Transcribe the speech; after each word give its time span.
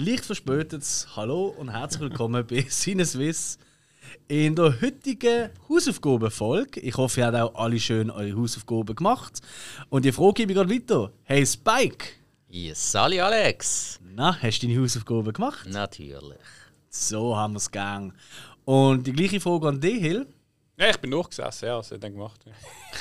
leicht 0.00 0.24
verspätetes 0.24 1.08
Hallo 1.14 1.54
und 1.58 1.68
herzlich 1.68 2.00
willkommen 2.00 2.46
bei 2.46 2.62
Sinneswiss. 2.68 3.58
In 4.28 4.56
der 4.56 4.80
heutigen 4.80 5.50
Hausaufgabenfolge, 5.68 6.80
ich 6.80 6.96
hoffe, 6.96 7.20
ihr 7.20 7.26
habt 7.26 7.36
auch 7.36 7.54
alle 7.54 7.78
schön 7.78 8.10
eure 8.10 8.34
Hausaufgaben 8.34 8.96
gemacht. 8.96 9.40
Und 9.90 10.06
die 10.06 10.12
Frage 10.12 10.32
gebe 10.34 10.52
ich 10.52 10.56
gerade 10.56 10.74
weiter. 10.74 11.12
Hey 11.24 11.44
Spike! 11.44 12.06
Yes, 12.48 12.92
Sali 12.92 13.20
Alex! 13.20 14.00
Na, 14.14 14.40
hast 14.40 14.62
du 14.62 14.68
deine 14.68 14.80
Hausaufgaben 14.80 15.32
gemacht? 15.34 15.68
Natürlich. 15.68 16.38
So 16.88 17.36
haben 17.36 17.52
wir 17.52 17.58
es 17.58 17.70
gegangen. 17.70 18.14
Und 18.64 19.06
die 19.06 19.12
gleiche 19.12 19.38
Frage 19.38 19.68
an 19.68 19.80
dich, 19.80 20.00
Hill. 20.00 20.26
Ja, 20.78 20.88
ich 20.88 20.96
bin 20.96 21.10
nachgesessen, 21.10 21.68
ja, 21.68 21.76
was 21.76 21.90
hat 21.90 22.02
dann 22.02 22.12
gemacht? 22.12 22.40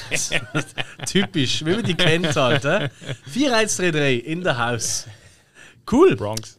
Typisch, 1.06 1.64
wie 1.64 1.76
man 1.76 1.84
die 1.84 1.96
kennt 1.96 2.36
halt. 2.36 2.64
He? 2.64 2.90
4133 3.32 4.26
in 4.28 4.44
der 4.44 4.58
Haus. 4.58 5.08
Cool. 5.90 6.18
Bronx. 6.18 6.59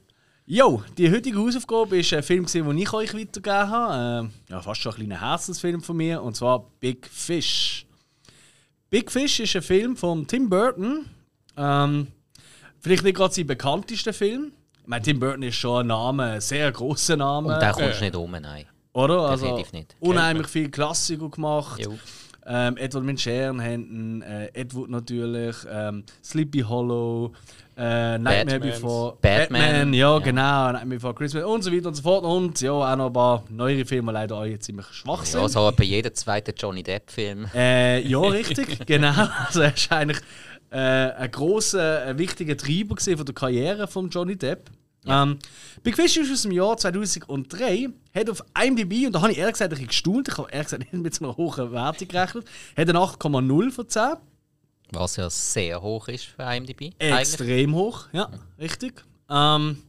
Jo, 0.52 0.82
die 0.98 1.09
heutige 1.09 1.38
Hausaufgabe 1.38 2.00
ist 2.00 2.12
ein 2.12 2.24
Film, 2.24 2.45
den 2.45 2.78
ich 2.78 2.92
euch 2.92 3.14
weitergegeben 3.14 3.70
habe. 3.70 4.24
Ähm, 4.24 4.30
ja, 4.48 4.60
fast 4.60 4.80
schon 4.80 4.91
ein 4.91 4.96
kleiner 4.96 5.20
Herzensfilm 5.20 5.80
von 5.80 5.96
mir, 5.96 6.20
und 6.20 6.34
zwar 6.34 6.66
Big 6.80 7.06
Fish. 7.06 7.86
Big 8.91 9.12
Fish 9.12 9.38
ist 9.38 9.55
ein 9.55 9.62
Film 9.62 9.96
von 9.96 10.27
Tim 10.27 10.50
Burton. 10.50 11.06
Ähm, 11.56 12.08
vielleicht 12.80 13.05
nicht 13.05 13.16
gerade 13.16 13.32
sein 13.32 13.46
bekanntester 13.46 14.12
Film. 14.12 14.50
Ich 14.80 14.88
meine, 14.88 15.05
Tim 15.05 15.20
Burton 15.20 15.44
ist 15.44 15.55
schon 15.55 15.83
ein 15.83 15.86
Name, 15.86 16.25
ein 16.25 16.41
sehr 16.41 16.72
großer 16.72 17.16
Name. 17.16 17.55
Und 17.55 17.62
da 17.62 17.70
kommst 17.70 18.00
du 18.00 18.05
nicht 18.06 18.16
um, 18.16 18.32
nein. 18.32 18.64
Oder? 18.92 19.20
Also, 19.20 19.56
Definitiv 19.56 19.72
nicht. 19.72 19.97
unheimlich 20.00 20.48
viel 20.48 20.69
Klassiker 20.69 21.28
gemacht. 21.28 21.80
Jo. 21.80 21.97
Ähm, 22.44 22.77
Edward 22.77 23.05
mit 23.05 23.20
Scherenhänden, 23.20 24.22
äh, 24.22 24.50
Edward 24.55 24.91
natürlich, 24.91 25.56
ähm, 25.70 26.03
Sleepy 26.25 26.62
Hollow, 26.62 27.34
äh, 27.81 28.19
Nightmare 28.19 28.45
Batman. 28.45 28.61
Before 28.61 29.17
Batman, 29.20 29.95
ja, 29.95 30.12
ja. 30.12 30.19
genau, 30.19 30.73
Nightmare 30.73 30.86
Before 30.86 31.14
Christmas 31.14 31.45
und 31.45 31.62
so 31.62 31.73
weiter 31.73 31.89
und 31.89 31.95
so 31.95 32.03
fort. 32.03 32.25
Und 32.25 32.61
ja, 32.61 32.72
auch 32.72 32.97
noch 32.97 33.06
ein 33.06 33.12
paar 33.12 33.45
neuere 33.48 33.87
Filme, 33.87 34.12
leider 34.12 34.37
alle 34.37 34.59
ziemlich 34.59 34.87
schwach 34.89 35.25
sind. 35.25 35.41
Ja, 35.41 35.48
so 35.48 35.72
bei 35.75 35.84
jedem 35.84 36.14
zweiten 36.14 36.55
Johnny 36.56 36.83
Depp-Film. 36.83 37.47
Äh, 37.55 38.06
ja, 38.06 38.20
richtig, 38.20 38.87
genau. 38.87 39.28
Also 39.47 39.62
er 39.62 39.75
ist 39.75 39.91
eigentlich 39.91 40.20
äh, 40.70 40.77
ein 40.77 41.31
großer, 41.31 42.03
ein 42.03 42.19
wichtiger 42.19 42.56
Treiber 42.56 42.97
von 42.97 43.25
der 43.25 43.34
Karriere 43.34 43.89
von 43.89 44.11
Johnny 44.11 44.37
Depp. 44.37 44.70
Ähm, 45.06 45.39
Big 45.83 45.97
Fish 45.97 46.19
ist 46.19 46.31
aus 46.31 46.42
dem 46.42 46.53
Jahr 46.53 46.77
2003, 46.77 47.89
hat 48.15 48.28
auf 48.28 48.44
IMDb, 48.62 49.06
und 49.06 49.15
da 49.15 49.22
habe 49.22 49.33
ich 49.33 49.39
ehrlich 49.39 49.55
gesagt 49.55 49.70
ein 49.72 49.77
bisschen 49.77 49.89
gestaunt, 49.89 50.28
ich 50.28 50.37
habe 50.37 50.50
ehrlich 50.50 50.67
gesagt 50.67 50.92
nicht 50.92 51.03
mit 51.03 51.15
so 51.15 51.25
einer 51.25 51.37
hohen 51.39 51.72
Wertung 51.72 52.09
gerechnet, 52.09 52.44
hat 52.77 52.89
eine 52.89 52.98
8,0 52.98 53.70
von 53.70 53.89
10. 53.89 54.03
Was 54.92 55.16
ja 55.16 55.30
sehr 55.30 55.80
hoch 55.80 56.08
ist 56.08 56.24
für 56.24 56.42
IMDb. 56.42 56.92
eigentlich. 56.98 57.19
Extrem 57.19 57.74
hoch, 57.74 58.06
ja, 58.12 58.30
richtig. 58.58 59.05
Ähm, 59.28 59.82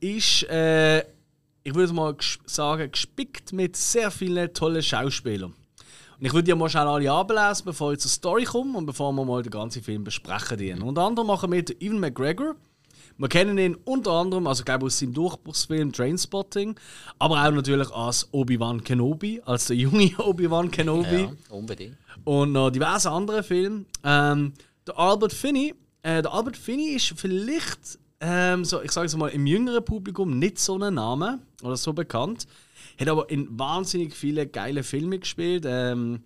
ist, 0.00 0.42
äh, 0.44 1.00
ich 1.62 1.74
würde 1.74 1.92
mal 1.92 2.14
sagen, 2.46 2.90
gespickt 2.90 3.52
mit 3.52 3.76
sehr 3.76 4.10
vielen 4.10 4.52
tollen 4.52 4.82
Schauspielern. 4.82 5.54
Und 6.18 6.26
ich 6.26 6.32
würde 6.32 6.44
die 6.44 6.54
mal 6.54 6.68
schnell 6.68 6.86
alle 6.86 7.10
ablesen, 7.10 7.64
bevor 7.64 7.92
ich 7.92 8.00
zur 8.00 8.10
Story 8.10 8.44
komme 8.44 8.76
und 8.76 8.86
bevor 8.86 9.12
wir 9.12 9.24
mal 9.24 9.42
den 9.42 9.50
ganzen 9.50 9.82
Film 9.82 10.04
besprechen. 10.04 10.58
Die. 10.58 10.72
Unter 10.72 11.02
anderem 11.02 11.28
machen 11.28 11.52
wir 11.52 11.64
den 11.64 11.80
Evan 11.80 12.00
McGregor. 12.00 12.56
Wir 13.18 13.28
kennen 13.28 13.58
ihn 13.58 13.74
unter 13.84 14.12
anderem, 14.12 14.46
also 14.46 14.60
ich 14.60 14.64
glaube 14.64 14.86
aus 14.86 14.98
seinem 14.98 15.12
Durchbruchsfilm 15.12 15.92
Trainspotting, 15.92 16.76
aber 17.18 17.44
auch 17.44 17.50
natürlich 17.50 17.90
als 17.90 18.28
Obi-Wan 18.32 18.84
Kenobi, 18.84 19.42
als 19.44 19.66
der 19.66 19.76
junge 19.76 20.10
Obi-Wan 20.18 20.70
Kenobi 20.70 21.22
Ja, 21.22 21.32
unbedingt. 21.50 21.96
und 22.24 22.52
noch 22.52 22.70
diverse 22.70 23.10
andere 23.10 23.42
Filme. 23.42 23.84
Ähm, 24.04 24.52
der 24.86 24.98
Albert 24.98 25.32
Finney, 25.32 25.74
äh, 26.02 26.22
der 26.22 26.32
Albert 26.32 26.56
Finney 26.56 26.90
ist 26.94 27.12
vielleicht, 27.16 27.98
ähm, 28.20 28.64
so, 28.64 28.80
ich 28.82 28.92
sage 28.92 29.06
es 29.06 29.16
mal, 29.16 29.28
im 29.28 29.46
jüngeren 29.46 29.84
Publikum 29.84 30.38
nicht 30.38 30.58
so 30.60 30.78
ein 30.78 30.94
Name 30.94 31.40
oder 31.62 31.76
so 31.76 31.92
bekannt. 31.92 32.46
Hat 33.00 33.08
aber 33.08 33.28
in 33.30 33.46
wahnsinnig 33.58 34.14
viele 34.14 34.46
geile 34.46 34.82
Filme 34.84 35.18
gespielt. 35.18 35.64
Ähm, 35.66 36.20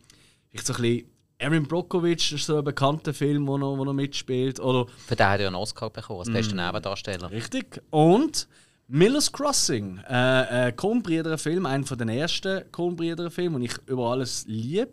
ich 0.51 0.63
so 0.63 0.75
ein 0.75 0.83
bisschen 0.83 1.07
Aaron 1.43 1.65
Brockovich 1.65 2.33
ist 2.33 2.47
so 2.47 2.59
ein 2.59 2.65
bekannter 2.65 3.13
Film, 3.13 3.47
wo 3.47 3.57
er, 3.57 3.79
wo 3.79 3.85
er 3.85 3.93
mitspielt. 3.93 4.61
Oder 4.61 4.87
Für 5.07 5.17
den 5.17 5.27
hat 5.27 5.41
er 5.41 5.49
einen 5.49 5.57
Oscar 5.57 5.91
bekommen, 5.91 6.21
als 6.21 6.31
bester 6.33 6.55
Mm. 6.55 6.67
Nebendarsteller. 6.67 7.31
Richtig. 7.31 7.83
Und 7.91 8.47
Miller's 8.89 9.33
Crossing, 9.33 9.99
äh, 10.09 10.13
ein 10.13 10.77
Coen-Brüder-Film, 10.77 11.67
einer 11.67 11.85
von 11.87 11.99
den 11.99 12.09
ersten 12.11 12.71
Coen-Brüder-Filmen, 12.71 13.61
den 13.61 13.71
ich 13.71 13.77
über 13.87 14.11
alles 14.11 14.45
liebe. 14.47 14.93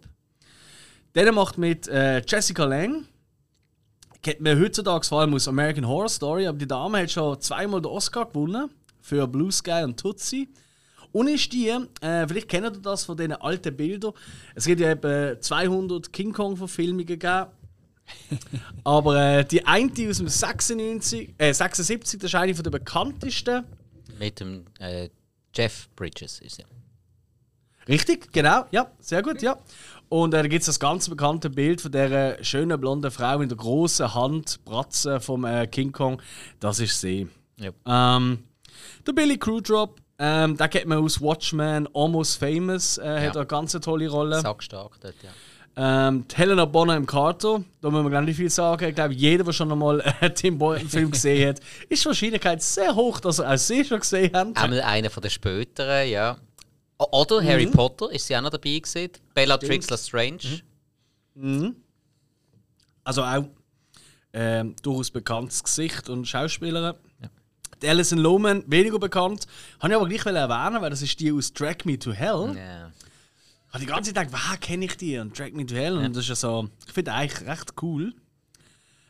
Der 1.15 1.31
macht 1.31 1.57
mit 1.57 1.87
äh, 1.87 2.21
Jessica 2.25 2.65
Lange. 2.65 3.03
Kennt 4.21 4.41
man 4.41 4.59
heutzutage 4.59 5.05
vor 5.05 5.21
allem 5.21 5.33
aus 5.33 5.47
American 5.47 5.87
Horror 5.87 6.09
Story, 6.09 6.47
aber 6.47 6.57
die 6.57 6.67
Dame 6.67 7.01
hat 7.01 7.11
schon 7.11 7.39
zweimal 7.41 7.81
den 7.81 7.91
Oscar 7.91 8.25
gewonnen 8.25 8.69
für 9.01 9.27
Blue 9.27 9.51
Sky 9.51 9.83
und 9.83 9.99
Tootsie. 9.99 10.49
Und 11.11 11.27
ist 11.27 11.51
die, 11.53 11.69
äh, 11.69 12.27
vielleicht 12.27 12.49
kennt 12.49 12.65
ihr 12.65 12.81
das 12.81 13.05
von 13.05 13.17
diesen 13.17 13.33
alten 13.33 13.75
Bildern. 13.75 14.13
Es 14.55 14.65
gibt 14.65 14.79
ja 14.81 14.91
eben 14.91 15.41
200 15.41 16.13
King 16.13 16.33
Kong-Verfilmungen 16.33 17.05
gegeben. 17.05 17.47
Aber 18.83 19.39
äh, 19.39 19.45
die 19.45 19.65
eine 19.65 19.91
aus 20.09 20.17
dem 20.17 20.27
96, 20.27 21.35
äh, 21.37 21.53
76, 21.53 22.19
das 22.19 22.29
ist 22.29 22.35
eine 22.35 22.55
von 22.55 22.63
der 22.63 22.71
bekanntesten. 22.71 23.63
Mit 24.19 24.39
dem 24.39 24.65
äh, 24.79 25.09
Jeff 25.53 25.89
Bridges 25.95 26.39
ist 26.39 26.59
er. 26.59 26.65
Richtig, 27.87 28.31
genau, 28.31 28.65
ja, 28.69 28.91
sehr 28.99 29.23
gut, 29.23 29.41
ja. 29.41 29.57
Und 30.09 30.33
äh, 30.33 30.43
da 30.43 30.47
gibt 30.47 30.61
es 30.61 30.67
das 30.67 30.79
ganz 30.79 31.09
bekannte 31.09 31.49
Bild 31.49 31.81
von 31.81 31.91
der 31.91 32.43
schönen 32.43 32.79
blonden 32.79 33.09
Frau 33.09 33.41
in 33.41 33.49
der 33.49 33.57
großen 33.57 34.13
Hand, 34.13 34.63
Bratze 34.63 35.19
vom 35.19 35.43
äh, 35.43 35.65
King 35.67 35.91
Kong. 35.91 36.21
Das 36.59 36.79
ist 36.79 37.01
sie. 37.01 37.27
Ja. 37.57 37.71
Ähm, 38.17 38.43
der 39.07 39.13
Billy 39.13 39.37
Crudrop, 39.37 39.99
ähm, 40.19 40.57
den 40.57 40.69
kennt 40.69 40.85
man 40.87 40.97
aus 40.99 41.19
Watchmen, 41.21 41.87
Almost 41.93 42.37
Famous, 42.39 42.97
äh, 42.97 43.01
hat 43.27 43.35
Ja. 43.35 43.41
eine 43.41 43.45
ganz 43.47 43.71
tolle 43.71 44.07
Rolle. 44.09 44.39
Sackstark 44.41 44.99
dort, 45.01 45.15
ja. 45.23 45.29
Ähm, 45.81 46.25
Helena 46.33 46.65
Bonham 46.65 47.05
Carter, 47.05 47.63
da 47.79 47.89
muss 47.89 48.03
man 48.03 48.11
gar 48.11 48.21
nicht 48.21 48.35
viel 48.35 48.49
sagen. 48.49 48.89
Ich 48.89 48.95
glaube, 48.95 49.13
jeder, 49.13 49.45
der 49.45 49.53
schon 49.53 49.71
einmal 49.71 50.01
einen 50.01 50.35
Tim 50.35 50.57
Burton-Film 50.57 51.11
gesehen 51.11 51.49
hat, 51.49 51.59
ist 51.87 52.03
die 52.03 52.07
Wahrscheinlichkeit 52.07 52.61
sehr 52.61 52.93
hoch, 52.93 53.19
dass 53.21 53.39
er 53.39 53.53
auch 53.53 53.57
sie 53.57 53.85
schon 53.85 53.99
gesehen 54.01 54.33
hat. 54.35 54.57
Einmal 54.57 54.81
einer 54.81 55.09
von 55.09 55.21
den 55.21 55.31
späteren, 55.31 56.09
ja. 56.09 56.35
Oder 56.97 57.41
Harry 57.41 57.65
Mhm. 57.67 57.71
Potter 57.71 58.11
ist 58.11 58.27
sie 58.27 58.35
auch 58.35 58.41
noch 58.41 58.49
dabei 58.49 58.77
gewesen. 58.79 59.11
Bellatrix 59.33 59.89
Lestrange. 59.89 60.39
Also 63.05 63.23
auch 63.23 63.45
ähm, 64.33 64.75
durchaus 64.83 65.09
bekanntes 65.11 65.63
Gesicht 65.63 66.09
und 66.09 66.25
Schauspielerin. 66.27 66.95
Die 67.81 67.87
Alison 67.87 68.19
Lohman, 68.19 68.63
weniger 68.67 68.99
bekannt. 68.99 69.45
Habe 69.79 69.93
ich 69.93 69.99
aber 69.99 70.07
gleich 70.07 70.25
erwähnen, 70.25 70.81
weil 70.81 70.89
das 70.89 71.01
ist 71.01 71.19
die 71.19 71.31
aus 71.31 71.53
Drag 71.53 71.85
Me 71.85 71.97
to 71.97 72.11
Hell. 72.11 72.55
Ja. 72.55 72.87
Ich 73.67 73.73
habe 73.73 73.79
die 73.79 73.85
ganze 73.85 74.13
Zeit 74.13 74.27
gedacht, 74.27 74.43
woher 74.43 74.57
kenne 74.57 74.85
ich 74.85 74.97
die? 74.97 75.17
Und 75.17 75.37
Drag 75.37 75.51
Me 75.53 75.65
to 75.65 75.75
Hell. 75.75 75.97
Und 75.97 76.15
das 76.15 76.23
ist 76.23 76.29
ja 76.29 76.35
so, 76.35 76.69
ich 76.87 76.93
finde 76.93 77.13
eigentlich 77.13 77.47
recht 77.47 77.73
cool. 77.81 78.13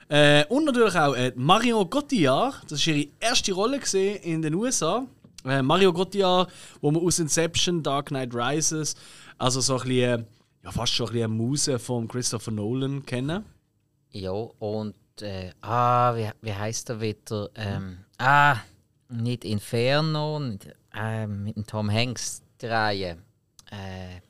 Äh, 0.10 0.46
und 0.48 0.66
natürlich 0.66 0.96
auch 0.96 1.14
äh, 1.14 1.32
Marion 1.36 1.90
Cotillard. 1.90 2.64
Das 2.70 2.86
war 2.86 2.94
ihre 2.94 3.10
erste 3.20 3.54
Rolle 3.54 3.80
gesehen 3.80 4.18
in 4.24 4.42
den 4.42 4.56
USA. 4.56 5.06
Äh, 5.46 5.62
Mario 5.62 5.94
Cotillard, 5.94 6.52
wo 6.82 6.92
man 6.92 7.04
aus 7.04 7.20
Inception, 7.20 7.82
Dark 7.82 8.08
Knight 8.08 8.34
Rises, 8.34 8.96
also 9.38 9.62
so 9.62 9.78
ein 9.78 9.88
bisschen, 9.88 10.22
äh, 10.22 10.26
ja, 10.64 10.72
fast 10.72 10.94
schon 10.94 11.08
ein 11.08 11.14
bisschen 11.14 11.26
eine 11.26 11.34
Muse 11.34 11.80
von 11.80 12.08
Christopher 12.08 12.52
Nolan 12.52 13.06
kennen. 13.06 13.46
Ja, 14.12 14.32
und 14.32 14.96
äh, 15.22 15.52
ah, 15.62 16.16
wie, 16.16 16.30
wie 16.42 16.54
heißt 16.54 16.90
er 16.90 17.00
wieder? 17.02 17.50
Ähm, 17.56 18.00
ah, 18.20 18.58
nicht 19.10 19.44
Inferno, 19.46 20.40
nicht, 20.40 20.68
äh, 20.94 21.26
mit 21.28 21.56
dem 21.56 21.66
Tom 21.66 21.92
Hanks 21.92 22.42
die 22.62 22.66
Reihe. 22.68 23.18
Äh, 23.72 24.22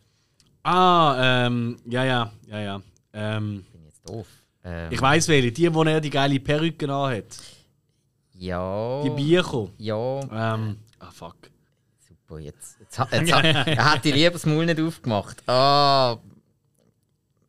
Ah, 0.63 1.45
ähm, 1.47 1.77
ja, 1.86 2.03
ja, 2.03 2.31
ja, 2.47 2.59
ja. 2.59 2.81
Ähm, 3.13 3.65
bin 3.71 3.86
jetzt 3.86 4.07
doof. 4.07 4.27
Ähm, 4.63 4.91
ich 4.91 5.01
weiß 5.01 5.27
welche, 5.30 5.51
die, 5.53 5.74
wo 5.74 5.83
er 5.83 6.01
die 6.01 6.09
geile 6.09 6.39
Perücke 6.39 6.88
hat. 6.94 7.38
ja. 8.33 9.01
Die 9.03 9.09
Bierko. 9.09 9.71
Ja. 9.77 10.19
Ähm, 10.56 10.77
ah, 11.00 11.09
fuck. 11.12 11.36
Super, 12.07 12.39
jetzt, 12.39 12.77
jetzt, 12.80 13.00
hat- 13.00 13.12
jetzt 13.13 13.31
hat, 13.33 13.45
er 13.45 13.91
hat 13.94 14.03
die 14.06 14.12
liebes 14.12 14.45
Maul 14.45 14.65
nicht 14.65 14.80
aufgemacht. 14.81 15.41
Ah, 15.47 16.18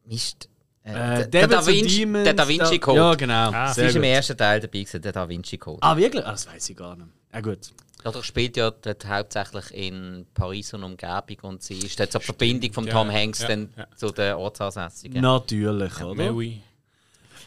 Mist. 0.06 0.48
Äh, 0.94 1.28
der, 1.28 1.48
da 1.48 1.66
Vinci, 1.66 2.00
Demons, 2.00 2.25
der 2.25 2.34
Da 2.34 2.48
Vinci 2.48 2.78
Code. 2.78 2.98
Ja, 2.98 3.14
genau. 3.14 3.50
Ah. 3.52 3.69
Sie 3.69 3.81
Sehr 3.81 3.88
ist 3.88 3.96
im 3.96 4.02
ersten 4.02 4.37
Teil 4.37 4.60
dabei, 4.60 4.78
gewesen, 4.81 5.02
der 5.02 5.12
Da 5.12 5.28
Vinci 5.28 5.58
Code. 5.58 5.78
Ah, 5.82 5.96
wirklich? 5.96 6.25
Ah, 6.25 6.32
das 6.32 6.46
weiß 6.46 6.70
ich 6.70 6.76
gar 6.76 6.96
nicht. 6.96 7.08
Ja, 7.32 7.40
gut. 7.40 7.70
Dadurch 8.02 8.25
spielt 8.25 8.56
ja 8.56 8.70
dort 8.70 9.06
hauptsächlich 9.06 9.75
in 9.75 10.26
Paris 10.32 10.72
und 10.72 10.84
Umgebung 10.84 11.37
und 11.42 11.62
sie 11.62 11.78
ist 11.78 12.00
dort 12.00 12.12
so 12.12 12.19
die 12.19 12.25
Verbindung 12.25 12.72
von 12.72 12.87
ja, 12.87 12.92
Tom 12.92 13.10
Hanks 13.10 13.42
ja, 13.42 13.48
dann 13.48 13.69
ja. 13.76 13.87
zu 13.94 14.10
den 14.10 14.34
Ortsansässigen. 14.34 15.20
Natürlich, 15.20 16.00
oder? 16.02 16.32
Maui. 16.32 16.62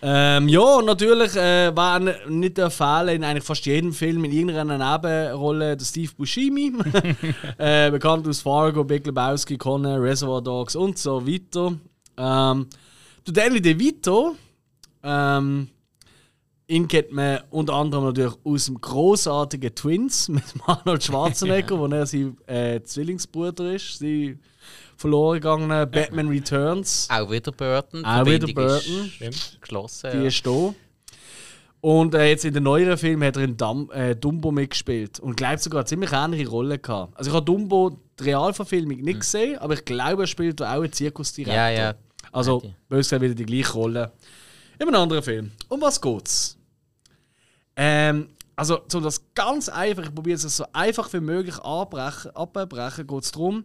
Ähm, 0.06 0.50
ja, 0.50 0.60
und 0.60 0.86
natürlich 0.86 1.34
äh, 1.38 1.74
war 1.74 1.98
nicht 2.00 2.58
der 2.58 2.70
Fall 2.70 3.08
in 3.10 3.24
eigentlich 3.24 3.46
fast 3.46 3.66
jedem 3.66 3.94
Film 3.94 4.26
in 4.26 4.34
irgendeiner 4.34 4.78
Nebenrolle 4.78 5.78
der 5.78 5.86
Steve 5.86 6.12
Buscemi. 6.18 6.74
äh, 7.58 7.90
bekannt 7.90 8.28
aus 8.28 8.42
Fargo, 8.42 8.84
Big 8.84 9.06
Lebowski, 9.06 9.58
Conner, 9.58 10.02
Reservoir 10.02 10.42
Dogs 10.42 10.76
und 10.76 10.98
so 10.98 11.26
weiter. 11.26 11.76
Ähm, 12.18 12.68
der 13.28 13.34
Danny 13.34 13.62
DeVito, 13.62 14.36
ähm, 15.04 15.68
ihn 16.68 16.88
kennt 16.88 17.12
man 17.12 17.40
unter 17.50 17.74
anderem 17.74 18.06
natürlich 18.06 18.34
aus 18.44 18.66
dem 18.66 18.80
großartigen 18.80 19.74
Twins 19.76 20.28
mit 20.30 20.44
Arnold 20.66 21.04
Schwarzenegger, 21.04 21.78
wo 21.80 21.88
er 21.88 22.06
sein 22.06 22.38
äh, 22.48 22.82
Zwillingsbruder 22.82 23.74
ist, 23.74 24.00
sein 24.00 24.40
verloren 24.96 25.36
gegangene 25.36 25.88
Batman 25.88 26.30
Returns. 26.30 27.08
Auch 27.12 27.30
wieder 27.30 27.52
Burton. 27.52 28.06
Auch 28.06 28.26
wieder 28.26 28.48
Burton. 28.48 29.12
ist. 29.20 29.60
Geschlossen. 29.62 30.12
Die 30.14 30.18
ja. 30.18 30.24
ist 30.24 30.46
da. 30.46 30.74
Und 31.82 32.16
äh, 32.16 32.30
jetzt 32.30 32.46
in 32.46 32.54
den 32.54 32.64
neueren 32.64 32.98
Filmen 32.98 33.28
hat 33.28 33.36
er 33.36 33.44
in 33.44 33.58
Dum 33.58 33.92
äh, 33.92 34.16
Dumbo 34.16 34.52
mitgespielt 34.52 35.20
und 35.20 35.36
glaubt 35.36 35.60
sogar 35.60 35.82
eine 35.82 35.86
ziemlich 35.86 36.14
ähnliche 36.14 36.48
Rolle 36.48 36.80
gehabt. 36.80 37.18
Also 37.18 37.30
ich 37.30 37.36
habe 37.36 37.44
Dumbo 37.44 38.00
die 38.18 38.24
Realverfilmung 38.24 39.02
nicht 39.02 39.20
gesehen, 39.20 39.58
aber 39.58 39.74
ich 39.74 39.84
glaube, 39.84 40.24
er 40.24 40.28
spielt 40.28 40.62
da 40.62 40.78
auch 40.78 40.82
einen 40.82 40.94
Zirkusdirektor. 40.94 41.54
Ja, 41.54 41.70
ja. 41.70 41.96
Also 42.34 42.62
Ja, 42.64 42.70
die- 42.70 42.76
bös 42.90 43.06
gesagt 43.08 43.22
wieder 43.22 43.36
die 43.36 43.46
gleiche 43.46 43.74
Rolle. 43.74 44.12
In 44.80 44.88
einem 44.88 44.96
anderen 45.02 45.24
Film. 45.24 45.52
Um 45.70 45.80
was 45.82 46.02
geht's? 46.02 46.58
Ähm, 47.76 48.30
also, 48.56 48.82
um 48.94 49.04
das 49.04 49.22
ganz 49.34 49.70
einfach, 49.70 50.04
ich 50.04 50.14
probiere 50.14 50.36
es 50.36 50.42
so 50.44 50.66
einfach 50.74 51.12
wie 51.14 51.20
möglich 51.20 51.58
abbrechen, 51.60 52.32
abbrechen, 52.36 53.08
geht 53.08 53.24
es 53.24 53.32
darum, 53.32 53.64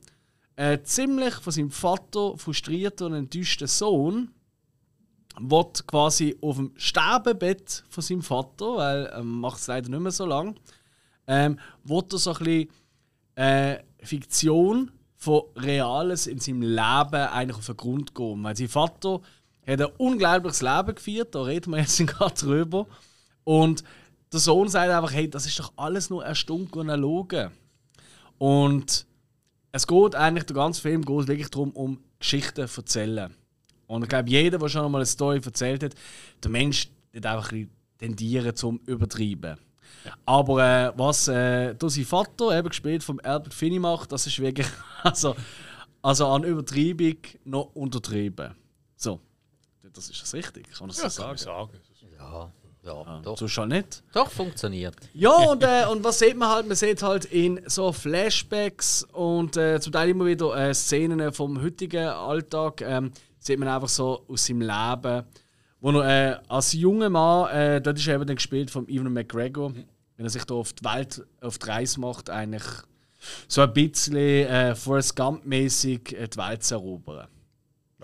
äh, 0.56 0.78
ziemlich 0.82 1.34
von 1.34 1.52
seinem 1.52 1.70
Vater 1.70 2.36
frustrierter 2.38 3.06
und 3.06 3.14
enttäuschter 3.14 3.66
Sohn 3.66 4.30
wird 5.40 5.86
quasi 5.86 6.36
auf 6.40 6.56
dem 6.56 6.72
Sterbebett 6.76 7.84
von 7.90 8.02
seinem 8.02 8.22
Vater, 8.22 8.76
weil 8.76 9.06
er 9.06 9.22
macht 9.22 9.58
es 9.58 9.66
leider 9.68 9.88
nicht 9.88 10.00
mehr 10.00 10.10
so 10.10 10.26
lang, 10.26 10.58
ähm, 11.26 11.58
wird 11.84 12.12
er 12.12 12.18
so 12.18 12.32
ein 12.32 12.38
bisschen 12.38 12.68
äh, 13.36 13.78
Fiktion 14.02 14.90
von 15.18 15.42
Reales 15.56 16.28
in 16.28 16.38
seinem 16.38 16.62
Leben 16.62 16.78
eigentlich 16.78 17.58
auf 17.58 17.66
den 17.66 17.76
Grund 17.76 18.14
gehen. 18.14 18.42
Weil 18.44 18.56
sein 18.56 18.68
Vater 18.68 19.20
hat 19.66 19.80
ein 19.80 19.92
unglaubliches 19.98 20.62
Leben 20.62 20.94
geführt, 20.94 21.34
da 21.34 21.42
reden 21.42 21.72
wir 21.72 21.80
jetzt 21.80 21.98
gerade 22.06 22.34
drüber. 22.34 22.86
Und 23.42 23.82
der 24.32 24.40
Sohn 24.40 24.68
sagt 24.68 24.90
einfach, 24.90 25.12
hey, 25.12 25.28
das 25.28 25.44
ist 25.44 25.58
doch 25.58 25.72
alles 25.76 26.08
nur 26.08 26.24
erstunken 26.24 26.82
und 26.82 26.88
erlogen. 26.88 27.50
Und 28.38 29.06
es 29.72 29.86
geht 29.86 30.14
eigentlich, 30.14 30.44
der 30.44 30.54
ganze 30.54 30.80
Film 30.80 31.04
geht 31.04 31.26
wirklich 31.26 31.50
darum, 31.50 31.72
um 31.72 31.98
Geschichten 32.20 32.68
zu 32.68 32.80
erzählen. 32.80 33.34
Und 33.88 34.02
ich 34.04 34.08
glaube, 34.08 34.30
jeder, 34.30 34.58
der 34.58 34.68
schon 34.68 34.84
einmal 34.84 35.00
eine 35.00 35.06
Story 35.06 35.40
erzählt 35.44 35.82
hat, 35.82 35.94
der 36.44 36.50
Mensch 36.50 36.88
wird 37.10 37.26
einfach 37.26 37.52
tendieren 37.98 38.54
zum 38.54 38.78
Übertreiben. 38.86 39.56
Aber 40.24 40.62
äh, 40.62 40.92
was 40.96 41.28
äh, 41.28 41.74
durch 41.74 41.94
sein 41.94 42.04
Vater, 42.04 42.56
eben 42.58 42.68
gespielt 42.68 43.02
vom 43.02 43.20
Albert 43.22 43.54
Finney 43.54 43.78
macht, 43.78 44.12
das 44.12 44.26
ist 44.26 44.38
wirklich 44.38 44.66
also, 45.02 45.34
also 46.02 46.26
an 46.28 46.44
Übertreibung 46.44 47.16
noch 47.44 47.74
untertrieben. 47.74 48.54
So, 48.96 49.20
das 49.92 50.10
ist 50.10 50.22
das 50.22 50.34
richtig, 50.34 50.70
kann 50.72 50.88
ich 50.88 50.96
so 50.96 51.02
Ja, 51.02 51.08
kann 51.08 51.10
sagen. 51.10 51.28
man 51.28 51.36
sagen. 51.38 51.70
Ja, 52.18 52.52
ja, 52.84 53.20
doch. 53.22 53.36
So 53.36 53.48
schon 53.48 53.68
nicht. 53.68 54.02
Doch, 54.12 54.30
funktioniert. 54.30 54.96
Ja, 55.12 55.30
und, 55.50 55.62
äh, 55.62 55.84
und 55.90 56.02
was 56.04 56.18
sieht 56.18 56.36
man 56.36 56.48
halt? 56.48 56.66
Man 56.66 56.76
sieht 56.76 57.02
halt 57.02 57.26
in 57.26 57.60
so 57.66 57.92
Flashbacks 57.92 59.04
und 59.12 59.56
äh, 59.56 59.80
zum 59.80 59.92
Teil 59.92 60.10
immer 60.10 60.26
wieder 60.26 60.56
äh, 60.56 60.72
Szenen 60.74 61.32
vom 61.32 61.60
heutigen 61.62 62.06
Alltag. 62.08 62.80
Ähm, 62.80 63.12
sieht 63.38 63.58
man 63.58 63.68
einfach 63.68 63.88
so 63.88 64.24
aus 64.28 64.46
seinem 64.46 64.62
Leben. 64.62 65.24
Wo 65.80 65.90
er 66.00 66.32
äh, 66.32 66.40
als 66.48 66.72
junger 66.72 67.08
Mann, 67.08 67.50
äh, 67.50 67.80
dort 67.80 67.98
ist 67.98 68.06
er 68.08 68.16
eben 68.16 68.26
dann 68.26 68.36
gespielt 68.36 68.70
von 68.70 68.88
Ewan 68.88 69.12
McGregor, 69.12 69.72
wenn 70.16 70.26
er 70.26 70.30
sich 70.30 70.44
da 70.44 70.54
auf 70.54 70.72
die 70.72 70.84
Welt, 70.84 71.24
auf 71.40 71.58
die 71.58 71.66
Reise 71.66 72.00
macht, 72.00 72.30
eigentlich 72.30 72.64
so 73.46 73.62
ein 73.62 73.72
bisschen 73.72 74.16
äh, 74.16 74.74
Forrest 74.74 75.16
Gump-mäßig 75.16 76.12
äh, 76.16 76.28
die 76.28 76.36
Welt 76.38 76.64
zu 76.64 76.74
erobern. 76.74 77.28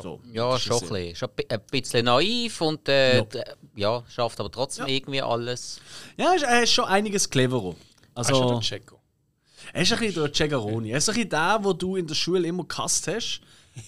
So, 0.00 0.20
Ja, 0.32 0.56
ist 0.56 0.62
schon 0.62 0.74
ein 0.82 0.88
bisschen, 0.88 1.14
schon 1.16 1.28
ein 1.48 1.60
bisschen 1.70 2.04
naiv 2.04 2.60
und 2.60 2.88
äh, 2.88 3.16
Ja. 3.18 3.22
d- 3.24 3.42
ja, 3.76 4.02
schafft 4.08 4.40
aber 4.40 4.50
trotzdem 4.50 4.86
irgendwie 4.88 5.22
alles. 5.22 5.80
Ja, 6.16 6.30
er 6.30 6.36
ist, 6.36 6.42
er 6.42 6.62
ist 6.64 6.72
schon 6.72 6.84
einiges 6.86 7.30
cleverer. 7.30 7.74
Das 8.14 8.28
ist 8.28 8.34
ja 8.36 8.40
Also, 8.42 8.54
der 8.54 8.60
Checo. 8.60 9.00
Er 9.72 9.82
ist 9.82 9.92
ein 9.92 9.98
bisschen 10.00 10.22
der 10.22 10.32
Cegaroni. 10.32 10.90
Er 10.90 10.98
ist 10.98 11.08
ein 11.08 11.14
bisschen 11.14 11.30
der, 11.30 11.58
wo 11.62 11.72
du 11.72 11.94
in 11.96 12.06
der 12.06 12.14
Schule 12.14 12.46
immer 12.46 12.64
gehasst 12.64 13.06
hast. 13.08 13.40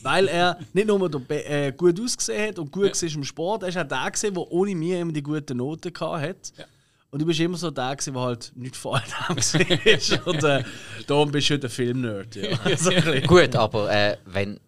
Weil 0.03 0.29
er 0.29 0.59
nicht 0.73 0.87
nur 0.89 1.09
der 1.09 1.51
äh, 1.51 1.73
gut 1.73 2.01
ausgesehen 2.01 2.49
hat 2.49 2.59
und 2.59 2.73
gut 2.73 3.01
war 3.01 3.15
im 3.15 3.25
Sport, 3.25 3.63
er 3.63 3.69
ist 3.69 3.79
auch 3.79 3.85
der, 3.85 4.11
gewesen, 4.11 4.35
der 4.35 4.53
ohne 4.53 4.75
mir 4.75 5.01
immer 5.01 5.13
die 5.13 5.23
guten 5.23 5.59
Noten 5.59 5.93
gehabt 5.93 6.23
hat. 6.23 6.53
Ja. 6.57 6.65
Und 7.11 7.21
du 7.21 7.27
bist 7.27 7.41
immer 7.41 7.57
so 7.57 7.71
der, 7.71 7.95
gewesen, 7.95 8.15
der 8.15 8.23
halt 8.23 8.53
nicht 8.57 8.77
vor 8.77 8.97
allem 8.97 9.07
war. 9.07 10.27
Und 10.27 10.45
äh, 10.45 10.65
darum 11.07 11.31
bist 11.31 11.51
du 11.51 11.59
der 11.59 11.71
Film-Nerd. 11.71 12.35
Ja. 12.35 12.59
So 12.77 12.91
ein 12.91 12.97
bisschen. 12.97 13.27
Gut, 13.27 13.55
aber 13.55 13.91
äh, 13.91 14.17
wenn, 14.27 14.59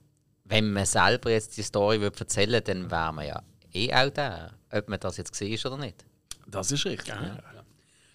wenn 0.44 0.72
man 0.72 0.86
selber 0.86 1.30
jetzt 1.30 1.56
die 1.56 1.62
Story 1.62 2.02
erzählen 2.02 2.52
würde, 2.52 2.74
dann 2.74 2.90
wäre 2.90 3.12
man 3.12 3.26
ja 3.26 3.42
eh 3.72 3.92
auch 3.92 4.10
da. 4.10 4.50
Ob 4.70 4.88
man 4.88 5.00
das 5.00 5.16
jetzt 5.16 5.32
gesehen 5.32 5.52
ist 5.52 5.66
oder 5.66 5.78
nicht. 5.78 6.04
Das 6.46 6.70
ist 6.70 6.84
richtig. 6.86 7.08
Ja. 7.08 7.38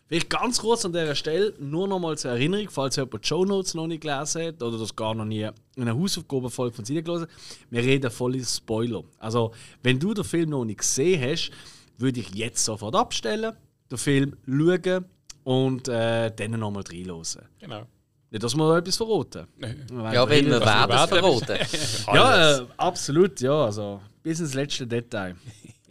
Vielleicht 0.08 0.30
ganz 0.30 0.60
kurz 0.60 0.86
an 0.86 0.94
dieser 0.94 1.16
Stelle 1.16 1.54
nur 1.60 1.88
noch 1.88 2.00
mal 2.00 2.18
zur 2.18 2.32
Erinnerung, 2.32 2.70
falls 2.70 2.98
jemand 2.98 3.24
die 3.24 3.28
Show 3.28 3.46
Notes 3.46 3.74
noch 3.74 3.88
nicht 3.88 4.02
gelesen 4.02 4.48
hat 4.48 4.62
oder 4.62 4.78
das 4.78 4.96
gar 4.96 5.16
noch 5.16 5.26
nie 5.26 5.50
in 5.76 5.82
einer 5.82 5.98
Hausaufgabenfolge 5.98 6.76
von 6.76 6.86
sich 6.86 7.04
gelesen 7.04 7.24
hat. 7.24 7.30
Wir 7.70 7.82
reden 7.82 8.12
voll 8.12 8.40
Spoiler. 8.44 9.04
Also, 9.20 9.54
wenn 9.82 10.00
du 10.00 10.14
den 10.14 10.24
Film 10.24 10.50
noch 10.50 10.66
nicht 10.66 10.80
gesehen 10.80 11.22
hast, 11.22 11.52
würde 11.98 12.20
ich 12.20 12.36
jetzt 12.36 12.64
sofort 12.64 12.96
abstellen, 12.96 13.54
den 13.90 13.98
Film 13.98 14.36
schauen 14.46 15.06
und 15.46 15.88
äh, 15.88 16.32
dann 16.36 16.52
nochmal 16.60 16.84
reinhören. 16.88 17.48
Genau. 17.60 17.84
Nicht, 18.30 18.44
dass 18.44 18.56
wir 18.56 18.78
etwas 18.78 18.98
verraten. 18.98 19.48
Ja, 20.12 20.28
wenn 20.28 20.48
wir 20.48 20.60
werden 20.60 21.08
verraten. 21.08 21.58
Ja, 22.14 22.58
äh, 22.58 22.66
absolut, 22.78 23.40
ja. 23.42 23.66
Also, 23.66 24.02
bis 24.22 24.40
ins 24.40 24.54
letzte 24.54 24.88
Detail. 24.88 25.36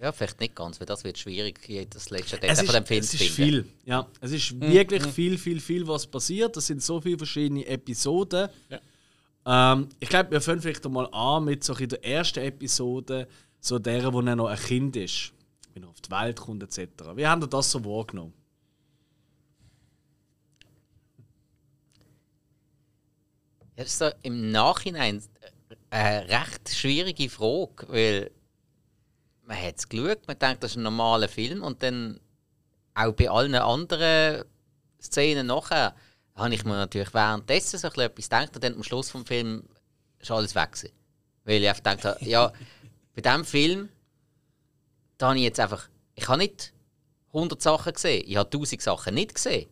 Ja, 0.02 0.10
vielleicht 0.10 0.40
nicht 0.40 0.56
ganz, 0.56 0.81
weil 0.81 0.87
das 0.88 1.04
wird 1.04 1.16
schwierig, 1.16 1.60
das 1.90 2.10
letzte 2.10 2.34
Es 2.34 2.40
Detail 2.40 2.52
ist, 2.54 2.64
von 2.64 2.75
dem 2.75 2.87
Film 2.87 3.00
es 3.00 3.10
zu 3.10 3.16
ist 3.22 3.34
finden. 3.37 3.62
viel. 3.62 3.72
Ja, 3.84 4.08
es 4.20 4.32
ist 4.32 4.60
wirklich 4.60 5.06
viel, 5.06 5.38
viel, 5.38 5.60
viel, 5.60 5.87
was 5.87 6.08
passiert. 6.08 6.56
Es 6.56 6.66
sind 6.66 6.82
so 6.82 7.00
viele 7.00 7.19
verschiedene 7.19 7.64
Episoden. 7.64 8.49
Ähm, 9.46 9.88
ich 10.00 10.08
glaube, 10.08 10.32
wir 10.32 10.40
fangen 10.40 10.60
vielleicht 10.60 10.84
mal 10.88 11.06
an 11.12 11.44
mit 11.44 11.62
so 11.62 11.76
in 11.76 11.88
der 11.88 12.04
ersten 12.04 12.40
Episode, 12.40 13.28
so 13.60 13.78
der, 13.78 14.12
wo 14.12 14.20
er 14.22 14.34
noch 14.34 14.49
ein 14.49 14.58
Kind 14.58 14.96
ist, 14.96 15.32
wenn 15.72 15.84
er 15.84 15.88
auf 15.90 16.00
die 16.00 16.10
Welt 16.10 16.40
kommt 16.40 16.64
etc. 16.64 16.88
Wie 17.14 17.25
haben 17.25 17.40
ihr 17.43 17.46
das 17.46 17.70
so 17.70 17.84
wahrgenommen? 17.84 18.32
Ja, 23.76 23.85
das 23.85 23.87
ist 23.87 23.99
so 23.99 24.11
im 24.23 24.50
Nachhinein 24.50 25.23
eine 25.90 26.28
recht 26.28 26.71
schwierige 26.71 27.28
Frage, 27.30 27.87
weil 27.88 28.30
man 29.44 29.61
hat 29.61 29.78
es 29.78 29.88
geschaut, 29.88 30.26
man 30.26 30.38
denkt, 30.38 30.62
das 30.62 30.72
ist 30.72 30.76
ein 30.76 30.82
normaler 30.82 31.28
Film 31.28 31.62
und 31.62 31.82
dann 31.82 32.20
auch 32.94 33.12
bei 33.12 33.30
allen 33.30 33.54
anderen 33.54 34.44
Szenen 35.00 35.46
nachher 35.46 35.94
habe 36.34 36.54
ich 36.54 36.64
mir 36.64 36.76
natürlich 36.76 37.12
währenddessen 37.12 37.78
so 37.78 37.88
etwas 37.88 38.25
gedacht 38.25 38.54
und 38.54 38.64
dann 38.64 38.75
am 38.75 38.82
Schluss 38.82 39.11
vom 39.11 39.26
Film 39.26 39.64
ist 40.18 40.30
alles 40.30 40.54
weg 40.54 40.72
gewesen. 40.72 40.94
Weil 41.44 41.62
ich 41.62 41.68
einfach 41.68 41.82
gedacht 41.82 42.04
habe, 42.04 42.25
ja, 42.25 42.52
bei 43.14 43.20
diesem 43.20 43.44
Film, 43.44 43.88
da 45.18 45.28
habe 45.28 45.38
ich 45.38 45.44
jetzt 45.44 45.61
einfach, 45.61 45.88
ich 46.14 46.28
habe 46.28 46.38
nicht 46.38 46.72
100 47.28 47.61
Sachen 47.61 47.92
gesehen, 47.92 48.25
ich 48.26 48.37
habe 48.37 48.46
1000 48.46 48.80
Sachen 48.80 49.14
nicht 49.14 49.34
gesehen. 49.34 49.68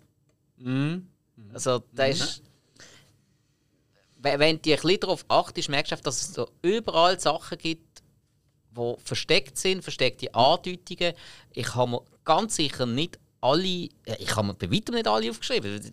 Also, 1.53 1.83
da 1.93 2.07
ist 2.07 2.43
wenn 4.23 4.39
wenn 4.39 4.61
du 4.61 4.71
ein 4.71 4.77
bisschen 4.77 5.01
darauf 5.01 5.25
achtest, 5.29 5.69
merkst 5.69 5.93
du, 5.93 5.97
dass 5.97 6.21
es 6.21 6.35
so 6.35 6.51
überall 6.63 7.19
Sachen 7.19 7.59
gibt, 7.59 7.90
die 8.77 8.95
versteckt 9.05 9.59
sind, 9.59 9.83
versteckte 9.83 10.35
Andeutungen. 10.35 11.15
Ich 11.53 11.75
habe 11.75 11.91
mir 11.91 12.03
ganz 12.25 12.57
sicher 12.57 12.87
nicht 12.87 13.19
alle, 13.41 13.63
ja, 13.63 14.17
ich 14.19 14.35
habe 14.37 14.49
mir 14.49 14.55
bei 14.55 14.71
weitem 14.71 14.95
nicht 14.95 15.09
alle 15.09 15.31
aufgeschrieben. 15.31 15.93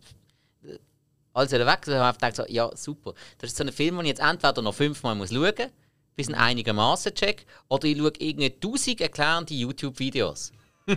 Als 1.34 1.54
er 1.54 1.66
weg 1.66 1.80
ist, 1.86 1.94
habe 1.94 2.10
ich 2.10 2.18
gedacht, 2.18 2.36
so, 2.36 2.46
ja 2.48 2.76
super, 2.76 3.14
das 3.38 3.52
ist 3.52 3.58
so 3.58 3.64
ein 3.64 3.72
Film, 3.72 3.98
den 3.98 4.06
ich 4.06 4.10
jetzt 4.10 4.22
entweder 4.22 4.62
noch 4.62 4.74
fünfmal 4.74 5.16
muss 5.16 5.30
schauen 5.30 5.54
muss, 5.58 5.72
bis 6.16 6.30
ihn 6.30 6.36
einigermaßen 6.36 7.14
check, 7.14 7.46
oder 7.70 7.86
ich 7.86 7.98
schaue 7.98 8.12
irgendeine 8.18 8.60
tausend 8.60 9.02
erklärende 9.02 9.54
YouTube-Videos. 9.54 10.52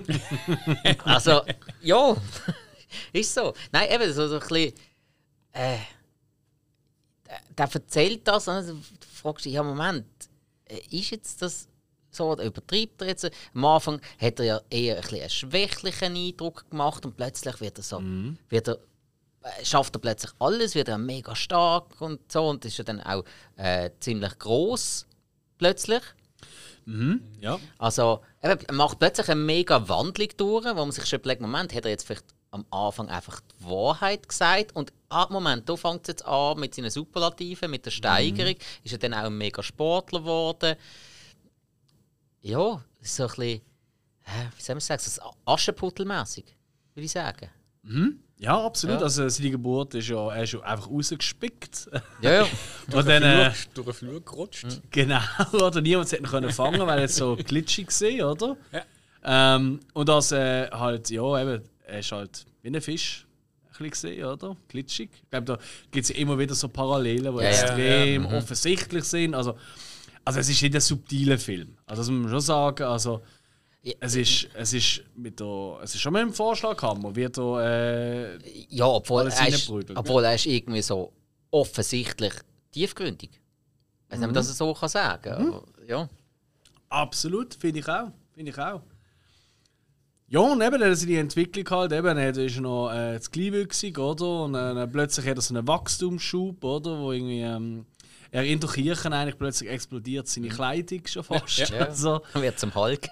also, 1.05 1.43
ja, 1.83 2.17
ist 3.13 3.35
so. 3.35 3.53
Nein, 3.71 3.91
eben, 3.91 4.13
so, 4.13 4.29
so 4.29 4.35
ein 4.35 4.41
bisschen, 4.41 4.75
äh, 5.53 5.79
der 7.57 7.69
erzählt 7.73 8.27
das 8.27 8.49
und 8.49 8.55
dann 8.55 8.85
fragst 9.13 9.45
du 9.45 9.49
dich, 9.49 9.57
ja 9.57 9.63
Moment, 9.63 10.07
äh, 10.65 10.81
ist 10.91 11.11
jetzt 11.11 11.43
das 11.43 11.69
so 12.11 12.33
übertreibt 12.33 13.03
er 13.03 13.09
jetzt? 13.09 13.31
Am 13.55 13.65
Anfang 13.65 14.01
hat 14.21 14.41
er 14.41 14.45
ja 14.45 14.61
eher 14.71 14.97
ein 14.97 15.03
bisschen 15.03 15.21
einen 15.21 15.31
schwächlichen 15.31 16.17
Eindruck 16.17 16.69
gemacht 16.71 17.05
und 17.07 17.17
plötzlich 17.17 17.61
wird 17.61 17.79
er 17.79 17.85
so, 17.85 17.99
wird 18.49 18.69
er, 18.69 18.79
äh, 19.43 19.65
schafft 19.65 19.95
er 19.97 20.01
plötzlich 20.01 20.33
alles, 20.39 20.75
wird 20.75 20.89
er 20.89 20.99
mega 20.99 21.35
stark 21.35 22.01
und 22.01 22.21
so 22.31 22.49
und 22.49 22.65
ist 22.65 22.79
ja 22.79 22.85
dann 22.85 23.01
auch 23.01 23.25
äh, 23.57 23.91
ziemlich 24.01 24.39
groß 24.39 25.07
plötzlich. 25.59 26.03
Ja. 27.41 27.59
Also, 27.79 28.21
er 28.41 28.59
macht 28.73 28.99
plötzlich 28.99 29.29
eine 29.29 29.41
mega 29.41 29.89
Wandlung 29.89 30.29
durch, 30.37 30.65
wo 30.65 30.75
man 30.75 30.93
sich 30.93 31.07
schon 31.07 31.21
überlegt, 31.21 31.41
Moment, 31.41 31.75
hat 31.75 31.85
er 31.85 31.91
jetzt 31.91 32.07
vielleicht 32.07 32.25
am 32.51 32.67
Anfang 32.71 33.09
einfach 33.09 33.41
die 33.41 33.65
Wahrheit 33.65 34.29
gesagt 34.29 34.75
und 34.75 34.93
ah, 35.09 35.29
Moment, 35.31 35.69
da 35.69 35.77
fängt 35.77 36.03
es 36.03 36.09
jetzt 36.09 36.27
an 36.27 36.59
mit 36.59 36.75
seinen 36.75 36.91
Superlativen, 36.91 37.71
mit 37.71 37.87
der 37.87 37.93
Steigerung, 37.93 38.57
ist 38.83 38.93
er 38.93 38.99
dann 38.99 39.15
auch 39.15 39.25
ein 39.25 39.39
mega 39.39 39.63
Sportler 39.63 40.21
geworden. 40.21 40.77
Ja, 42.43 42.83
das 42.99 43.09
ist 43.09 43.17
so 43.17 43.25
ein 43.25 43.29
bisschen, 43.29 43.61
wie 44.57 44.63
soll 44.63 44.75
man 44.75 44.81
sagen, 44.81 45.03
so 45.03 45.23
Aschenputtelmäßig, 45.45 46.45
würde 46.95 47.05
ich 47.05 47.13
sagen. 47.13 47.51
Ja, 48.39 48.65
absolut. 48.65 48.99
Ja. 48.99 49.03
Also 49.05 49.29
seine 49.29 49.51
Geburt 49.51 49.95
ist 49.95 50.09
ja, 50.09 50.33
er 50.33 50.45
ist 50.45 50.53
ja 50.53 50.61
einfach 50.61 50.91
rausgespickt. 50.91 51.91
Ja, 52.23 52.33
ja. 52.33 52.47
Und 52.93 53.07
dann, 53.07 53.23
äh, 53.23 53.53
durch 53.75 53.87
den 53.87 53.95
Flur 53.95 54.25
gerutscht. 54.25 54.67
genau, 54.91 55.21
oder 55.53 55.81
niemand 55.81 56.11
hätte 56.11 56.23
ihn 56.23 56.27
können 56.27 56.51
fangen, 56.51 56.81
weil 56.87 57.01
er 57.01 57.09
so 57.09 57.37
glitschig 57.45 57.89
war, 57.89 58.33
oder? 58.33 58.57
Ja. 58.73 58.85
Ähm, 59.23 59.81
und 59.93 60.09
das 60.09 60.33
äh, 60.33 60.71
halt, 60.71 61.11
ja, 61.11 61.43
eben, 61.43 61.63
er 61.85 61.99
ist 61.99 62.13
halt 62.13 62.47
wie 62.63 62.69
ein 62.69 62.81
Fisch. 62.81 63.27
Gesehen, 63.83 64.27
oder? 64.27 64.59
Glitschig. 64.69 65.09
Ich 65.15 65.31
glaube, 65.31 65.47
da 65.47 65.59
gibt 65.91 66.05
es 66.05 66.11
ja 66.11 66.17
immer 66.17 66.39
wieder 66.39 66.55
so 66.55 66.69
Parallelen, 66.69 67.35
die 67.35 67.43
Ja, 67.43 67.45
ja, 67.45 67.49
extrem 67.49 68.27
offensichtlich 68.27 69.05
sind. 69.05 69.35
Also, 69.35 69.57
also 70.25 70.41
es 70.41 70.49
ist 70.49 70.63
nicht 70.63 70.75
ein 70.75 70.81
subtiler 70.81 71.39
Film. 71.39 71.77
Also 71.87 72.03
das 72.03 72.11
muss 72.11 72.21
man 72.23 72.31
schon 72.31 72.41
sagen. 72.41 72.83
Also, 72.85 73.23
Ja. 73.83 73.95
es 74.01 74.15
ist, 74.15 74.49
es 74.55 74.73
ist 74.75 75.03
mit 75.17 75.41
der, 75.41 75.79
es 75.83 75.95
ist 75.95 76.01
schon 76.01 76.13
mit 76.13 76.23
dem 76.23 76.33
Vorschlaghammer, 76.33 77.15
wird 77.17 77.39
da, 77.39 77.63
äh, 77.63 78.39
ja 78.69 78.87
obwohl, 78.87 79.29
er 79.29 79.49
ist, 79.49 79.71
obwohl 79.95 80.25
er 80.25 80.35
ist 80.35 80.47
irgendwie 80.47 80.83
so 80.83 81.13
offensichtlich 81.51 82.35
tiefgründig. 82.73 83.31
Ich 83.33 84.13
weiß 84.13 84.19
nicht, 84.19 84.29
ob 84.29 84.35
man 84.35 84.35
das 84.35 84.57
so 84.57 84.75
kann 84.75 84.89
sagen 84.89 85.33
aber, 85.33 85.65
Ja. 85.87 86.09
Absolut, 86.89 87.55
finde 87.55 87.81
ich 87.81 87.89
auch. 87.89 88.11
Finde 88.35 88.51
ich 88.51 88.59
auch. 88.59 88.83
Ja, 90.29 90.41
und 90.41 90.61
eben, 90.63 90.79
dann 90.81 90.95
die 90.97 91.17
Entwicklung 91.17 91.69
halt, 91.71 91.93
eben, 91.93 92.17
er 92.17 92.37
ist 92.37 92.57
er 92.57 92.61
noch 92.63 92.93
äh, 92.93 93.21
zu 93.21 93.31
kleinwüchsig, 93.31 93.99
oder? 93.99 94.45
Und 94.45 94.55
äh, 94.55 94.75
dann 94.75 94.93
plötzlich 94.93 95.27
hat 95.27 95.37
er 95.39 95.43
so 95.43 95.55
einen 95.55 95.67
Wachstumsschub, 95.67 96.63
oder? 96.63 96.99
Wo 97.01 97.11
irgendwie, 97.13 97.41
ähm, 97.41 97.87
er 98.31 98.45
in 98.45 98.61
der 98.61 98.71
Kirche 98.71 99.11
eigentlich 99.11 99.39
plötzlich 99.39 99.71
explodiert 99.71 100.29
seine 100.29 100.49
Kleidung 100.49 101.07
schon 101.07 101.25
fast. 101.25 101.59
Ja. 101.59 101.87
Also, 101.87 102.23
Dann 102.33 102.43
wird 102.43 102.59
zum 102.59 102.75
Hulk. 102.75 103.09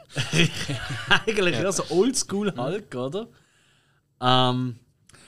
eigentlich 1.26 1.54
ja. 1.56 1.72
so 1.72 1.84
oldschool 1.90 2.54
Hulk, 2.56 2.94
oder? 2.94 3.28
Ähm, 4.20 4.76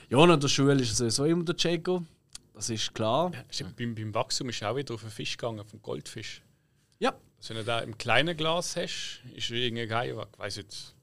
ja, 0.09 0.17
und 0.17 0.43
der 0.43 0.47
Schule 0.47 0.81
ist 0.81 0.95
sowieso 0.95 1.25
immer 1.25 1.43
der 1.43 1.55
Checo. 1.55 2.03
Das 2.53 2.69
ist 2.69 2.93
klar. 2.93 3.31
Ist 3.49 3.63
beim, 3.75 3.95
beim 3.95 4.13
Wachstum 4.13 4.49
ist 4.49 4.63
auch 4.63 4.75
wieder 4.75 4.93
auf 4.93 5.01
einen 5.03 5.11
Fisch 5.11 5.37
gegangen, 5.37 5.59
auf 5.59 5.71
einen 5.73 5.81
Goldfisch. 5.81 6.41
Ja, 6.99 7.15
Also 7.37 7.49
wenn 7.49 7.57
du 7.57 7.63
da 7.63 7.79
im 7.79 7.97
kleinen 7.97 8.37
Glas 8.37 8.75
hast, 8.75 9.21
ist 9.33 9.49
er 9.49 9.57
irgendwie 9.57 9.87
geil, 9.87 10.15
ich 10.31 10.39
weiß 10.39 10.57
jetzt, 10.57 10.95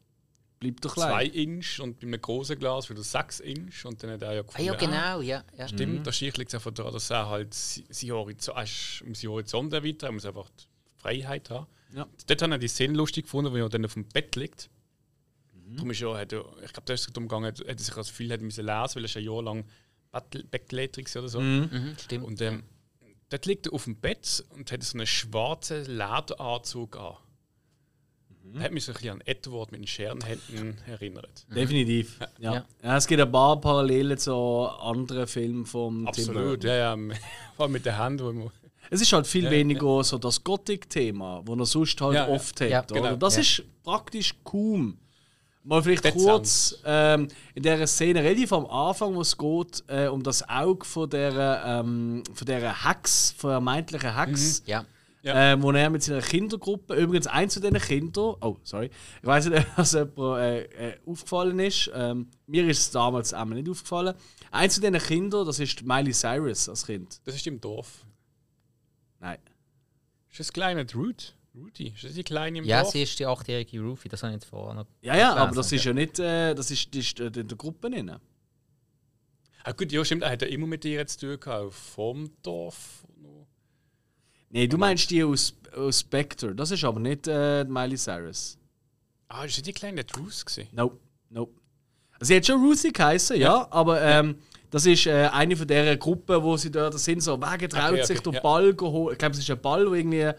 bleibt 0.61 0.85
doch 0.85 0.95
zwei 0.95 1.29
klein. 1.29 1.31
Inch 1.59 1.81
und 1.81 2.00
bei 2.00 2.07
einem 2.07 2.21
großen 2.21 2.59
Glas 2.59 2.91
wieder 2.91 3.03
sechs 3.03 3.41
Inch 3.41 3.85
und 3.85 4.03
dann 4.03 4.11
hat 4.12 4.23
er 4.23 4.35
ja 4.35 4.41
Ah, 4.41 4.43
gefunden, 4.43 4.67
ja, 4.67 4.75
genau, 4.75 5.21
ja. 5.21 5.45
ja. 5.57 5.65
Mhm. 5.65 5.69
Stimmt, 5.69 6.07
das 6.07 6.21
liegt 6.21 6.38
es 6.49 6.55
einfach 6.55 6.73
daran, 6.73 6.93
dass 6.93 7.11
er 7.11 7.29
halt 7.29 7.55
sie- 7.55 7.85
sie 7.88 8.11
Horizont, 8.12 8.57
er 8.57 8.65
ist 8.65 9.03
um 9.07 9.15
seinen 9.15 9.31
Horizont 9.31 9.73
erweitert, 9.73 10.03
er 10.05 10.12
muss 10.12 10.25
einfach 10.27 10.49
die 10.50 10.65
Freiheit 11.00 11.50
haben. 11.50 11.67
Ja. 11.95 12.07
Dort 12.27 12.43
hat 12.43 12.50
er 12.50 12.59
die 12.59 12.69
Szene 12.69 12.95
lustig 12.95 13.25
gefunden, 13.25 13.53
wo 13.53 13.57
er 13.57 13.69
dann 13.69 13.85
auf 13.85 13.95
dem 13.95 14.05
Bett 14.05 14.37
liegt. 14.37 14.69
Mhm. 15.55 15.77
Darum 15.77 15.91
ist 15.91 16.03
er, 16.03 16.17
hat 16.19 16.33
er, 16.33 16.45
ich 16.65 16.73
glaube, 16.73 16.83
da 16.87 16.93
ist 16.95 17.00
es 17.07 17.12
darum 17.12 17.29
gegangen, 17.29 17.47
hat 17.47 17.61
er 17.61 17.79
sich 17.79 17.95
das 17.95 18.09
Gefühl 18.09 18.33
hat 18.33 18.41
müssen 18.41 18.67
lesen, 18.67 18.95
weil 18.97 19.03
er 19.03 19.07
ist 19.07 19.17
ein 19.17 19.25
Jahr 19.25 19.43
lang 19.43 19.65
Bettläterig 20.50 21.15
oder 21.17 21.29
so. 21.29 21.41
Mhm, 21.41 21.95
stimmt. 22.03 22.25
Und 22.25 22.41
ähm, 22.41 22.62
dort 23.29 23.47
liegt 23.47 23.67
er 23.67 23.73
auf 23.75 23.85
dem 23.85 23.97
Bett 23.97 24.45
und 24.50 24.73
hat 24.73 24.83
so 24.83 24.97
einen 24.99 25.07
schwarzen 25.07 25.85
Lederanzug 25.85 26.97
an. 26.97 27.17
Mhm. 28.52 28.61
Hat 28.61 28.73
mich 28.73 28.85
so 28.85 28.93
ein 28.93 28.95
bisschen 28.95 29.11
an 29.14 29.21
Edward 29.25 29.73
mit 29.73 29.81
den 29.81 29.87
Scherenhänden 29.87 30.78
erinnert. 30.87 31.47
Definitiv. 31.55 32.19
Ja. 32.38 32.55
Ja. 32.55 32.64
Ja. 32.83 32.97
es 32.97 33.07
gibt 33.07 33.21
ein 33.21 33.31
paar 33.31 33.61
Parallelen 33.61 34.19
zu 34.19 34.35
anderen 34.35 35.26
Filmen 35.26 35.67
vom 35.67 35.99
Tim 35.99 36.07
Absolut, 36.07 36.64
ja, 36.64 36.75
ja. 36.75 36.97
Vor 37.57 37.64
allem 37.64 37.73
mit 37.73 37.85
der 37.87 37.99
Hand, 37.99 38.23
wo 38.23 38.33
man. 38.33 38.50
Es 38.90 39.02
ist 39.02 39.12
halt 39.12 39.26
viel 39.26 39.45
Ja, 39.45 39.50
weniger 39.50 40.02
so 40.02 40.17
das 40.19 40.43
Gothic-Thema, 40.43 41.43
das 41.45 41.59
er 41.59 41.67
sonst 41.67 42.00
halt 42.00 42.14
Ja, 42.14 42.26
ja. 42.26 42.35
oft 42.35 42.61
hat. 42.61 42.71
Ja, 42.71 42.83
oder? 42.85 42.95
genau. 42.95 43.17
Das 43.17 43.35
Ja. 43.35 43.40
ist 43.43 43.62
praktisch 43.85 44.35
kaum. 44.45 44.97
Mal 45.64 45.83
vielleicht 45.83 46.05
Dezent. 46.05 46.23
kurz 46.25 46.78
ähm, 46.87 47.28
in 47.55 47.62
dieser 47.62 47.87
Szene 47.87 48.23
relativ 48.23 48.55
am 48.55 48.64
Anfang, 48.64 49.14
wo 49.14 49.21
es 49.21 49.37
geht 49.37 49.85
äh, 49.88 50.07
um 50.07 50.23
das 50.23 50.49
Auge 50.49 50.87
von 50.87 51.11
der, 51.11 51.62
ähm, 51.67 52.23
von 52.33 52.47
der 52.47 52.87
Hex, 52.88 53.35
von 53.37 53.49
der 53.50 53.55
vermeintlichen 53.57 54.17
Hex. 54.17 54.62
Ja. 54.64 54.87
Ja. 55.29 55.53
Ähm, 55.53 55.63
wo 55.63 55.71
er 55.73 55.91
mit 55.91 56.03
seiner 56.03 56.23
Kindergruppe, 56.23 56.95
übrigens 56.95 57.27
eins 57.27 57.53
von 57.53 57.63
diesen 57.63 57.79
Kindern, 57.79 58.37
oh, 58.41 58.57
sorry, 58.63 58.91
ich 59.21 59.27
weiß 59.27 59.49
nicht, 59.49 59.67
was 59.77 59.93
jemand 59.93 60.41
äh, 60.41 60.63
äh, 60.63 60.99
aufgefallen 61.05 61.59
ist. 61.59 61.91
Ähm, 61.95 62.29
mir 62.47 62.67
ist 62.67 62.79
es 62.79 62.91
damals 62.91 63.35
einmal 63.35 63.59
nicht 63.59 63.69
aufgefallen. 63.69 64.15
Eins 64.51 64.79
von 64.79 64.91
diesen 64.91 65.07
Kindern, 65.07 65.45
das 65.45 65.59
ist 65.59 65.83
Miley 65.85 66.13
Cyrus 66.13 66.71
als 66.71 66.87
Kind. 66.87 67.21
Das 67.27 67.35
ist 67.35 67.47
im 67.47 67.61
Dorf. 67.61 68.07
Nein. 69.21 69.39
Ist 70.31 70.41
das 70.41 70.51
kleine 70.51 70.87
Ruth? 70.95 71.35
Rudy? 71.55 71.89
Ist 71.89 72.05
das 72.05 72.15
die 72.15 72.25
kleine 72.25 72.59
im 72.59 72.65
ja, 72.65 72.81
Dorf? 72.81 72.93
sie 72.93 73.03
ist 73.03 73.19
die 73.19 73.27
achtjährige 73.27 73.81
Rufi, 73.81 74.09
das 74.09 74.23
habe 74.23 74.33
ich 74.33 74.37
jetzt 74.41 74.49
vorher 74.49 74.75
noch. 74.75 74.87
Ja, 75.03 75.15
ja, 75.15 75.35
aber 75.35 75.55
das 75.55 75.71
ist 75.73 75.85
ja 75.85 75.93
nicht, 75.93 76.19
äh, 76.21 76.55
das 76.55 76.71
ist, 76.71 76.95
das 76.95 77.05
ist 77.05 77.21
äh, 77.21 77.27
in 77.27 77.49
der 77.49 77.57
Gruppe 77.59 77.91
drin. 77.91 78.17
Ah, 79.65 79.73
gut, 79.73 79.93
ja, 79.93 80.03
stimmt. 80.03 80.23
Er 80.23 80.31
hat 80.31 80.41
ja 80.41 80.49
immer 80.49 80.67
mit 80.67 80.85
ihr 80.87 81.07
zu 81.07 81.19
tun 81.19 81.41
gehabt. 81.41 81.75
Vom 81.75 82.31
Dorf. 82.43 83.05
Nee, 84.50 84.67
du 84.67 84.78
meinst 84.78 85.11
die 85.11 85.23
aus, 85.25 85.55
aus 85.76 86.00
Spectre, 86.00 86.55
das 86.55 86.71
ist 86.71 86.85
aber 86.85 87.00
nicht 87.00 87.26
äh, 87.28 87.64
Miley 87.64 87.97
Cyrus. 87.97 88.57
Ah, 89.28 89.45
ist 89.45 89.64
die 89.64 89.73
kleine 89.73 90.05
Ruth 90.17 90.47
gewesen? 90.47 90.69
Nope, 90.73 90.99
nope. 91.31 91.52
Sie 92.21 92.35
hat 92.37 92.47
schon 92.47 92.64
Ruthie 92.64 92.93
geheißen, 92.93 93.38
ja, 93.38 93.69
aber 93.71 94.00
ähm, 94.02 94.37
das 94.71 94.85
ist 94.85 95.07
äh, 95.07 95.28
eine 95.33 95.57
von 95.57 95.67
der 95.67 95.97
Gruppen, 95.97 96.43
wo 96.43 96.57
sie 96.57 96.71
dort 96.71 96.99
sind, 96.99 97.23
so 97.23 97.40
wegen 97.40 97.71
traut 97.71 97.93
Okay, 97.93 98.05
sich 98.05 98.19
okay, 98.19 98.31
den 98.31 98.35
ja. 98.35 98.40
Ball 98.40 98.75
geholt. 98.75 99.12
Ich 99.12 99.19
glaube, 99.19 99.35
es 99.35 99.38
ist 99.38 99.50
ein 99.50 99.61
Ball, 99.61 99.85
der 99.85 99.95
irgendwie 99.95 100.31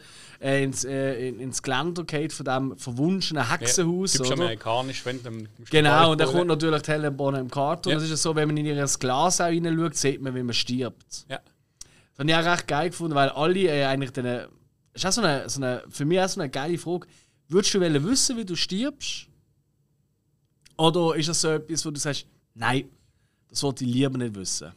äh, 0.42 0.64
ins, 0.64 0.84
äh, 0.84 1.30
in, 1.30 1.40
ins 1.40 1.64
Geländer 1.64 2.04
geht 2.04 2.34
von 2.34 2.46
dem 2.46 2.78
verwunschenen 2.78 3.50
Hexenhaus. 3.50 4.14
Typisch 4.14 4.28
oder? 4.32 4.42
amerikanisch, 4.42 5.06
wenn 5.06 5.24
du 5.24 5.48
Genau, 5.70 6.12
und 6.12 6.20
dann 6.20 6.30
kommt 6.30 6.48
natürlich 6.48 6.88
Helen 6.88 7.16
Bonham 7.16 7.50
Carter. 7.50 7.90
Ja. 7.90 7.96
Das 7.96 8.04
ist 8.04 8.12
ja 8.12 8.18
so, 8.18 8.36
wenn 8.36 8.48
man 8.48 8.58
in 8.58 8.66
ihr 8.66 8.86
Glas 9.00 9.42
auch 9.42 9.46
reinschaut, 9.46 9.96
sieht 9.96 10.22
man, 10.22 10.36
wie 10.36 10.44
man 10.44 10.54
stirbt. 10.54 11.26
Ja. 11.28 11.40
Das 12.28 12.28
habe 12.28 12.42
ich 12.44 12.48
auch 12.48 12.52
recht 12.54 12.68
geil 12.68 12.90
gefunden, 12.90 13.16
weil 13.16 13.30
alle 13.30 13.60
äh, 13.60 13.86
eigentlich 13.86 14.12
dann. 14.12 14.48
Ist 14.94 15.06
auch 15.06 15.12
so 15.12 15.22
eine, 15.22 15.48
so 15.50 15.62
eine, 15.62 15.84
für 15.90 16.04
mich 16.06 16.20
auch 16.20 16.28
so 16.28 16.42
eine 16.42 16.50
geile 16.50 16.78
Frage. 16.78 17.08
Würdest 17.48 17.74
du 17.74 17.80
wollen 17.80 18.04
wissen, 18.08 18.36
wie 18.38 18.46
du 18.46 18.56
stirbst? 18.56 19.28
Oder 20.78 21.16
ist 21.16 21.30
das 21.30 21.42
so 21.42 21.50
etwas, 21.50 21.86
wo 21.86 21.92
du 21.92 22.00
sagst, 22.00 22.26
nein, 22.54 22.90
das 23.50 23.64
wollte 23.64 23.84
ich 23.86 23.92
lieber 23.92 24.18
nicht 24.18 24.36
wissen? 24.36 24.72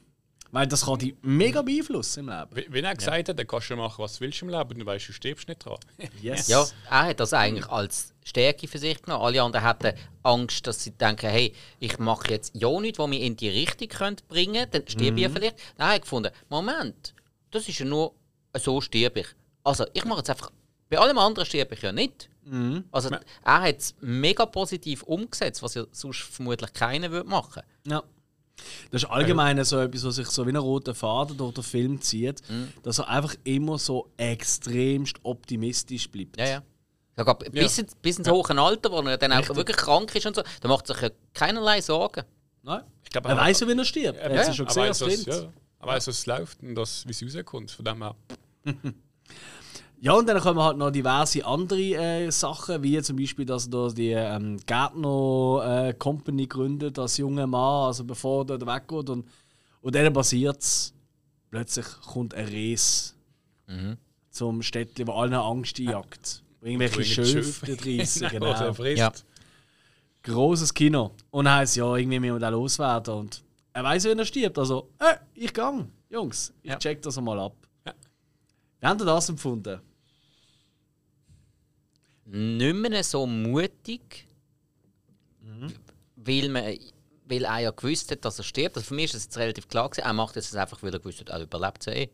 Weil 0.50 0.66
das 0.66 0.84
kann 0.84 0.99
dich 0.99 1.14
mega 1.22 1.62
beeinflussen 1.62 2.20
im 2.20 2.28
Leben. 2.28 2.50
Wie- 2.54 2.66
Wenn 2.72 2.84
er 2.84 2.94
gesagt 2.94 3.28
hat, 3.28 3.38
dann 3.38 3.46
kannst 3.46 3.70
du 3.70 3.76
machen, 3.76 4.02
was 4.02 4.14
du 4.14 4.20
willst 4.20 4.42
im 4.42 4.50
Leben, 4.50 4.78
du 4.78 4.84
weißt, 4.84 5.08
du 5.08 5.12
stirbst 5.12 5.49
nicht 5.49 5.64
dran. 5.64 5.78
Yes. 6.20 6.46
Ja, 6.49 6.66
er 6.90 7.02
hat 7.06 7.20
das 7.20 7.32
eigentlich 7.32 7.66
als 7.68 8.12
Stärke 8.22 8.68
für 8.68 8.78
sich 8.78 9.00
genommen. 9.00 9.25
Alle 9.25 9.42
anderen 9.42 9.64
hatten 9.64 9.94
Angst, 10.22 10.66
dass 10.66 10.82
sie 10.84 10.90
denken, 10.90 11.30
hey, 11.30 11.54
ich 11.80 11.99
mache 11.99 12.28
jetzt 12.30 12.54
ja 12.54 12.68
nichts, 12.80 12.99
was 12.99 13.08
mich 13.08 13.22
in 13.22 13.34
die 13.37 13.49
Richtung 13.49 13.88
könnte 13.88 14.25
bringen 14.28 14.66
dann 14.70 14.87
sterbe 14.87 15.16
ich 15.16 15.22
ja 15.22 15.30
vielleicht. 15.30 15.56
Dann 15.78 15.87
hat 15.88 15.94
er 15.96 16.00
gefunden, 16.00 16.30
Moment, 16.50 17.14
das 17.52 17.68
ist 17.68 17.78
ja 17.78 17.85
nur, 17.87 18.12
so 18.59 18.80
sterbe 18.80 19.21
ich. 19.21 19.28
Also, 19.62 19.87
ich 19.92 20.04
mache 20.04 20.18
jetzt 20.18 20.30
einfach, 20.30 20.50
bei 20.88 20.99
allem 20.99 21.16
anderen 21.18 21.47
sterbe 21.47 21.75
ich 21.75 21.82
ja 21.82 21.92
nicht. 21.92 22.28
Also, 22.90 23.11
er 23.44 23.62
hat 23.62 23.78
es 23.78 23.94
mega 24.00 24.44
positiv 24.47 25.04
umgesetzt, 25.04 25.62
was 25.62 25.75
ja 25.75 25.85
sonst 25.92 26.23
vermutlich 26.23 26.73
keiner 26.73 27.11
würde 27.12 27.28
machen 27.30 27.62
Ja. 27.87 28.02
Das 28.90 29.02
ist 29.02 29.09
allgemein 29.09 29.62
so 29.64 29.78
etwas, 29.80 30.04
was 30.04 30.16
sich 30.16 30.26
so 30.28 30.47
wie 30.47 30.50
ein 30.50 30.56
roter 30.56 30.94
Faden 30.94 31.37
durch 31.37 31.54
den 31.54 31.64
Film 31.64 32.00
zieht, 32.00 32.42
dass 32.82 32.99
er 32.99 33.09
einfach 33.09 33.35
immer 33.44 33.78
so 33.78 34.09
extremst 34.16 35.16
optimistisch 35.23 36.09
bleibt. 36.11 36.37
Ja, 36.38 36.47
ja. 36.47 36.62
Sogar 37.16 37.38
bis, 37.38 37.78
ins- 37.78 37.94
bis 37.97 38.18
ins 38.18 38.28
hohe 38.28 38.44
Alter, 38.59 38.90
wo 38.92 39.00
er 39.00 39.16
dann 39.18 39.32
auch 39.32 39.38
Richtig. 39.38 39.56
wirklich 39.56 39.76
krank 39.76 40.14
ist 40.14 40.26
und 40.26 40.37
so, 40.37 40.42
da 40.61 40.68
macht 40.68 40.87
sich 40.87 41.00
ja 41.00 41.11
keinerlei 41.35 41.80
Sorgen. 41.80 42.25
Nein? 42.62 42.82
Ich 43.04 43.11
glaube, 43.11 43.28
Er 43.30 43.37
weiß 43.37 43.61
ja, 43.61 43.68
wie 43.68 43.76
er 43.78 43.85
stirbt. 43.85 44.18
Er 44.18 44.30
hat 44.30 44.38
es 44.40 44.47
ja 44.49 44.54
schon 44.54 44.66
er 44.66 44.68
gesehen 44.68 44.82
als 44.88 45.00
was, 45.00 45.09
Kind. 45.09 45.26
ja, 45.26 45.52
er 45.82 45.88
weiß, 45.88 46.08
was 46.08 46.26
läuft 46.26 46.62
und 46.62 46.74
das, 46.74 47.06
wie 47.06 47.10
es 47.10 47.36
rauskommt. 47.36 47.70
Von 47.70 47.84
dem 47.84 48.02
her. 48.02 48.16
Ja, 50.04 50.14
und 50.14 50.28
dann 50.28 50.40
kommen 50.40 50.60
halt 50.60 50.78
noch 50.78 50.90
diverse 50.90 51.46
andere 51.46 51.78
äh, 51.78 52.30
Sachen, 52.32 52.82
wie 52.82 53.00
zum 53.02 53.16
Beispiel, 53.16 53.44
dass 53.44 53.66
er 53.66 53.70
da 53.70 53.88
die 53.88 54.10
ähm, 54.10 54.56
Gärtner 54.66 55.90
äh, 55.90 55.94
Company 55.94 56.48
gründet 56.48 56.98
als 56.98 57.18
junger 57.18 57.46
Mann, 57.46 57.86
also 57.86 58.02
bevor 58.02 58.42
er 58.42 58.58
dort 58.58 58.66
weggeht. 58.66 59.10
Und, 59.10 59.28
und 59.80 59.94
dann 59.94 60.12
passiert 60.12 60.60
es. 60.60 60.92
Plötzlich 61.52 61.86
kommt 62.04 62.34
ein 62.34 62.48
Res 62.48 63.14
zum 64.30 64.62
Städtchen, 64.62 65.06
wo 65.06 65.12
allen 65.12 65.34
Angst 65.34 65.78
einjagt. 65.78 66.42
Wo 66.60 66.66
Irgendwelche 66.66 67.22
dort 67.64 67.86
reissen, 67.86 68.28
Genau. 68.30 68.72
Ja. 68.82 69.12
Grosses 70.22 70.74
Kino. 70.74 71.12
Und 71.30 71.48
heisst, 71.48 71.76
ja, 71.76 71.96
irgendwie 71.96 72.18
müssen 72.18 72.40
wir 72.40 72.40
den 72.40 72.52
loswerden. 72.52 73.14
Und 73.14 73.41
er 73.72 73.84
weiß, 73.84 74.04
wenn 74.04 74.18
er 74.18 74.24
stirbt. 74.24 74.58
Also, 74.58 74.90
äh, 74.98 75.16
ich 75.34 75.52
gang, 75.52 75.90
Jungs, 76.10 76.52
ich 76.62 76.70
Ja. 76.70 76.78
check 76.78 77.00
das 77.02 77.20
mal 77.20 77.38
ab. 77.38 77.54
Ja. 77.86 77.94
Wie 78.80 78.86
habt 78.86 79.00
ihr 79.00 79.04
das 79.06 79.28
empfunden? 79.28 79.80
nicht 82.24 82.74
mehr 82.76 83.04
so 83.04 83.26
mutig, 83.26 84.26
weil, 86.16 86.48
man, 86.48 86.64
weil 87.26 87.44
er 87.44 87.58
ja 87.58 87.70
gewusst 87.70 88.10
hat, 88.10 88.24
dass 88.24 88.38
er 88.38 88.44
stirbt. 88.44 88.76
Also 88.76 88.86
für 88.88 88.94
mich 88.94 89.06
ist 89.06 89.14
es 89.14 89.24
jetzt 89.24 89.36
relativ 89.38 89.68
klar 89.68 89.88
gewesen, 89.90 90.06
er 90.06 90.12
macht 90.12 90.36
es 90.36 90.46
jetzt 90.46 90.56
einfach, 90.56 90.82
weil 90.82 90.92
er 90.94 91.00
gewusst 91.00 91.20
hat, 91.20 91.28
er 91.28 91.42
überlebt 91.42 91.84
ja 91.86 91.92
eh. 91.92 92.08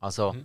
Also, 0.00 0.36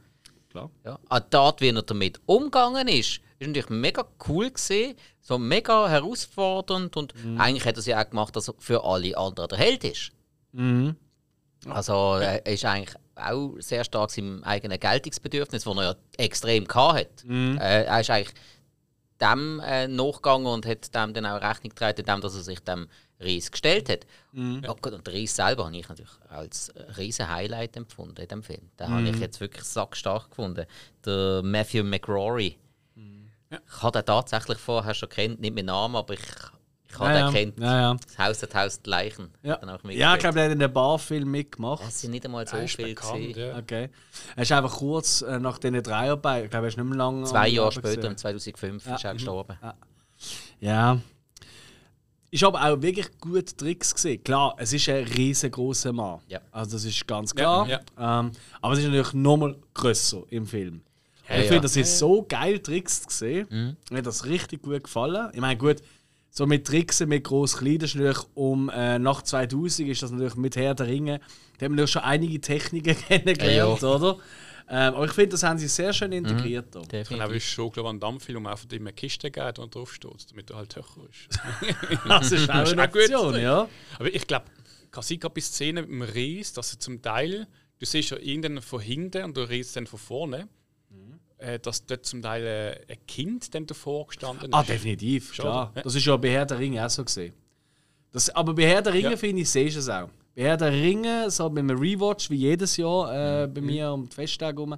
klar. 0.50 0.71
Ja. 0.86 0.98
Auch 1.09 1.19
dort, 1.29 1.62
wie 1.62 1.69
er 1.69 1.81
damit 1.83 2.19
umgegangen 2.25 2.88
ist, 2.88 3.19
ist 3.38 3.48
natürlich 3.48 3.69
mega 3.69 4.07
cool 4.27 4.50
gesehen, 4.50 4.95
so 5.21 5.38
mega 5.38 5.88
herausfordernd 5.88 6.98
und 6.98 7.13
eigentlich 7.38 7.65
hat 7.65 7.75
er 7.75 7.79
es 7.79 7.86
ja 7.86 8.01
auch 8.03 8.09
gemacht, 8.09 8.36
dass 8.36 8.48
er 8.48 8.55
für 8.57 8.83
alle 8.83 9.15
anderen 9.17 9.50
der 9.50 9.57
Held 9.57 9.83
ist. 9.83 10.12
Also 11.65 12.15
er 12.15 12.46
ist 12.46 12.63
eigentlich 12.65 12.96
auch 13.15 13.56
sehr 13.60 13.84
stark 13.84 14.12
seinem 14.12 14.44
eigenen 14.44 14.79
Geltungsbedürfnis, 14.79 15.63
das 15.65 15.77
er 15.77 15.84
ja 15.84 15.96
extrem 16.18 16.65
gehabt 16.65 17.00
hat. 17.00 17.24
Äh, 17.60 17.84
er 17.84 18.00
ist 18.00 18.10
eigentlich 18.10 18.34
dem 19.20 19.60
äh, 19.60 19.88
nachgegangen 19.88 20.48
und 20.48 20.65
hat 20.65 20.96
dem 20.96 21.13
dann 21.13 21.25
auch 21.25 21.41
Rechnung 21.41 21.70
getragen, 21.70 22.00
indem 22.00 22.22
dass 22.22 22.36
er 22.36 22.44
sich 22.44 22.60
dem 22.62 22.88
Ries 23.22 23.51
gestellt 23.51 23.89
hat. 23.89 24.06
Ja, 24.63 24.72
gut, 24.72 24.94
und 24.94 25.06
der 25.06 25.13
Ries 25.13 25.36
selber 25.36 25.65
habe 25.65 25.75
ich 25.75 25.89
natürlich 25.89 26.13
als 26.29 26.72
riesen 26.98 27.27
Highlight 27.27 27.75
empfunden 27.75 28.22
in 28.22 28.27
dem 28.29 28.44
Film. 28.44 28.72
Den 28.79 28.88
habe 28.88 29.10
ich 29.10 29.20
jetzt 29.20 29.41
wirklich 29.41 29.65
sackstark 29.65 30.29
gefunden. 30.29 30.65
Der 31.06 31.41
Matthew 31.44 31.84
McRory. 31.84 32.58
Ich 33.51 33.82
habe 33.84 33.98
den 33.98 34.06
tatsächlich 34.06 34.58
vorher 34.60 34.94
schon 34.94 35.10
kennt, 35.10 35.41
nicht 35.41 35.53
mit 35.53 35.65
Namen, 35.65 35.98
aber 35.98 36.13
ich, 36.13 36.22
ich 36.89 37.00
habe 37.00 37.10
Ja, 37.13 37.15
den 37.15 37.25
ja. 37.25 37.31
kennt. 37.31 37.60
Ja, 37.60 37.79
ja. 37.81 37.93
Das 37.96 38.17
Haus 38.17 38.39
der 38.39 38.50
tausend 38.50 38.88
Leichen. 38.88 39.29
Ja, 39.43 39.55
ich 40.15 40.19
glaube, 40.19 40.36
der 40.36 40.46
hat 40.46 40.51
in 40.51 40.60
den 40.60 40.74
Barfilm 40.74 41.29
mitgemacht. 41.31 41.84
Es 41.88 42.01
sind 42.01 42.12
nicht 42.12 42.25
einmal 42.25 42.48
so 42.48 42.58
viel 42.67 42.88
bekannt, 42.88 43.27
gesehen. 43.27 43.38
ja. 43.50 43.58
Okay. 43.58 43.89
Er 44.36 44.43
ist 44.43 44.51
einfach 44.51 44.75
kurz 44.75 45.22
äh, 45.22 45.39
nach 45.39 45.58
diesen 45.60 45.81
Dreharbeiten, 45.84 46.46
ich 46.46 46.51
glaube, 46.51 46.65
er 46.65 46.69
ist 46.69 46.77
nicht 46.77 46.86
mehr 46.88 46.98
lange. 46.98 47.24
Zwei 47.25 47.48
Jahre 47.50 47.72
später, 47.72 48.08
im 48.08 48.17
2005, 48.17 48.86
ist 48.88 49.03
er 49.05 49.13
gestorben. 49.13 49.58
Ja. 50.60 51.00
Ich 52.31 52.43
habe 52.43 52.62
auch 52.62 52.79
wirklich 52.81 53.08
gute 53.19 53.55
Tricks 53.55 53.93
gesehen. 53.96 54.24
Klar, 54.24 54.53
es 54.60 54.72
ist 54.72 54.88
ein 54.89 55.03
riesengroßer 55.03 55.91
Mann. 55.91 56.19
Ja. 56.27 56.39
Also 56.51 56.74
das 56.74 56.86
ist 56.86 57.08
ganz 57.08 57.34
klar. 57.34 57.67
Ja, 57.67 57.79
Ähm, 57.98 58.31
aber 58.62 58.74
es 58.74 58.79
ist 58.79 58.86
natürlich 58.86 59.13
nochmal 59.13 59.55
grösser 59.74 60.24
im 60.29 60.46
Film. 60.46 60.81
Ich 61.24 61.36
ja. 61.36 61.41
finde, 61.43 61.62
das 61.62 61.75
ist 61.75 61.98
so 61.98 62.24
geil 62.27 62.60
Tricks 62.60 63.05
gesehen. 63.05 63.77
Mir 63.89 63.98
hat 64.00 64.05
das 64.05 64.25
richtig 64.25 64.62
gut 64.63 64.84
gefallen. 64.84 65.29
Ich 65.34 65.39
meine, 65.39 65.58
gut, 65.58 65.77
so 66.29 66.45
mit 66.45 66.67
Tricksen, 66.67 67.09
mit 67.09 67.24
groß 67.24 67.57
klein, 67.57 67.79
das 67.79 67.91
ist 67.91 67.95
natürlich 67.95 68.19
um 68.36 68.69
äh, 68.69 69.00
nach 69.00 69.21
2000 69.21 69.89
ist 69.89 70.03
das 70.03 70.12
natürlich 70.12 70.36
mit 70.36 70.55
Herr 70.55 70.75
der 70.75 70.88
Ringe. 70.88 71.19
Da 71.57 71.65
haben 71.65 71.77
wir 71.77 71.88
schon 71.88 72.03
einige 72.03 72.39
Techniken 72.39 72.95
kennengelernt, 73.07 73.83
oder? 73.83 74.17
Ähm, 74.71 74.93
aber 74.93 75.05
ich 75.05 75.13
finde, 75.13 75.29
das 75.29 75.41
haben 75.41 75.57
sie 75.57 75.67
sehr 75.67 75.91
schön 75.93 76.12
integriert. 76.12 76.67
da. 76.75 76.81
Ich 76.91 77.09
habe 77.09 77.36
ist 77.36 77.45
schon, 77.48 77.71
glaube 77.71 77.89
ich, 77.89 77.93
an 77.93 78.00
dem 78.00 78.19
Film 78.19 78.45
einfach 78.45 78.69
immer 78.71 78.89
eine 78.89 78.93
Kiste 78.93 79.31
gegeben 79.31 79.63
und 79.63 79.74
drauf 79.74 79.93
steht, 79.95 80.29
damit 80.29 80.51
er 80.51 80.57
halt 80.57 80.75
höher 80.75 80.86
ist. 81.09 81.39
Das 82.07 82.31
ist 82.31 82.50
auch 82.50 82.63
ist 82.63 82.74
eine 82.74 82.83
auch 82.83 82.91
gut. 82.91 83.01
Option, 83.01 83.41
ja. 83.41 83.67
Aber 83.98 84.13
ich 84.13 84.27
glaube, 84.27 84.45
Kasika 84.91 85.27
bis 85.27 85.48
Szene 85.48 85.81
mit 85.81 85.89
dem 85.89 86.01
Ries, 86.03 86.53
dass 86.53 86.74
er 86.74 86.79
zum 86.79 87.01
Teil, 87.01 87.48
du 87.79 87.86
siehst 87.86 88.12
ja 88.12 88.17
irgendeinen 88.17 88.62
von 88.62 88.79
hinten 88.79 89.24
und 89.24 89.36
du 89.36 89.41
riechst 89.41 89.75
dann 89.75 89.88
von 89.88 89.98
vorne, 89.98 90.48
dass 91.62 91.86
dort 91.86 92.05
zum 92.05 92.22
Teil 92.22 92.43
äh, 92.88 92.91
ein 92.93 92.98
Kind 93.08 93.53
dann 93.55 93.65
davor 93.65 94.08
gestanden 94.08 94.50
ist. 94.50 94.53
Ah, 94.53 94.63
definitiv, 94.63 95.34
Schon, 95.34 95.43
klar. 95.46 95.72
ja. 95.75 95.81
Das 95.81 95.96
ist 95.96 96.05
ja 96.05 96.17
bei 96.17 96.29
Herr 96.31 96.46
der 96.46 96.60
Ringe 96.60 96.86
auch 96.86 96.89
so 96.89 97.03
gesehen. 97.03 97.34
Das, 98.12 98.29
aber 98.31 98.53
bei 98.53 98.63
Herr 98.67 98.81
der 98.81 98.93
Ringe, 98.93 99.12
Ja. 99.12 99.17
finde 99.17 99.41
ich, 99.43 99.50
siehst 99.50 99.75
du 99.75 99.79
es 99.79 99.89
auch. 99.89 100.10
Bei 100.36 100.43
Herr 100.43 100.58
der 100.58 100.72
Ringe, 100.72 101.29
so 101.31 101.50
bei 101.50 101.60
einem 101.60 101.77
Rewatch, 101.79 102.29
wie 102.29 102.36
jedes 102.38 102.75
Jahr 102.77 103.13
äh, 103.43 103.48
Mhm. 103.48 103.53
bei 103.53 103.62
mir 103.62 103.91
um 103.91 104.10
die 104.10 104.15
Festtage 104.15 104.58
herum, 104.58 104.75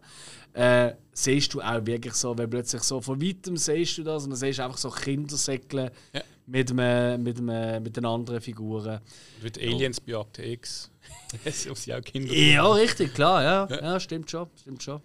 äh, 0.53 0.93
siehst 1.13 1.53
du 1.53 1.61
auch 1.61 1.85
wirklich 1.85 2.13
so, 2.13 2.37
wenn 2.37 2.49
plötzlich 2.49 2.81
so 2.83 2.99
von 3.01 3.21
weitem 3.21 3.55
siehst 3.57 3.97
du 3.97 4.03
das 4.03 4.23
und 4.25 4.31
dann 4.31 4.39
siehst 4.39 4.59
du 4.59 4.63
einfach 4.65 4.77
so 4.77 4.89
Kindersäckle 4.89 5.91
Ja. 6.13 6.21
mit, 6.45 6.71
einem, 6.71 7.23
mit, 7.23 7.37
einem, 7.39 7.83
mit 7.83 7.95
den 7.95 8.05
anderen 8.05 8.41
Figuren. 8.41 8.99
Wird 9.39 9.57
Aliens 9.57 9.99
bei 10.01 10.15
Akte 10.15 10.43
X. 10.45 10.89
Es 11.45 11.63
sind 11.63 11.71
auch 11.95 12.01
Kinder. 12.01 12.33
Ja, 12.33 12.69
richtig, 12.73 13.13
klar, 13.13 13.41
ja. 13.43 13.67
Ja, 13.81 13.99
stimmt 13.99 14.29
schon, 14.29 14.47
stimmt 14.59 14.83
schon. 14.83 15.01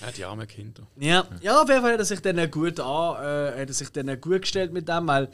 Ja, 0.00 0.10
die 0.10 0.24
armen 0.24 0.46
Kinder. 0.46 0.86
Ja, 0.98 1.26
ja 1.40 1.62
auf 1.62 1.68
jeden 1.68 1.80
Fall 1.80 1.92
hat 1.92 1.98
er 2.00 2.04
sich 2.04 2.20
dann 2.20 2.50
gut 2.50 2.78
an, 2.80 3.16
äh, 3.16 3.60
hat 3.60 3.68
er 3.68 3.72
sich 3.72 3.90
dann 3.90 4.20
gut 4.20 4.42
gestellt 4.42 4.72
mit 4.72 4.88
dem, 4.88 5.06
weil 5.06 5.28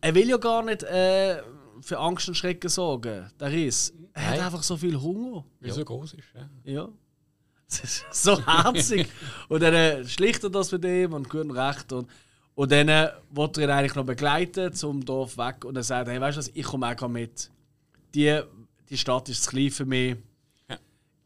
er 0.00 0.14
will 0.14 0.28
ja 0.28 0.36
gar 0.36 0.62
nicht 0.62 0.82
äh, 0.82 1.42
für 1.80 1.98
Angst 1.98 2.28
und 2.28 2.34
Schrecken 2.34 2.68
sorgen. 2.68 3.30
Der 3.38 3.52
ist. 3.52 3.94
Er 4.12 4.26
hat 4.26 4.36
Nein. 4.36 4.44
einfach 4.46 4.62
so 4.62 4.76
viel 4.76 5.00
Hunger. 5.00 5.44
Weil 5.60 5.70
er 5.70 5.74
so 5.74 5.84
groß 5.84 6.14
ist. 6.14 6.24
Ja. 6.34 6.72
Ja. 6.72 6.88
Das 7.70 7.84
ist 7.84 8.04
so 8.10 8.46
herzig. 8.46 9.08
und 9.50 9.62
dann 9.62 9.74
äh, 9.74 10.02
schlicht 10.06 10.42
er 10.42 10.48
das 10.48 10.72
mit 10.72 10.86
ihm 10.86 11.12
und 11.12 11.28
gut 11.28 11.42
und 11.42 11.50
recht. 11.50 11.92
Und, 11.92 12.08
und 12.54 12.72
dann 12.72 12.88
äh, 12.88 13.10
wollte 13.30 13.60
er 13.60 13.66
ihn 13.66 13.70
eigentlich 13.70 13.94
noch 13.94 14.06
begleiten 14.06 14.72
zum 14.72 15.04
Dorf 15.04 15.36
weg. 15.36 15.66
Und 15.66 15.76
er 15.76 15.82
sagt: 15.82 16.08
Hey, 16.08 16.18
weißt 16.18 16.38
du 16.38 16.38
was, 16.38 16.50
ich 16.54 16.64
komme 16.64 16.96
auch 16.98 17.08
mit. 17.08 17.50
Die, 18.14 18.40
die 18.88 18.96
Stadt 18.96 19.28
ist 19.28 19.44
zu 19.44 19.50
klein 19.50 19.70
für 19.70 19.84
mich. 19.84 20.16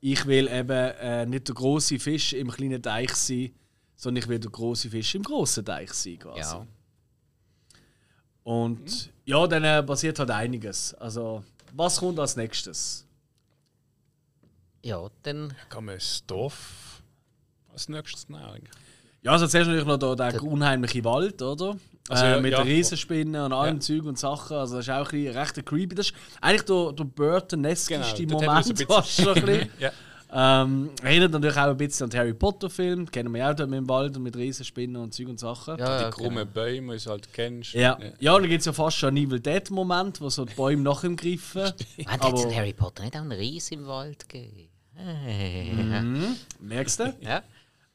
Ich 0.04 0.26
will 0.26 0.48
eben 0.48 0.70
äh, 0.70 1.24
nicht 1.26 1.46
der 1.46 1.54
große 1.54 1.98
Fisch 2.00 2.32
im 2.32 2.50
kleinen 2.50 2.82
Teich 2.82 3.14
sein, 3.14 3.54
sondern 3.94 4.22
ich 4.22 4.28
will 4.28 4.40
der 4.40 4.50
große 4.50 4.90
Fisch 4.90 5.14
im 5.14 5.22
großen 5.22 5.64
Teich 5.64 5.92
sein. 5.92 6.18
Quasi. 6.18 6.40
Ja. 6.40 6.66
Und 8.42 9.12
ja, 9.24 9.46
dann 9.46 9.62
äh, 9.62 9.80
passiert 9.80 10.18
halt 10.18 10.30
einiges. 10.32 10.92
Also, 10.94 11.44
was 11.72 11.98
kommt 11.98 12.18
als 12.18 12.36
nächstes? 12.36 13.06
ja, 14.84 15.08
dann 15.22 15.54
Kann 15.68 15.84
man 15.84 15.94
das 15.94 16.24
Dorf 16.26 17.02
als 17.72 17.88
nächstes 17.88 18.28
nehmen? 18.28 18.68
Ja, 19.22 19.30
also 19.30 19.46
zuerst 19.46 19.68
natürlich 19.68 19.86
noch 19.86 19.98
da, 19.98 20.30
der 20.30 20.42
unheimliche 20.42 21.04
Wald, 21.04 21.40
oder? 21.40 21.76
Also, 22.08 22.24
äh, 22.24 22.40
mit 22.40 22.52
ja. 22.52 22.58
den 22.62 22.66
Riesenspinnen 22.66 23.42
und 23.42 23.52
allem 23.52 23.76
Ja. 23.76 23.80
Zeug 23.80 24.04
und 24.04 24.18
Sachen. 24.18 24.56
Also 24.56 24.76
das 24.76 24.86
ist 24.88 24.92
auch 24.92 25.12
ein 25.12 25.22
bisschen 25.22 25.36
recht 25.38 25.66
creepy. 25.66 25.94
Das 25.94 26.06
ist 26.06 26.14
eigentlich 26.40 26.62
der, 26.62 26.92
der 26.92 27.04
Burton-eskeste 27.04 28.26
Genau, 28.26 28.40
Moment 28.40 28.84
fast 28.88 29.22
schon 29.22 29.34
ein 29.34 29.44
bisschen. 29.44 29.70
Ja. 29.78 30.62
ähm, 30.62 30.90
erinnert 31.02 31.32
natürlich 31.32 31.56
auch 31.56 31.68
ein 31.68 31.76
bisschen 31.76 32.04
an 32.04 32.10
den 32.10 32.20
Harry 32.20 32.34
Potter-Film. 32.34 33.10
Kennen 33.10 33.32
wir 33.32 33.38
ja 33.40 33.50
auch 33.50 33.54
dort 33.54 33.68
mit 33.70 33.78
dem 33.78 33.88
Wald 33.88 34.16
und 34.16 34.22
mit 34.24 34.34
Riesenspinnen 34.34 34.96
und 34.96 35.12
Zeug 35.14 35.28
und 35.28 35.38
Sachen. 35.38 35.78
ja, 35.78 35.98
Die 35.98 36.02
ja, 36.04 36.10
krummen 36.10 36.48
Bäume, 36.48 36.96
die 36.96 37.04
du 37.04 37.10
halt 37.10 37.32
kennst. 37.32 37.74
Ja, 37.74 37.98
ja 38.18 38.34
und 38.34 38.42
dann 38.42 38.50
gibt 38.50 38.60
es 38.60 38.66
ja 38.66 38.72
fast 38.72 38.96
schon 38.96 39.08
einen 39.10 39.18
Evil 39.28 39.40
Dead-Moment, 39.40 40.20
wo 40.20 40.28
so 40.30 40.44
die 40.44 40.54
Bäume 40.54 40.82
nach 40.82 41.04
ihm 41.04 41.16
greifen. 41.16 41.72
Man 41.98 42.06
hat 42.08 42.24
jetzt 42.24 42.44
in 42.46 42.56
Harry 42.56 42.72
Potter 42.72 43.02
nicht 43.04 43.14
auch 43.14 43.20
einen 43.20 43.32
Ries 43.32 43.70
im 43.70 43.86
Wald 43.86 44.28
gegeben. 44.28 44.68
Hey. 44.94 45.70
Merkst 46.60 47.00
du? 47.00 47.14
Ja. 47.20 47.42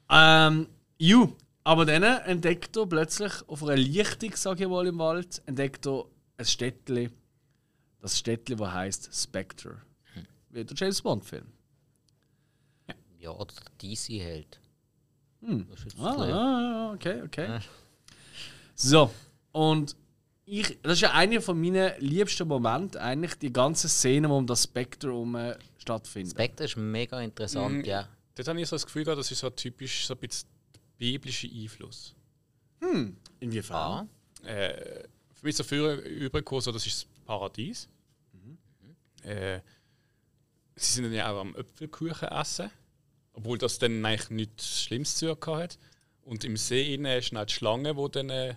Ähm, 0.09 0.67
ju, 0.97 1.33
aber 1.67 1.85
dann 1.85 2.01
entdeckt 2.03 2.77
er 2.77 2.85
plötzlich 2.85 3.33
auf 3.47 3.61
einer 3.61 3.75
Lichtung, 3.75 4.31
sag 4.35 4.59
ich 4.61 4.67
mal, 4.67 4.87
im 4.87 4.97
Wald, 4.99 5.41
entdeckt 5.45 5.85
er 5.85 6.05
ein 6.37 6.45
Städtli. 6.45 7.09
Das 7.99 8.17
Städtli, 8.17 8.55
das 8.55 8.71
heißt 8.71 9.09
Spectre. 9.13 9.81
Wie 10.49 10.63
der 10.63 10.75
James 10.77 11.01
Bond-Film. 11.01 11.45
ja, 13.19 13.31
oder 13.31 13.53
der 13.53 13.71
DC-Held. 13.95 14.59
Hm. 15.41 15.67
Das 15.69 15.79
ist 15.79 15.85
jetzt 15.85 15.99
Ah, 15.99 16.11
bisschen- 16.15 16.33
ah, 16.33 16.93
okay, 16.93 17.21
okay. 17.23 17.59
So, 18.75 19.11
und 19.51 19.95
ich, 20.45 20.79
das 20.81 20.93
ist 20.93 21.01
ja 21.01 21.11
einer 21.11 21.41
von 21.41 21.59
meinen 21.59 21.91
liebsten 21.99 22.47
Momente, 22.47 23.01
eigentlich 23.01 23.35
die 23.35 23.51
ganze 23.51 23.89
Szene, 23.89 24.29
wo 24.29 24.37
um 24.37 24.47
das 24.47 24.63
Spectre 24.63 25.09
herum 25.09 25.35
äh, 25.35 25.57
stattfindet. 25.79 26.31
Spectre 26.31 26.63
ist 26.65 26.77
mega 26.77 27.19
interessant, 27.21 27.79
Mhm. 27.79 27.83
ja. 27.83 28.07
Dort 28.35 28.47
habe 28.47 28.61
ich 28.61 28.67
so 28.69 28.75
das 28.75 28.85
Gefühl 28.85 29.03
gehabt, 29.03 29.19
das 29.19 29.31
ist 29.31 29.39
so 29.39 29.49
typisch 29.49 30.05
so 30.07 30.13
ein 30.13 30.19
bisschen 30.19 30.47
der 30.99 31.05
biblische 31.05 31.47
Einfluss. 31.47 32.15
Inwiefern? 33.39 34.09
Ah, 34.43 34.47
Äh, 34.47 35.03
für 35.33 35.45
mich 35.45 35.55
so 35.55 35.63
früher 35.63 35.95
übergekommen, 36.01 36.61
so, 36.61 36.71
das 36.71 36.85
ist 36.85 37.03
das 37.03 37.25
Paradies. 37.25 37.87
Äh, 39.23 39.59
sie 40.75 40.93
sind 40.93 41.03
dann 41.05 41.13
ja 41.13 41.31
auch 41.31 41.41
am 41.41 41.55
Äpfelkuchen 41.55 42.29
essen, 42.29 42.69
obwohl 43.33 43.57
das 43.57 43.77
dann 43.79 44.03
eigentlich 44.05 44.29
nichts 44.29 44.83
Schlimmes 44.83 45.15
zu 45.17 45.35
tun 45.35 45.57
hat. 45.57 45.77
Und 46.23 46.43
im 46.43 46.55
See 46.57 46.93
innen 46.93 47.17
ist 47.17 47.33
dann 47.33 47.45
die 47.45 47.53
Schlange, 47.53 47.93
die 47.95 48.11
dann 48.11 48.29
äh, 48.29 48.55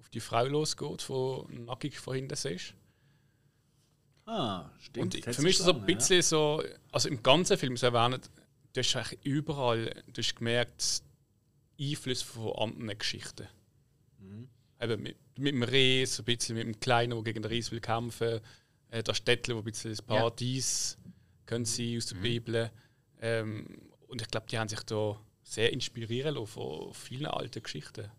auf 0.00 0.08
die 0.10 0.20
Frau 0.20 0.44
losgeht, 0.46 1.06
die 1.08 1.58
nackig 1.60 1.98
von 1.98 2.14
hinten 2.14 2.36
siehst. 2.36 2.74
Ah, 4.26 4.70
stimmt. 4.80 5.14
Und 5.14 5.34
für 5.34 5.42
mich 5.42 5.52
ist 5.52 5.60
das 5.60 5.66
so 5.66 5.72
ein 5.72 5.86
bisschen 5.86 6.22
so, 6.22 6.62
also 6.92 7.08
im 7.08 7.22
ganzen 7.22 7.56
Film 7.58 7.76
so 7.76 7.86
erwähnt, 7.86 8.28
du 8.72 8.80
hast 8.80 8.96
eigentlich 8.96 9.24
überall 9.24 10.02
du 10.12 10.20
hast 10.20 10.34
gemerkt, 10.34 11.02
Einflüsse 11.80 12.24
von 12.24 12.52
anderen 12.56 12.98
Geschichten. 12.98 13.46
Mhm. 14.18 14.48
Eben 14.80 15.02
mit, 15.02 15.16
mit 15.38 15.54
dem 15.54 15.62
Reh, 15.62 16.04
so 16.04 16.22
ein 16.22 16.26
bisschen 16.26 16.56
mit 16.56 16.66
dem 16.66 16.78
Kleinen, 16.80 17.12
der 17.12 17.22
gegen 17.22 17.42
den 17.42 17.50
Ries 17.50 17.70
will 17.70 17.80
kämpfen, 17.80 18.40
äh, 18.90 19.02
das 19.02 19.16
Städtle, 19.16 19.54
wo 19.54 19.60
ein 19.60 19.64
bisschen 19.64 19.90
das 19.90 20.02
Paradies 20.02 20.98
können 21.46 21.64
sein 21.64 21.96
aus 21.96 22.06
der 22.06 22.16
Bibel. 22.16 22.70
Ähm, 23.20 23.66
und 24.08 24.20
ich 24.20 24.28
glaube, 24.28 24.46
die 24.50 24.58
haben 24.58 24.68
sich 24.68 24.82
da 24.82 25.18
sehr 25.42 25.72
inspirieren 25.72 26.34
lassen 26.34 26.46
von 26.46 26.92
vielen 26.92 27.26
alten 27.26 27.62
Geschichten. 27.62 28.10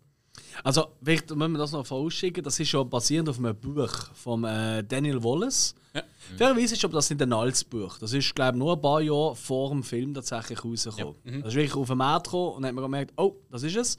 Also, 0.64 0.88
vielleicht 1.02 1.30
müssen 1.34 1.52
wir 1.52 1.58
das 1.58 1.72
noch 1.72 1.86
vorausschicken. 1.86 2.42
Das 2.42 2.58
ist 2.58 2.68
schon 2.68 2.88
basierend 2.88 3.28
auf 3.28 3.38
einem 3.38 3.56
Buch 3.56 3.92
von 4.14 4.44
äh, 4.44 4.84
Daniel 4.84 5.22
Wallace. 5.22 5.74
Ja. 5.94 6.02
Fairerweise 6.36 6.74
ist 6.74 6.84
aber 6.84 6.94
das 6.94 7.10
nicht 7.10 7.22
ein 7.22 7.32
altes 7.32 7.64
Buch. 7.64 7.98
Das 7.98 8.12
ist, 8.12 8.34
glaube 8.34 8.56
ich, 8.56 8.58
nur 8.58 8.74
ein 8.74 8.80
paar 8.80 9.00
Jahre 9.00 9.34
vor 9.36 9.70
dem 9.70 9.82
Film 9.82 10.14
tatsächlich 10.14 10.64
rausgekommen. 10.64 11.14
Das 11.24 11.48
ist 11.48 11.54
wirklich 11.54 11.74
auf 11.74 11.88
den 11.88 11.98
Markt 11.98 12.26
gekommen 12.26 12.56
und 12.56 12.62
dann 12.62 12.68
hat 12.68 12.74
man 12.74 12.84
gemerkt, 12.84 13.12
oh, 13.16 13.36
das 13.50 13.62
ist 13.62 13.76
es. 13.76 13.98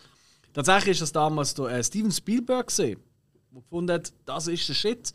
Tatsächlich 0.54 0.92
ist 0.92 1.02
das 1.02 1.12
damals 1.12 1.54
der, 1.54 1.66
äh, 1.66 1.84
Steven 1.84 2.12
Spielberg 2.12 2.68
gesehen, 2.68 3.00
der 3.52 3.62
gefunden 3.62 3.94
hat, 3.94 4.14
das 4.26 4.48
ist 4.48 4.68
der 4.68 4.74
Shit. 4.74 5.14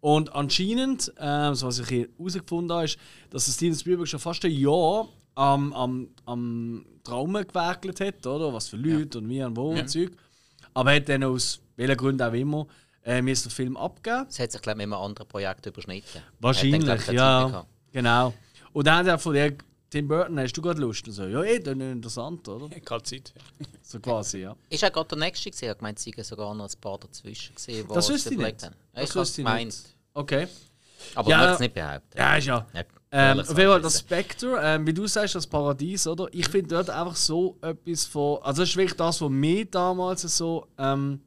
Und 0.00 0.34
anscheinend, 0.34 1.12
äh, 1.16 1.54
so 1.54 1.66
was 1.66 1.78
ich 1.78 1.88
hier 1.88 2.08
herausgefunden 2.18 2.74
habe, 2.74 2.84
ist, 2.84 2.98
dass 3.30 3.52
Steven 3.52 3.74
Spielberg 3.76 4.08
schon 4.08 4.20
fast 4.20 4.44
ein 4.44 4.52
Jahr 4.52 5.08
am, 5.34 5.72
am, 5.72 6.08
am 6.26 6.86
Traumen 7.02 7.46
gewerkelt 7.46 8.00
hat, 8.00 8.26
oder? 8.26 8.52
Was 8.52 8.68
für 8.68 8.76
Leute 8.76 9.18
und 9.18 9.28
wie 9.28 9.42
und 9.42 9.56
wo 9.56 9.70
und 9.70 9.88
Zeug. 9.88 10.12
Aber 10.76 10.94
hat 10.94 11.08
dann 11.08 11.24
aus 11.24 11.60
welchen 11.76 11.96
Gründen 11.96 12.22
auch 12.22 12.32
immer 12.34 12.66
äh, 13.04 13.22
mir 13.22 13.34
den 13.34 13.50
Film 13.50 13.76
abgegeben. 13.76 14.26
Es 14.28 14.38
hat 14.38 14.52
sich, 14.52 14.60
glaube 14.60 14.80
ich, 14.82 14.86
mit 14.86 14.94
einem 14.94 15.02
anderen 15.04 15.26
Projekt 15.28 15.64
überschnitten. 15.66 16.20
Wahrscheinlich, 16.40 16.84
dann, 16.84 16.98
glaub 16.98 17.14
ja. 17.14 17.66
Genau. 17.92 18.34
Und 18.72 18.86
dann 18.86 18.98
hat 18.98 19.06
er 19.06 19.18
von 19.18 19.32
der 19.34 19.54
Tim 19.88 20.06
Burton, 20.08 20.38
hast 20.38 20.52
du 20.52 20.60
gerade 20.60 20.80
Lust? 20.80 21.06
Und 21.06 21.12
so, 21.14 21.24
ja, 21.26 21.42
eh, 21.44 21.60
dann 21.60 21.80
ist 21.80 21.92
interessant, 21.92 22.46
oder? 22.48 22.68
Keine 22.84 23.02
Zeit. 23.04 23.32
So 23.82 24.00
quasi, 24.00 24.40
ja. 24.40 24.54
Ist 24.68 24.84
auch 24.84 24.92
gerade 24.92 25.08
der 25.08 25.18
nächste 25.18 25.50
gewesen. 25.50 25.70
Ich 25.70 25.78
gemeint, 25.78 25.98
es 25.98 26.04
seien 26.04 26.24
sogar 26.24 26.54
noch 26.54 26.68
ein 26.68 26.80
paar 26.80 26.98
dazwischen 26.98 27.54
gewesen, 27.54 27.86
die 27.88 27.94
Das 27.94 28.08
wüsste 28.10 28.30
ich 28.34 28.38
nicht. 28.38 28.62
haben. 28.64 28.74
Das 28.92 29.04
Ich 29.04 29.10
habe 29.10 29.20
wüsste 29.20 29.40
ich 29.40 29.46
gemeint. 29.46 29.66
nicht. 29.66 29.96
Okay. 30.12 30.48
Aber 31.14 31.30
Ja. 31.30 31.46
ich 31.46 31.54
es 31.54 31.60
nicht 31.60 31.74
behaupten. 31.74 32.18
Ja, 32.18 32.36
ist 32.36 32.46
ja. 32.46 32.66
Nicht 32.74 32.86
Ähm, 33.18 33.40
auf 33.40 33.56
jeden 33.56 33.70
Fall, 33.70 33.80
das. 33.80 34.00
Spectre, 34.00 34.60
ähm, 34.62 34.86
wie 34.86 34.92
du 34.92 35.06
sagst, 35.06 35.34
das 35.34 35.46
Paradies, 35.46 36.06
oder? 36.06 36.28
Ich 36.32 36.48
finde 36.48 36.74
dort 36.74 36.90
einfach 36.90 37.16
so 37.16 37.56
etwas 37.62 38.04
von. 38.04 38.42
Also, 38.42 38.60
das 38.60 38.68
ist 38.68 38.76
wirklich 38.76 38.96
das, 38.96 39.22
was 39.22 39.30
mich 39.30 39.70
damals 39.70 40.20
so 40.22 40.66
ähm, 40.76 41.20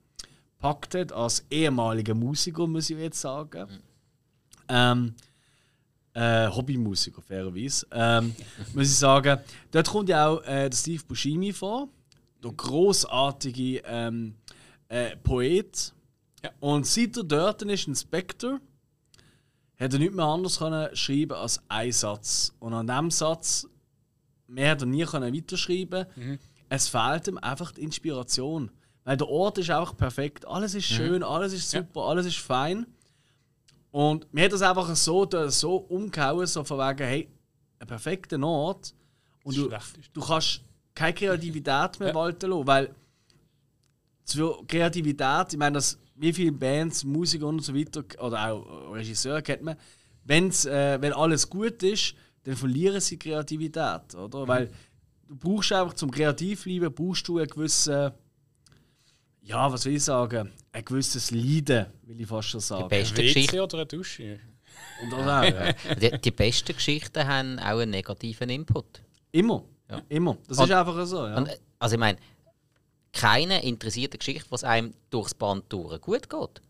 packt 0.60 0.94
hat, 0.94 1.12
als 1.12 1.44
ehemaliger 1.50 2.14
Musiker, 2.14 2.68
muss 2.68 2.92
ich 2.92 2.98
jetzt 2.98 3.20
sagen. 3.20 3.68
Ähm, 4.68 5.16
äh, 6.14 6.48
Hobbymusiker, 6.48 7.24
fairerweise. 7.24 7.88
Ähm, 7.92 8.36
muss 8.76 8.88
ich 8.88 8.98
sagen. 8.98 9.40
Dort 9.72 9.90
kommt 9.90 10.10
ja 10.10 10.28
auch 10.28 10.44
äh, 10.44 10.70
der 10.70 10.78
Steve 10.78 11.04
Buscemi 11.08 11.54
vor, 11.54 11.88
der 12.44 12.52
großartige 12.52 13.82
ähm, 13.86 14.36
äh, 14.90 15.16
Poet. 15.18 15.92
Ja. 16.44 16.52
Und 16.60 16.86
seit 16.86 17.18
er 17.18 17.24
dort 17.24 17.64
ist, 17.64 17.88
ein 17.88 17.96
Spectre, 17.96 18.60
hat 19.80 19.94
er 19.94 20.00
nicht 20.00 20.14
mehr 20.14 20.26
anders 20.26 20.58
können 20.60 20.94
schreiben 20.96 21.34
als 21.38 21.62
einen 21.70 21.92
Satz. 21.92 22.54
Und 22.60 22.74
an 22.74 22.88
diesem 22.88 23.12
Satz 23.12 23.68
mehr 24.48 24.72
hat 24.72 24.82
er 24.82 24.88
nie 24.88 25.06
können 25.06 25.34
weiterschreiben. 25.34 26.06
Es 26.70 26.88
fehlt 26.90 27.28
ihm 27.28 27.38
einfach 27.38 27.72
die 27.72 27.82
Inspiration. 27.82 28.72
Weil 29.06 29.18
der 29.18 29.28
Ort 29.30 29.58
ist 29.58 29.70
einfach 29.70 29.96
perfekt. 29.96 30.46
Alles 30.48 30.76
ist 30.76 30.86
schön, 30.86 31.24
alles 31.24 31.54
ist 31.54 31.72
super, 31.72 32.02
alles 32.02 32.26
ist 32.26 32.38
fein. 32.38 32.86
Und 33.92 34.32
mir 34.34 34.46
hat 34.46 34.52
das 34.54 34.62
einfach 34.62 34.94
so, 34.96 35.28
so 35.48 35.78
umgehauen, 35.78 36.46
so 36.46 36.64
von 36.64 36.78
wegen, 36.78 37.08
hey, 37.08 37.30
ein 37.80 37.88
perfekter 37.88 38.40
Ort. 38.44 38.94
Und 39.44 39.58
du, 39.58 39.70
du 40.14 40.22
kannst 40.22 40.62
keine 40.94 41.14
Kreativität 41.14 42.00
mehr 42.00 42.10
Ja. 42.10 42.14
walten 42.16 42.50
lassen. 42.52 42.68
Weil 42.68 42.96
zur 44.26 44.68
Kreativität, 44.68 45.54
ich 45.54 45.58
meine, 45.58 45.76
das, 45.76 45.98
wie 46.20 46.34
viele 46.34 46.52
Bands, 46.52 47.04
Musiker 47.04 47.48
und 47.48 47.62
so 47.64 47.74
weiter, 47.76 48.04
oder 48.24 48.52
auch 48.52 48.94
Regisseure 48.94 49.42
kennt 49.42 49.64
man, 49.64 49.76
wenn's, 50.26 50.66
äh, 50.66 50.98
wenn 51.02 51.14
alles 51.14 51.50
gut 51.50 51.82
ist, 51.84 52.14
dann 52.44 52.56
verlieren 52.56 53.00
sie 53.02 53.18
Kreativität, 53.18 54.16
oder? 54.16 54.48
Weil 54.48 54.70
du 55.28 55.36
brauchst 55.38 55.72
einfach 55.72 55.94
zum 55.94 56.12
Kreativbleiben, 56.12 56.94
brauchst 56.94 57.28
du 57.28 57.38
einen 57.38 57.48
gewissen, 57.48 58.12
ja, 59.42 59.72
was 59.72 59.86
will 59.86 59.96
ich 59.96 60.04
sagen, 60.04 60.52
ein 60.72 60.86
gewisses 60.86 61.32
Leiden, 61.32 61.88
will 62.04 62.20
ich 62.22 62.28
fast 62.28 62.50
schon 62.50 62.60
sagen. 62.60 62.88
Beste 62.88 63.22
Ein 63.22 63.28
Geschichte. 63.28 63.64
Oder 63.64 63.78
eine 63.78 63.86
Dusche? 63.86 64.40
Und 65.04 65.12
das 65.12 65.20
auch, 65.22 65.44
ja. 65.44 65.74
Die, 65.96 66.22
die 66.22 66.32
besten 66.32 66.74
Geschichten 66.76 67.26
haben 67.28 67.60
auch 67.60 67.80
einen 67.80 67.92
negativen 67.92 68.50
Input. 68.50 69.02
Immer, 69.32 69.64
Ja. 69.90 70.02
immer. 70.10 70.38
Das 70.48 70.58
Und- 70.60 70.66
ist 70.66 70.72
einfach 70.72 71.06
so, 71.06 71.26
ja. 71.26 71.38
Und, 71.38 71.48
äh, 71.48 71.58
also 71.80 71.96
ich 71.96 72.00
meine, 72.00 72.18
keine 73.14 73.64
interessierte 73.64 74.18
Geschichte, 74.18 74.46
was 74.52 74.64
einem 74.64 74.94
durchs 75.10 75.34
Band 75.34 75.66
durch 75.70 76.00
gut 76.02 76.30
geht. 76.30 76.62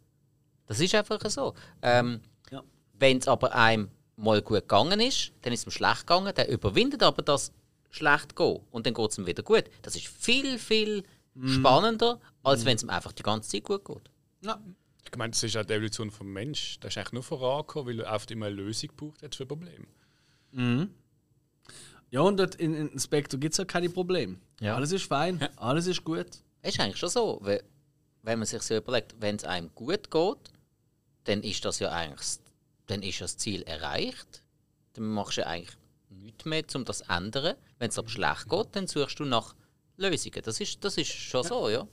Das 0.67 0.80
ist 0.80 0.95
einfach 0.95 1.19
so. 1.30 1.54
Ähm, 1.82 2.21
Ja. 2.52 2.63
Wenn 2.93 3.17
es 3.17 3.28
aber 3.28 3.54
einem 3.56 3.89
mal 4.15 4.41
gut 4.41 4.62
gegangen 4.62 4.99
ist, 4.99 5.32
dann 5.41 5.54
ist 5.54 5.62
es 5.62 5.67
ihm 5.67 5.71
schlecht 5.71 6.02
gegangen, 6.02 6.34
der 6.36 6.49
überwindet 6.49 7.04
aber 7.04 7.21
das 7.21 7.52
schlecht 7.91 8.36
gehen 8.36 8.60
und 8.71 8.86
dann 8.86 8.93
geht 8.93 9.12
es 9.12 9.17
ihm 9.17 9.25
wieder 9.25 9.43
gut. 9.43 9.63
Das 9.82 9.95
ist 9.95 10.08
viel, 10.08 10.60
viel 10.60 11.04
Mhm. 11.36 11.47
spannender, 11.47 12.19
als 12.43 12.65
wenn 12.65 12.75
es 12.75 12.84
ihm 12.84 12.89
einfach 12.89 13.12
die 13.13 13.23
ganze 13.23 13.49
Zeit 13.49 13.63
gut 13.63 13.86
geht. 13.86 14.10
ja. 14.41 14.60
Ich 15.12 15.17
meine, 15.17 15.32
das 15.32 15.41
ist 15.41 15.58
auch 15.58 15.65
die 15.65 15.73
Evolution 15.73 16.12
vom 16.12 16.32
Mensch. 16.32 16.80
Der 16.82 16.89
ist 16.89 16.97
eigentlich 16.99 17.13
nur 17.13 17.23
vorangekommen, 17.23 17.88
weil 17.97 18.06
er 18.06 18.13
oft 18.13 18.30
immer 18.30 18.45
eine 18.45 18.56
Lösung 18.56 18.91
braucht 18.95 19.23
hat 19.23 19.34
für 19.34 19.45
Probleme. 19.47 19.86
ja, 22.12 22.21
und 22.21 22.38
dort 22.38 22.56
in, 22.56 22.73
in 22.75 22.99
Spectre 22.99 23.38
gibt 23.39 23.54
es 23.54 23.58
ja 23.58 23.65
keine 23.65 23.89
Probleme. 23.89 24.38
Ja. 24.60 24.76
Alles 24.76 24.91
ist 24.91 25.06
fein, 25.08 25.48
alles 25.58 25.88
ist 25.88 26.04
gut. 26.04 26.28
Es 26.62 26.74
ist 26.74 26.80
eigentlich 26.80 26.98
schon 26.98 27.10
so, 27.10 27.39
weil, 27.41 27.63
wenn 28.24 28.39
man 28.39 28.45
sich 28.45 28.62
so 28.62 28.76
überlegt, 28.76 29.15
wenn 29.19 29.36
es 29.38 29.43
einem 29.45 29.74
gut 29.74 30.12
geht, 30.12 30.38
dann 31.24 31.41
ist 31.43 31.63
das 31.63 31.80
ja 31.80 31.89
eigentlich 31.91 32.17
das- 32.19 32.41
dann 32.88 33.04
ist 33.04 33.22
das 33.22 33.38
Ziel 33.38 33.62
erreicht. 33.63 34.41
Dann 34.93 35.06
machst 35.06 35.38
du 35.38 35.41
ja 35.41 35.48
eigentlich 35.48 35.78
nichts 36.10 36.45
mehr, 36.45 36.63
um 36.76 36.84
das 36.86 37.00
zu 37.00 37.10
ändern. 37.10 37.56
Wenn 37.78 37.89
es 37.89 37.98
aber 38.00 38.10
schlecht 38.10 38.50
geht, 38.50 38.67
dann 38.76 38.88
suchst 38.88 39.19
du 39.19 39.26
nach 39.26 39.56
Lösungen. 39.95 40.41
Das 40.43 40.60
ist, 40.60 40.84
das 40.84 40.98
ist 40.98 41.10
schon 41.12 41.43
so, 41.43 41.69
ja. 41.69 41.88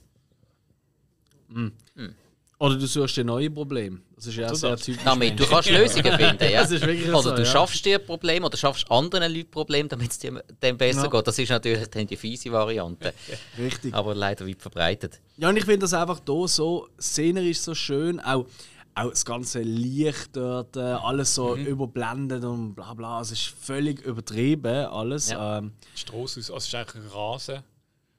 Oder 2.59 2.75
du 2.75 2.87
suchst 2.87 3.15
dir 3.17 3.23
neue 3.23 3.51
Probleme. 3.51 3.99
Das 4.15 4.25
ist 4.25 4.35
ja 4.35 4.47
auch 4.47 4.55
So 4.55 4.67
sehr 4.67 4.77
typisch. 4.77 5.03
Damit 5.03 5.39
du 5.39 5.45
kannst 5.45 5.69
Lösungen 5.69 6.11
finden, 6.19 6.43
ja. 6.51 6.61
Das 6.63 6.71
ist 6.71 6.81
wirklich 6.85 7.07
Oder 7.09 7.21
so, 7.21 7.31
du 7.31 7.39
ja. 7.43 7.45
schaffst 7.45 7.85
dir 7.85 7.99
ein 7.99 8.05
Problem 8.05 8.43
oder 8.45 8.57
schaffst 8.57 8.89
anderen 8.89 9.31
Leuten 9.31 9.51
Probleme, 9.51 9.87
damit 9.87 10.09
es 10.09 10.17
dir 10.17 10.43
dann 10.59 10.75
besser 10.77 11.03
Ja. 11.03 11.07
geht. 11.07 11.27
Das 11.27 11.37
ist 11.37 11.49
natürlich 11.49 11.87
dann 11.87 12.07
die 12.07 12.17
fiese 12.17 12.51
Variante, 12.51 13.13
Richtig. 13.59 13.93
aber 13.93 14.15
leider 14.15 14.47
weit 14.47 14.59
verbreitet. 14.59 15.21
Ja, 15.37 15.49
und 15.49 15.57
ich 15.57 15.65
finde 15.65 15.79
das 15.81 15.93
einfach 15.93 16.19
hier 16.25 16.47
so 16.47 16.87
szenerisch 16.99 17.59
so 17.59 17.75
schön. 17.75 18.19
Auch, 18.21 18.47
auch 18.95 19.09
das 19.11 19.23
ganze 19.23 19.61
Licht 19.61 20.29
dort, 20.35 20.75
äh, 20.77 20.79
alles 20.79 21.35
so 21.35 21.55
Mhm. 21.55 21.65
überblendet 21.67 22.43
und 22.43 22.73
bla 22.73 22.95
bla. 22.95 23.21
Es 23.21 23.31
ist 23.31 23.43
völlig 23.61 24.01
übertrieben, 24.01 24.87
alles. 24.87 25.29
Ja, 25.29 25.59
ähm, 25.59 25.73
Strasse, 25.93 26.39
also 26.39 26.55
es 26.55 26.65
ist 26.65 26.73
eigentlich 26.73 27.03
ein 27.03 27.09
Rasen. 27.11 27.59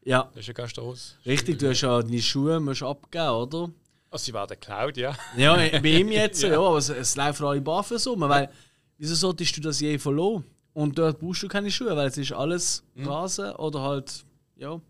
ja 0.05 0.23
Das 0.33 0.43
ist 0.43 0.47
ja 0.47 0.53
keine 0.55 0.69
Strasse. 0.69 1.15
richtig. 1.27 1.59
Du 1.59 1.69
hast 1.71 1.81
ja 1.81 2.01
deine 2.01 2.23
Schuhe 2.23 2.61
musst 2.61 2.85
abgeben, 2.85 3.29
oder? 3.31 3.71
Also 4.11 4.25
sie 4.25 4.35
werden 4.35 4.49
geklaut, 4.49 4.97
ja. 4.97 5.15
Ja, 5.37 5.57
bei 5.57 5.89
ihm 5.89 6.09
jetzt, 6.13 6.43
ja, 6.43 6.59
aber 6.59 6.79
es, 6.79 6.89
es 6.89 7.17
läuft 7.17 7.43
alle 7.43 7.61
barfuß 7.61 8.07
rum. 8.09 8.21
Weil, 8.21 8.51
wieso 8.97 9.15
solltest 9.15 9.57
du 9.57 9.61
das 9.61 9.81
je 9.81 9.99
verloren? 9.99 10.45
Und 10.73 10.99
dort 10.99 11.19
brauchst 11.19 11.43
du 11.43 11.49
keine 11.49 11.71
Schuhe, 11.71 11.97
weil 11.97 12.09
es 12.09 12.17
ist 12.17 12.33
alles 12.33 12.85
Rasen 12.97 13.51
oder 13.57 13.83
halt, 13.83 14.25
ja. 14.57 14.81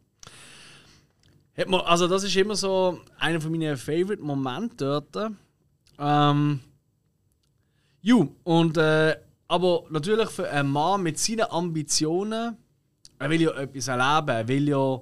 Hat 1.57 1.69
man, 1.69 1.81
also 1.81 2.07
das 2.07 2.23
ist 2.23 2.37
immer 2.37 2.55
so 2.55 3.01
einer 3.19 3.41
von 3.41 3.51
meinen 3.51 3.77
favorite 3.77 4.23
Momente 4.23 5.03
dort. 5.11 5.33
Ähm, 5.99 6.61
ju, 8.01 8.29
und 8.45 8.77
äh, 8.77 9.17
aber 9.49 9.85
natürlich 9.91 10.29
für 10.29 10.49
einen 10.49 10.71
Mann 10.71 11.03
mit 11.03 11.19
seinen 11.19 11.51
Ambitionen, 11.51 12.57
er 13.19 13.31
will 13.31 13.41
ja 13.41 13.51
etwas 13.53 13.89
erleben, 13.89 14.29
er 14.29 14.47
will 14.47 14.69
ja, 14.69 15.01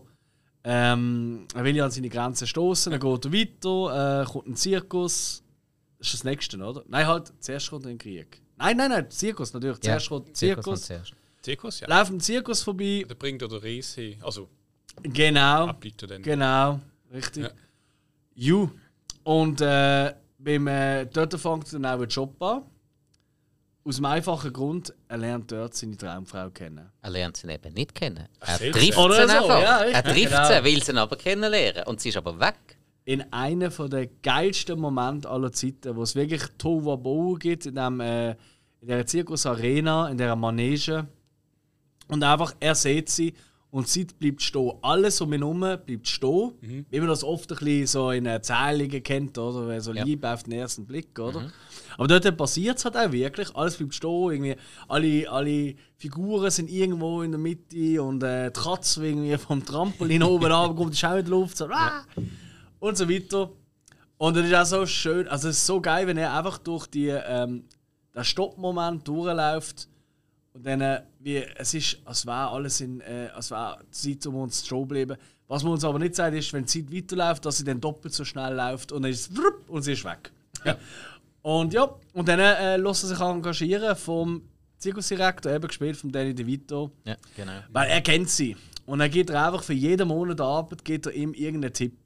ähm, 0.69 1.47
er 1.55 1.63
will 1.63 1.77
ja 1.77 1.85
an 1.85 1.91
seine 1.93 2.09
Grenzen 2.09 2.47
stoßen, 2.47 2.91
dann 2.91 3.01
geht 3.01 3.25
er 3.25 3.33
weiter, 3.33 4.23
äh, 4.23 4.25
kommt 4.27 4.49
ein 4.49 4.57
Zirkus. 4.57 5.45
Das 5.99 6.09
ist 6.09 6.15
das 6.15 6.25
Nächste, 6.25 6.59
oder? 6.59 6.83
Nein, 6.89 7.07
halt, 7.07 7.33
zuerst 7.39 7.71
kommt 7.71 7.87
ein 7.87 7.99
Krieg. 7.99 8.43
Nein, 8.57 8.77
nein, 8.77 8.91
nein, 8.91 9.09
Zirkus 9.11 9.53
natürlich. 9.53 9.79
Zuerst 9.81 10.09
kommt 10.09 10.29
ein 10.29 10.35
Zirkus. 10.35 10.83
zuerst. 10.87 11.13
Zirkus, 11.41 11.81
ja. 11.81 11.89
Läuft 11.89 12.11
ein 12.13 12.21
Zirkus 12.21 12.63
vorbei. 12.65 13.05
Der 13.09 13.15
bringt 13.15 13.41
er 13.43 13.49
den 13.49 13.59
Reis 13.61 13.95
hin. 13.95 14.17
Also 14.23 14.49
Genau. 15.03 15.69
er. 15.69 16.19
Genau, 16.21 16.81
richtig. 17.13 17.45
Ja. 17.45 17.51
Ju. 18.35 18.69
Und 19.23 19.61
äh, 19.61 20.15
beim, 20.39 20.67
äh, 20.67 21.07
dort 21.07 21.39
fängt 21.39 21.73
dann 21.73 21.87
auch 21.87 22.01
ein 22.01 22.09
Job 22.09 22.43
an. 22.43 22.63
Aus 23.87 23.97
dem 23.97 24.05
einfachen 24.05 24.53
Grund, 24.53 24.93
er 25.07 25.17
lernt 25.17 25.53
dort 25.53 25.75
seine 25.75 25.97
Traumfrau 25.97 26.51
kennen. 26.51 26.91
Er 27.03 27.11
lernt 27.11 27.37
sie 27.37 27.49
eben 27.49 27.73
nicht 27.73 27.95
kennen. 27.95 28.27
Er 28.41 28.59
trifft 28.59 28.81
sie 28.81 28.93
so, 28.93 29.05
einfach. 29.05 29.63
ja, 29.63 29.85
er 29.85 30.03
trifft 30.03 30.33
genau. 30.33 30.49
sie, 30.49 30.65
will 30.65 30.83
sie 30.83 30.97
aber 30.97 31.15
kennenlernen. 31.15 31.85
Und 31.85 32.01
sie 32.01 32.09
ist 32.09 32.17
aber 32.17 32.41
weg. 32.41 32.57
In 33.05 33.33
einem 33.33 33.71
der 33.89 34.09
geilsten 34.25 34.81
Momente 34.81 35.31
aller 35.31 35.53
Zeiten, 35.53 35.95
wo 35.95 36.03
es 36.03 36.17
wirklich 36.17 36.43
Tohuwabohu 36.59 37.35
gibt, 37.35 37.67
in, 37.67 37.77
dem, 37.77 38.01
äh, 38.01 38.31
in 38.81 38.89
der 38.89 39.07
Zirkusarena, 39.07 40.09
in 40.09 40.19
der 40.19 40.35
Manege. 40.35 41.07
Und 42.09 42.25
einfach, 42.25 42.57
er 42.59 42.75
sieht 42.75 43.09
sie 43.09 43.35
und 43.77 43.95
die 43.95 44.07
Zeit 44.07 44.19
bleibt 44.19 44.41
stehen. 44.41 44.73
Alles 44.81 45.21
um 45.21 45.31
ihn 45.35 45.43
herum 45.43 45.61
bleibt 45.61 46.09
stehen. 46.09 46.53
Wie 46.89 46.99
man 46.99 47.09
das 47.09 47.23
oft 47.23 47.53
ein 47.53 47.59
bisschen 47.59 47.87
so 47.87 48.11
in 48.11 48.25
Erzählungen 48.25 49.03
kennt, 49.03 49.37
oder? 49.37 49.79
So 49.83 49.93
Ja. 49.93 50.03
Liebe 50.03 50.33
auf 50.33 50.45
den 50.45 50.55
ersten 50.55 50.87
Blick, 50.87 51.19
oder? 51.19 51.53
Aber 51.99 52.09
dort 52.09 52.37
passiert 52.39 52.79
es 52.79 52.87
halt 52.87 52.97
auch 52.97 53.13
wirklich. 53.13 53.55
Alles 53.55 53.77
bleibt 53.77 53.95
stehen. 53.95 54.31
Irgendwie 54.31 54.57
alle, 54.89 55.31
alle 55.31 55.75
Figuren 55.99 56.51
sind 56.51 56.71
irgendwo 56.71 57.21
in 57.21 57.33
der 57.33 57.39
Mitte 57.39 58.03
und 58.03 58.23
äh, 58.23 58.51
die 58.51 58.59
Katze 58.59 59.07
irgendwie 59.07 59.37
vom 59.47 59.63
Trampolin 59.63 60.23
oben 60.23 60.51
runterkommt, 60.51 60.95
ist 60.95 61.05
auch 61.05 61.17
in 61.17 61.25
die 61.27 61.31
Luft. 61.31 61.59
So, 61.59 61.67
ah! 61.71 62.03
und 62.79 62.97
so 62.97 63.11
weiter. 63.11 63.51
Und 64.17 64.39
es 64.39 64.47
ist 64.47 64.55
auch 64.55 64.65
so 64.65 64.87
schön, 64.87 65.29
also 65.29 65.51
es 65.51 65.59
ist 65.59 65.67
so 65.67 65.83
geil, 65.83 66.07
wenn 66.07 66.17
er 66.17 66.33
einfach 66.33 66.57
durch 66.57 66.87
die, 66.87 67.09
ähm, 67.09 67.65
den 68.15 68.25
Stoppmoment 68.25 69.07
durchläuft 69.07 69.87
und 70.57 70.65
dann, 70.65 70.81
äh, 70.81 71.03
wie, 71.21 71.37
es 71.37 71.75
ist, 71.75 71.99
als 72.05 72.25
wäre 72.25 72.49
alles 72.49 72.81
in, 72.81 73.01
äh, 73.03 73.29
als 73.35 73.51
wäre 73.51 73.79
Zeit 73.91 74.27
um 74.27 74.37
uns 74.37 74.65
zu 74.65 74.87
bleiben. 74.87 75.17
Was 75.49 75.63
man 75.63 75.75
uns 75.75 75.85
aber 75.85 75.99
nicht 75.99 76.15
sagt, 76.15 76.35
ist, 76.35 76.51
wenn 76.55 76.65
die 76.65 76.85
Zeit 76.85 76.93
weiterläuft, 76.93 77.45
dass 77.45 77.59
sie 77.59 77.65
dann 77.65 77.79
doppelt 77.79 78.15
so 78.15 78.25
schnell 78.25 78.55
läuft 78.55 78.91
und 78.91 79.03
dann 79.03 79.11
ist 79.11 79.31
es 79.31 79.39
und 79.69 79.83
sie 79.83 79.93
ist 79.93 80.05
weg. 80.05 80.33
Und 81.43 81.73
ja, 81.73 81.89
und 82.13 82.27
dann 82.27 82.41
äh, 82.41 82.77
lässt 82.77 83.05
er 83.05 83.11
sich 83.11 83.21
engagieren 83.21 83.95
vom 83.95 84.43
Zirkusdirektor, 84.79 85.53
eben 85.53 85.69
gespielt 85.69 85.97
von 85.97 86.11
Danny 86.11 86.35
DeVito. 86.35 86.91
Ja, 87.05 87.15
genau. 87.37 87.61
Weil 87.71 87.89
er 87.89 88.01
kennt 88.01 88.29
sie. 88.29 88.57
Und 88.85 88.99
dann 88.99 89.09
gibt 89.09 89.31
er 89.31 89.47
einfach 89.47 89.63
für 89.63 89.73
jeden 89.73 90.09
Monat 90.09 90.41
Arbeit 90.41 90.85
gibt 90.85 91.07
er 91.07 91.13
ihm 91.13 91.33
irgendeinen 91.35 91.73
Tipp, 91.73 91.97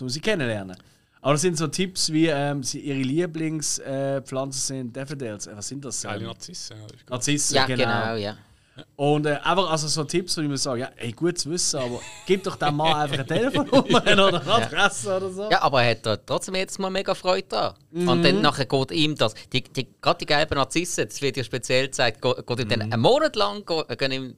um 0.00 0.08
sie 0.08 0.18
kennenlernen. 0.18 0.76
Aber 1.24 1.32
das 1.32 1.40
sind 1.40 1.56
so 1.56 1.66
Tipps 1.68 2.12
wie 2.12 2.26
ähm, 2.26 2.62
sie, 2.62 2.80
ihre 2.80 2.98
Lieblingspflanzen 2.98 4.60
sind 4.60 4.94
Daffodils. 4.94 5.46
Äh, 5.46 5.56
was 5.56 5.66
sind 5.66 5.82
das? 5.82 6.02
Geile 6.02 6.20
Ähm, 6.20 6.26
Narzissen. 6.26 6.76
Narzissen, 7.08 7.56
Ja, 7.56 7.64
genau. 7.64 7.82
genau, 7.82 8.14
ja. 8.16 8.36
Und 8.96 9.24
äh, 9.24 9.38
einfach 9.42 9.70
also 9.70 9.88
so 9.88 10.04
Tipps, 10.04 10.36
wo 10.36 10.42
ich 10.42 10.48
mir 10.48 10.58
sage, 10.58 10.80
ja, 10.82 10.90
ey, 10.96 11.12
gut 11.12 11.38
zu 11.38 11.50
wissen, 11.50 11.80
aber 11.80 11.98
gib 12.26 12.42
doch 12.42 12.56
dem 12.56 12.76
Mann 12.76 12.92
einfach 12.92 13.16
eine 13.20 13.26
Telefonnummer 13.26 14.02
oder 14.02 14.42
eine 14.42 14.52
Adresse 14.52 15.16
oder 15.16 15.30
so. 15.30 15.50
Ja, 15.50 15.62
aber 15.62 15.82
er 15.82 15.92
hat 15.92 16.04
da 16.04 16.16
trotzdem 16.18 16.56
jetzt 16.56 16.78
mal 16.78 16.90
mega 16.90 17.14
Freude 17.14 17.48
dran. 17.48 17.74
Und 17.90 18.22
dann 18.22 18.42
nachher 18.42 18.66
geht 18.66 18.90
ihm 18.90 19.14
das, 19.14 19.32
die, 19.50 19.62
die, 19.62 19.88
gerade 20.02 20.18
die 20.18 20.26
gelben 20.26 20.56
Narzissen, 20.56 21.08
das 21.08 21.22
wird 21.22 21.38
ja 21.38 21.44
speziell 21.44 21.88
gesagt, 21.88 22.20
geht, 22.20 22.46
geht 22.46 22.60
ihm 22.60 22.68
dann 22.68 22.82
einen 22.82 23.00
Monat 23.00 23.34
lang 23.36 23.64
gehen 23.64 24.12
ihm 24.12 24.36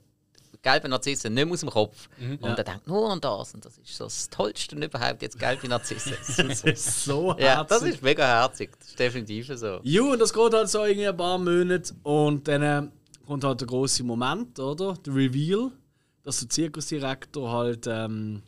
die 0.67 0.71
gelben 0.71 0.91
Narzissen 0.91 1.35
nicht 1.35 1.45
mehr 1.45 1.55
aus 1.55 1.61
dem 1.61 1.71
Kopf. 1.71 2.09
Und 2.19 2.43
er 2.43 2.65
denkt 2.65 2.87
nur 2.87 3.11
an 3.11 3.21
das. 3.21 3.55
Und 3.55 3.65
das 3.65 3.79
ist 3.79 3.97
so 3.97 4.05
das 4.05 4.29
Tollste 4.31 4.77
überhaupt, 4.77 5.23
jetzt 5.23 5.39
gelbe 5.39 5.69
Narzissen. 5.69 6.15
Das 6.49 6.63
ist 6.63 7.05
so 7.05 7.37
ja, 7.39 7.63
das 7.65 7.81
herzig. 7.81 7.95
ist 7.95 8.03
mega 8.03 8.27
herzig. 8.27 8.71
Das 8.79 8.89
ist 8.89 8.99
definitiv 8.99 9.51
so. 9.55 9.81
Jo, 9.83 10.13
und 10.13 10.19
das 10.19 10.33
geht 10.33 10.53
halt 10.53 10.69
so 10.69 10.85
irgendwie 10.85 11.09
ein 11.09 11.17
paar 11.17 11.39
Monate 11.39 11.95
und 12.03 12.47
dann 12.49 12.63
äh, 12.63 12.89
kommt 13.27 13.45
halt 13.45 13.61
der 13.61 13.69
große 13.69 14.05
Moment, 14.05 14.59
oder? 14.59 14.95
Der 14.95 15.15
Reveal, 15.15 15.71
dass 16.23 16.41
der 16.41 16.49
Zirkusdirektor 16.49 17.51
halt 17.51 17.87
ähm, 17.87 18.43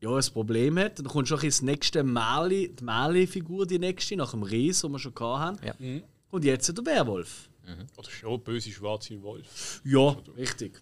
ja, 0.00 0.10
ein 0.10 0.24
Problem 0.32 0.78
hat. 0.78 0.98
Dann 0.98 1.06
kommt 1.06 1.28
schon 1.28 1.40
ins 1.40 1.62
nächste 1.62 2.02
Mali, 2.02 2.74
die 2.74 2.84
Mali-Figur, 2.84 3.66
die 3.66 3.78
nächste, 3.78 4.16
nach 4.16 4.30
dem 4.32 4.42
Ries, 4.42 4.82
den 4.82 4.92
wir 4.92 4.98
schon 4.98 5.14
hatten. 5.18 5.64
Ja. 5.64 6.00
Und 6.30 6.44
jetzt 6.44 6.76
der 6.76 6.86
Werwolf. 6.86 7.48
Oder 7.96 8.10
schon 8.10 8.40
böse 8.42 8.70
schwarze 8.70 9.20
Wolf. 9.22 9.80
Ja, 9.84 10.16
richtig. 10.36 10.80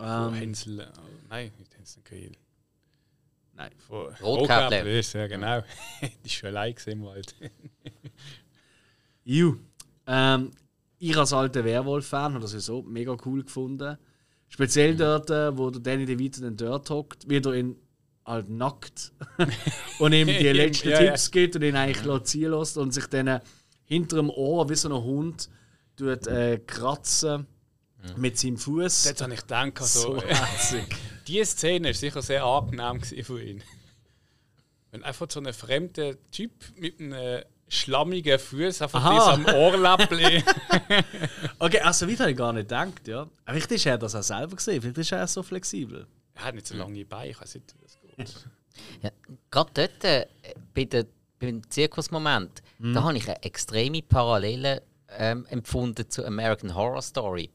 Ähm, 0.00 0.34
Hänsel. 0.34 0.80
äh, 0.80 0.86
nein, 1.28 1.52
nicht 1.58 1.76
Hänsel 1.76 2.02
Grill. 2.04 2.32
nein. 3.54 3.70
Von. 3.78 4.12
Rotkäppli, 4.22 5.00
Ja, 5.14 5.26
genau. 5.26 5.62
Die 6.02 6.26
ist 6.26 6.32
schon 6.32 6.48
allein 6.48 6.74
gesehen 6.74 7.00
im 7.00 7.06
Wald. 7.06 7.34
Ju. 9.24 9.56
Ähm, 10.06 10.50
ich 10.98 11.16
als 11.16 11.32
alter 11.32 11.64
Werwolf-Fan 11.64 12.34
habe 12.34 12.42
das 12.42 12.52
ja 12.52 12.60
so 12.60 12.82
mega 12.82 13.16
cool 13.24 13.42
gefunden. 13.44 13.96
Speziell 14.48 14.96
dort, 14.96 15.30
äh, 15.30 15.56
wo 15.56 15.70
der 15.70 15.80
Danny 15.80 16.04
DeVito 16.06 16.40
dann 16.40 16.56
dort 16.56 16.88
hockt, 16.90 17.28
wie 17.28 17.36
er 17.38 17.54
ihn 17.54 17.76
halt 18.24 18.48
nackt 18.48 19.12
und 19.98 20.12
ihm 20.12 20.26
die 20.28 20.48
letzten 20.48 20.88
Ja, 20.90 21.00
ja. 21.00 21.10
Tipps 21.10 21.30
gibt 21.30 21.56
und 21.56 21.62
ihn 21.62 21.76
eigentlich 21.76 22.04
ja. 22.06 22.22
ziehen 22.24 22.50
lässt 22.52 22.78
und 22.78 22.92
sich 22.92 23.06
dann 23.06 23.26
äh, 23.26 23.40
hinter 23.84 24.16
dem 24.16 24.30
Ohr 24.30 24.68
wie 24.68 24.74
so 24.76 24.88
ein 24.88 25.02
Hund 25.02 25.48
tut, 25.96 26.26
äh, 26.26 26.58
kratzen 26.66 27.46
mit 28.16 28.38
seinem 28.38 28.56
Fuß. 28.58 29.04
Jetzt 29.04 29.22
habe 29.22 29.34
ich 29.34 29.40
gedacht, 29.40 29.78
so, 29.78 30.18
so 30.18 30.22
herzig. 30.22 30.84
die 31.26 31.44
Szene 31.44 31.88
war 31.88 31.94
sicher 31.94 32.22
sehr 32.22 32.44
angenehm 32.44 33.00
für 33.02 33.42
ihn. 33.42 33.62
Wenn 34.90 35.02
einfach 35.02 35.26
so 35.30 35.40
ein 35.40 35.52
fremder 35.52 36.14
Typ 36.30 36.52
mit 36.76 37.00
einem 37.00 37.42
schlammigen 37.68 38.38
Fuß 38.38 38.82
einfach 38.82 39.14
bis 39.14 39.24
am 39.24 39.54
Ohrläppli. 39.54 40.42
Okay, 41.58 41.80
also 41.80 42.08
weit 42.08 42.20
habe 42.20 42.30
ich 42.30 42.36
gar 42.36 42.52
nicht 42.52 42.68
gedacht, 42.68 43.08
ja. 43.08 43.22
Aber 43.22 43.30
Vielleicht 43.46 43.72
ist 43.72 43.86
er 43.86 43.98
das 43.98 44.14
auch 44.14 44.22
selber 44.22 44.56
gesehen, 44.56 44.80
vielleicht 44.80 44.98
ist 44.98 45.12
er 45.12 45.24
auch 45.24 45.28
so 45.28 45.42
flexibel. 45.42 46.06
er 46.34 46.44
hat 46.44 46.54
nicht 46.54 46.66
so 46.66 46.76
lange 46.76 47.04
Beine, 47.04 47.30
ich 47.30 47.40
weiß 47.40 47.54
nicht, 47.54 47.74
wie 47.74 47.82
das 47.82 47.98
geht. 48.00 48.44
Ja, 49.02 49.10
gerade 49.52 49.70
dort, 49.72 50.04
äh, 50.04 50.26
bei 50.74 50.84
der, 50.84 51.06
beim 51.38 51.62
Zirkusmoment, 51.70 52.60
da 52.80 53.04
habe 53.04 53.16
ich 53.16 53.28
eine 53.28 53.40
extreme 53.44 54.02
Parallele 54.02 54.82
ähm, 55.16 55.46
empfunden 55.46 56.10
zu 56.10 56.26
American 56.26 56.74
Horror 56.74 57.00
Story. 57.00 57.50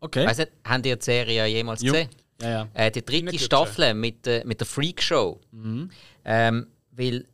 Okay. 0.00 0.26
Weißt 0.26 0.40
du, 0.40 0.48
haben 0.64 0.82
die 0.82 0.94
die 0.96 1.02
Serie 1.04 1.46
jemals 1.46 1.82
Jo. 1.82 1.92
gesehen? 1.92 2.08
ja, 2.40 2.48
ja. 2.50 2.68
Äh, 2.74 2.90
die 2.90 3.04
dritte 3.04 3.26
Nicht 3.32 3.44
Staffel 3.44 3.94
mit, 3.94 4.26
äh, 4.26 4.42
mit 4.44 4.60
der 4.60 4.66
Freak 4.66 5.02
Show. 5.02 5.40
Ähm, 6.24 6.66
weil 6.92 7.26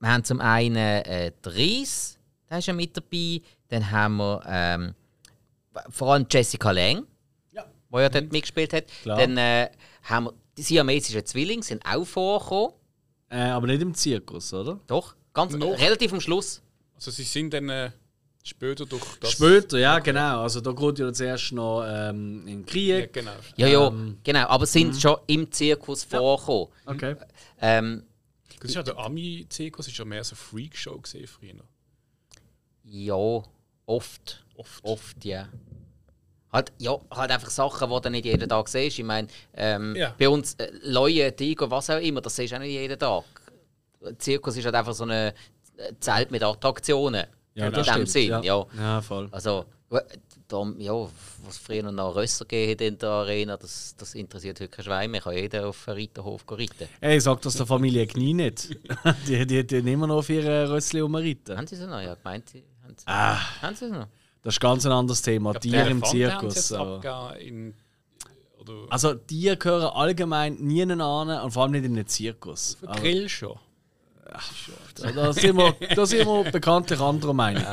wir 0.00 0.08
haben 0.12 0.24
zum 0.24 0.40
einen 0.40 0.76
äh, 0.76 1.30
den 1.30 1.52
Reese, 1.52 2.16
der 2.50 2.58
ist 2.58 2.66
ja 2.66 2.72
mit 2.74 2.96
dabei. 2.96 3.40
Dann 3.68 3.90
haben 3.90 4.16
wir 4.16 4.42
ähm, 4.46 4.94
vor 5.88 6.12
allem 6.12 6.26
Jessica 6.30 6.70
Lange, 6.70 7.04
Ja. 7.52 7.64
die 7.90 7.96
ja 7.98 8.08
dort 8.08 8.32
mitgespielt 8.32 8.72
hat. 8.74 8.84
Klar. 9.02 9.18
Dann 9.18 9.36
äh, 9.38 9.70
haben 10.02 10.24
wir 10.26 10.34
die 10.58 10.62
siamesischen 10.62 11.24
Zwillinge, 11.24 11.62
sind 11.62 11.82
auch 11.86 12.04
vorgekommen. 12.04 12.72
Äh, 13.30 13.40
aber 13.44 13.66
nicht 13.68 13.80
im 13.80 13.94
Zirkus, 13.94 14.52
oder? 14.52 14.78
Doch, 14.86 15.14
ganz 15.32 15.54
Noch? 15.54 15.78
relativ 15.78 16.12
am 16.12 16.20
Schluss. 16.20 16.60
Also 16.94 17.10
sie 17.10 17.22
sind 17.22 17.54
dann 17.54 17.70
äh, 17.70 17.90
später 18.42 18.86
durch 18.86 19.04
das... 19.20 19.32
Später, 19.32 19.78
ja, 19.78 19.98
genau. 19.98 20.42
Also 20.42 20.60
da 20.60 20.72
geht 20.72 20.98
ja 20.98 21.12
zuerst 21.12 21.52
noch 21.52 21.84
ähm, 21.86 22.46
in 22.46 22.64
den 22.64 22.66
Ja, 22.86 23.00
Krieg. 23.00 23.12
genau. 23.12 23.30
Ja, 23.56 23.66
ja, 23.68 23.86
Ähm, 23.88 24.18
genau. 24.24 24.46
Aber 24.48 24.66
sind 24.66 25.00
schon 25.00 25.16
im 25.26 25.50
Zirkus 25.52 26.04
vorgekommen. 26.04 26.68
Okay. 26.86 27.16
Ähm, 27.60 28.04
Das 28.60 28.70
ist 28.70 28.74
ja 28.76 28.82
der 28.82 28.98
Ami-Zirkus, 28.98 29.88
ist 29.88 29.96
ja 29.98 30.04
mehr 30.04 30.24
so 30.24 30.34
Freakshow 30.36 30.98
gesehen 30.98 31.26
früher. 31.26 31.54
ja, 32.84 33.14
oft. 33.86 34.44
Oft. 34.56 34.84
Oft, 34.84 35.24
ja. 35.24 35.48
Halt, 36.52 36.70
ja, 36.78 36.98
halt 37.10 37.30
einfach 37.30 37.48
Sachen, 37.50 37.88
die 37.90 38.00
du 38.02 38.10
nicht 38.10 38.26
jeden 38.26 38.48
Tag 38.48 38.68
siehst. 38.68 38.98
Ich 38.98 39.04
meine, 39.04 39.26
ähm, 39.54 39.96
Ja. 39.96 40.14
bei 40.18 40.28
uns 40.28 40.54
äh, 40.54 40.70
Leute, 40.82 41.34
Tiger, 41.34 41.70
was 41.70 41.88
auch 41.88 41.98
immer, 42.00 42.20
das 42.20 42.36
siehst 42.36 42.52
du 42.52 42.56
auch 42.56 42.60
nicht 42.60 42.72
jeden 42.72 42.98
Tag. 42.98 43.24
Zirkus 44.18 44.56
ist 44.56 44.64
halt 44.66 44.74
einfach 44.74 44.92
so 44.92 45.04
ein 45.04 45.10
äh, 45.10 45.32
Zelt 46.00 46.30
mit 46.30 46.42
Attraktionen. 46.42 47.24
Ja, 47.54 47.66
in 47.66 47.72
das 47.72 47.86
dem 47.86 47.92
stimmt, 47.94 48.08
Sinn, 48.10 48.28
ja. 48.28 48.40
ja. 48.42 48.66
Ja, 48.78 49.00
voll. 49.02 49.28
Also, 49.30 49.66
da, 50.48 50.62
ja, 50.78 50.92
was 51.44 51.58
früher 51.58 51.90
noch 51.90 52.14
Rösser 52.14 52.44
gegeben 52.44 52.94
in 52.94 52.98
der 52.98 53.08
Arena, 53.08 53.56
das, 53.56 53.94
das 53.96 54.14
interessiert 54.14 54.60
heute 54.60 54.68
kein 54.70 54.84
Schwein 54.84 55.10
mehr. 55.10 55.20
Kann 55.20 55.34
jeder 55.34 55.68
auf 55.68 55.88
einen 55.88 55.98
Reiterhof 55.98 56.44
reiten. 56.50 56.88
Ey, 57.00 57.20
sag 57.20 57.40
das 57.42 57.54
der 57.56 57.66
Familie 57.66 58.06
Knie 58.06 58.34
nicht. 58.34 58.68
die, 59.26 59.46
die, 59.46 59.66
die 59.66 59.82
nehmen 59.82 60.08
noch 60.08 60.16
auf 60.18 60.28
ihre 60.28 60.70
Rössli 60.70 61.00
umreiten. 61.02 61.56
Haben 61.56 61.66
sie 61.66 61.76
sie 61.76 61.86
noch? 61.86 62.00
Ja, 62.00 62.14
gemeint, 62.14 62.48
sie 62.48 62.64
haben 62.82 62.94
sie, 62.96 63.04
Ah, 63.06 63.62
haben 63.62 63.76
sie 63.76 63.88
noch? 63.88 64.06
das 64.42 64.54
ist 64.54 64.60
ganz 64.60 64.84
ein 64.86 64.92
anderes 64.92 65.22
Thema. 65.22 65.54
Tiere 65.54 65.84
die 65.84 65.90
im 65.90 66.04
Zirkus. 66.04 66.70
in, 67.40 67.74
Also, 68.90 69.14
Tiere 69.14 69.56
gehören 69.56 69.90
allgemein 69.94 70.54
nie 70.54 70.82
an 70.82 71.00
und 71.30 71.50
vor 71.50 71.62
allem 71.62 71.72
nicht 71.72 71.84
in 71.84 71.94
den 71.94 72.06
Zirkus. 72.06 72.76
für 72.80 72.88
Aber, 72.88 73.00
Grill 73.00 73.28
schon. 73.28 73.58
Da, 75.14 75.32
sind 75.32 75.56
wir, 75.56 75.74
da 75.94 76.06
sind 76.06 76.26
wir 76.26 76.50
bekanntlich 76.50 77.00
anderer 77.00 77.32
Meinung. 77.32 77.64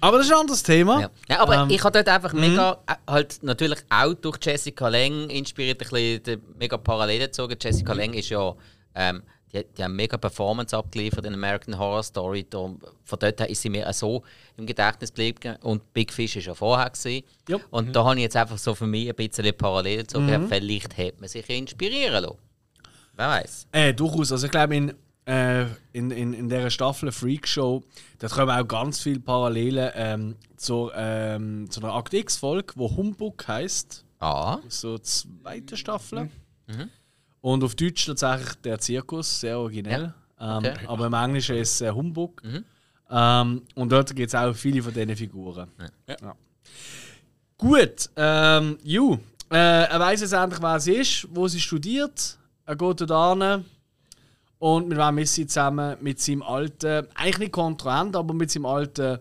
Aber 0.00 0.18
das 0.18 0.26
ist 0.26 0.32
ein 0.32 0.40
anderes 0.40 0.62
Thema. 0.64 1.00
Ja. 1.00 1.10
Ja, 1.28 1.40
aber 1.40 1.62
Ähm, 1.62 1.70
ich 1.70 1.84
habe 1.84 1.92
dort 1.92 2.08
einfach 2.08 2.32
mega, 2.32 2.78
äh, 2.88 2.94
halt 3.06 3.38
natürlich 3.42 3.78
auch 3.88 4.14
durch 4.14 4.38
Jessica 4.42 4.88
Lange 4.88 5.26
inspiriert, 5.26 5.80
ein 5.80 5.88
bisschen 5.88 6.42
mega 6.58 6.76
Parallelen 6.76 7.26
gezogen. 7.26 7.56
Jessica 7.60 7.92
Lange 7.92 8.18
ist 8.18 8.28
ja, 8.28 8.52
ähm, 8.96 9.22
die, 9.52 9.64
die 9.76 9.84
haben 9.84 9.94
mega 9.94 10.16
Performance 10.16 10.76
abgeliefert 10.76 11.24
in 11.24 11.34
American 11.34 11.78
Horror 11.78 12.02
Story. 12.02 12.44
Darum, 12.50 12.80
von 13.04 13.18
dort 13.20 13.38
her 13.38 13.48
ist 13.48 13.62
sie 13.62 13.68
mir 13.68 13.88
auch 13.88 13.92
so 13.92 14.24
im 14.56 14.66
Gedächtnis 14.66 15.10
geblieben. 15.10 15.56
Und 15.62 15.92
Big 15.92 16.12
Fish 16.12 16.34
war 16.34 16.42
ja 16.42 16.54
vorher. 16.54 16.90
Gewesen. 16.90 17.22
Ja. 17.48 17.58
Und 17.70 17.94
da 17.94 18.04
habe 18.04 18.16
ich 18.16 18.22
jetzt 18.22 18.36
einfach 18.36 18.58
so 18.58 18.74
für 18.74 18.88
mich 18.88 19.08
ein 19.08 19.14
bisschen 19.14 19.56
Parallelen 19.56 20.00
gezogen. 20.00 20.48
Vielleicht 20.48 20.96
hätte 20.96 21.20
man 21.20 21.28
sich 21.28 21.48
inspirieren 21.48 22.24
lassen. 22.24 22.38
Wer 23.14 23.28
weiß. 23.28 23.66
Äh, 23.70 23.94
durchaus. 23.94 24.32
Also 24.32 24.46
ich 24.46 24.50
glaube, 24.50 24.74
in, 24.74 24.94
äh, 25.26 25.66
in, 25.92 26.10
in, 26.10 26.32
in 26.32 26.48
dieser 26.48 26.70
Staffel 26.70 27.12
Freak 27.12 27.46
Show, 27.46 27.82
da 28.18 28.28
kommen 28.28 28.50
auch 28.50 28.66
ganz 28.66 29.00
viele 29.00 29.20
Parallelen 29.20 29.90
ähm, 29.94 30.36
zur, 30.56 30.92
ähm, 30.96 31.70
zu 31.70 31.80
einer 31.80 31.94
Akt 31.94 32.12
X-Folge, 32.14 32.74
die 32.76 32.80
Humbug 32.80 33.46
heisst. 33.46 34.04
Ah, 34.20 34.58
So 34.68 34.98
zweite 34.98 35.76
Staffel. 35.76 36.28
Und 37.40 37.64
auf 37.64 37.74
Deutsch 37.74 38.06
tatsächlich 38.06 38.54
der 38.62 38.78
Zirkus, 38.78 39.40
sehr 39.40 39.58
originell. 39.58 40.14
Ähm, 40.40 40.58
Okay. 40.58 40.86
Aber 40.86 41.06
im 41.06 41.12
Englischen 41.14 41.56
ist 41.56 41.74
es 41.74 41.80
äh, 41.82 41.90
Humbug. 41.90 42.42
Ähm, 43.10 43.62
und 43.74 43.92
dort 43.92 44.14
gibt 44.16 44.28
es 44.28 44.34
auch 44.34 44.54
viele 44.54 44.82
von 44.82 44.92
diesen 44.94 45.16
Figuren. 45.16 45.68
Ja. 46.08 46.16
Ja. 46.20 46.34
Gut, 47.58 48.10
ähm, 48.16 48.78
Ju, 48.82 49.18
äh, 49.50 49.56
er 49.84 50.00
weiß 50.00 50.20
jetzt 50.22 50.32
endlich, 50.32 50.60
wer 50.62 50.80
sie 50.80 50.94
ist, 50.94 51.28
wo 51.30 51.46
sie 51.46 51.60
studiert. 51.60 52.38
Er 52.64 52.74
geht 52.76 53.00
dort 53.08 53.42
hin. 53.42 53.64
Und 54.62 54.86
mit 54.88 54.96
wem 54.96 55.18
ist 55.18 55.34
sie 55.34 55.44
zusammen? 55.44 55.96
Mit 56.02 56.20
seinem 56.20 56.44
alten, 56.44 57.08
eigentlich 57.16 57.38
nicht 57.38 57.52
Kontrahent, 57.52 58.14
aber 58.14 58.32
mit 58.32 58.48
seinem 58.48 58.66
alten, 58.66 59.18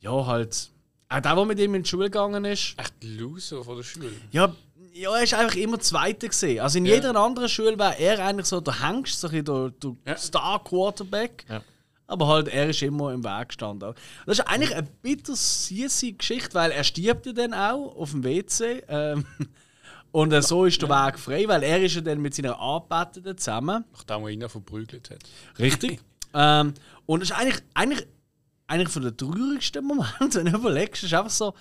ja, 0.00 0.26
halt, 0.26 0.70
auch 1.08 1.20
der, 1.20 1.34
der 1.36 1.44
mit 1.44 1.60
ihm 1.60 1.76
in 1.76 1.84
die 1.84 1.88
Schule 1.88 2.06
gegangen 2.06 2.44
ist. 2.44 2.74
Echt 2.76 2.94
Loser 3.04 3.62
von 3.62 3.76
der 3.76 3.84
Schule. 3.84 4.10
Ja, 4.32 4.52
ja, 4.92 5.14
er 5.16 5.22
ist 5.22 5.34
einfach 5.34 5.54
immer 5.54 5.78
Zweiter 5.78 6.26
gesehen. 6.26 6.58
Also 6.58 6.78
in 6.78 6.86
Ja. 6.86 6.96
jeder 6.96 7.14
anderen 7.14 7.48
Schule 7.48 7.78
wäre 7.78 7.96
er 8.00 8.18
eigentlich 8.26 8.46
so 8.46 8.60
der 8.60 8.82
Hengst, 8.82 9.20
so 9.20 9.28
ein 9.28 9.44
der, 9.44 9.70
der 9.70 9.92
Ja. 10.04 10.16
Star 10.16 10.64
Quarterback. 10.64 11.44
Ja. 11.48 11.62
Aber 12.08 12.26
halt, 12.26 12.48
er 12.48 12.70
ist 12.70 12.82
immer 12.82 13.12
im 13.12 13.22
Weg 13.22 13.50
gestanden. 13.50 13.94
Das 14.26 14.38
ist 14.40 14.48
eigentlich 14.48 14.74
eine 14.74 14.88
bitter 15.00 15.36
süße 15.36 16.12
Geschichte, 16.14 16.54
weil 16.54 16.72
er 16.72 16.82
stirbt 16.82 17.26
ja 17.26 17.32
dann 17.32 17.54
auch 17.54 17.94
auf 17.96 18.10
dem 18.10 18.24
WC. 18.24 18.82
Ähm, 18.88 19.24
und 20.16 20.32
äh, 20.32 20.40
so 20.40 20.64
ist 20.64 20.80
der 20.80 20.88
Weg 20.88 21.18
frei, 21.18 21.46
weil 21.46 21.62
er 21.62 21.82
ist 21.82 21.94
ja 21.94 22.00
dann 22.00 22.22
mit 22.22 22.34
seiner 22.34 22.58
Anbetenden 22.58 23.36
zusammen. 23.36 23.84
Nachdem 23.92 24.22
er 24.22 24.28
ihn 24.30 24.48
verprügelt 24.48 25.10
hat. 25.10 25.18
Richtig. 25.58 26.00
ähm, 26.32 26.72
und 27.04 27.22
es 27.22 27.28
ist 27.28 27.36
eigentlich, 27.36 27.62
eigentlich 27.74 28.06
eigentlich 28.66 28.88
von 28.88 29.02
den 29.02 29.14
traurigsten 29.14 29.84
Momenten, 29.84 30.32
wenn 30.46 30.52
du 30.52 30.58
überlegst, 30.58 31.04
ist 31.04 31.12
einfach 31.12 31.30
so, 31.30 31.52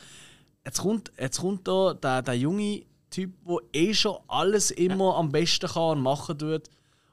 jetzt 0.64 0.80
kommt, 0.80 1.12
jetzt 1.20 1.42
kommt 1.42 1.68
da 1.68 1.96
der, 1.96 2.22
der 2.22 2.38
junge 2.38 2.86
Typ, 3.10 3.34
der 3.46 3.58
eh 3.74 3.94
schon 3.94 4.20
alles 4.30 4.72
immer 4.72 5.18
am 5.18 5.34
besten 5.34 5.68
kann 5.68 5.98
und 5.98 6.02
machen 6.04 6.40
tut. 6.40 6.70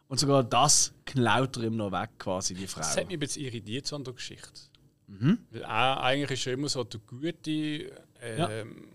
Und 0.07 0.21
sogar 0.21 0.45
das 0.45 0.95
klaut 1.05 1.57
er 1.57 1.65
ihm 1.65 1.77
noch 1.77 1.91
weg, 1.91 2.11
quasi, 2.21 2.55
die 2.55 2.69
Frau. 2.69 2.83
Das 2.83 2.97
hat 2.97 3.09
mich 3.09 3.17
ein 3.17 3.19
bisschen 3.19 3.47
irritiert 3.47 3.89
so 3.89 3.97
an 3.97 4.05
der 4.05 4.15
Geschichte. 4.15 4.61
Mhm. 5.09 5.39
Weil 5.51 5.63
er, 5.63 6.05
eigentlich 6.05 6.39
ist 6.39 6.47
er 6.47 6.53
immer 6.53 6.69
so 6.69 6.85
der 6.85 7.01
Gute, 7.01 7.91
ähm, 8.21 8.92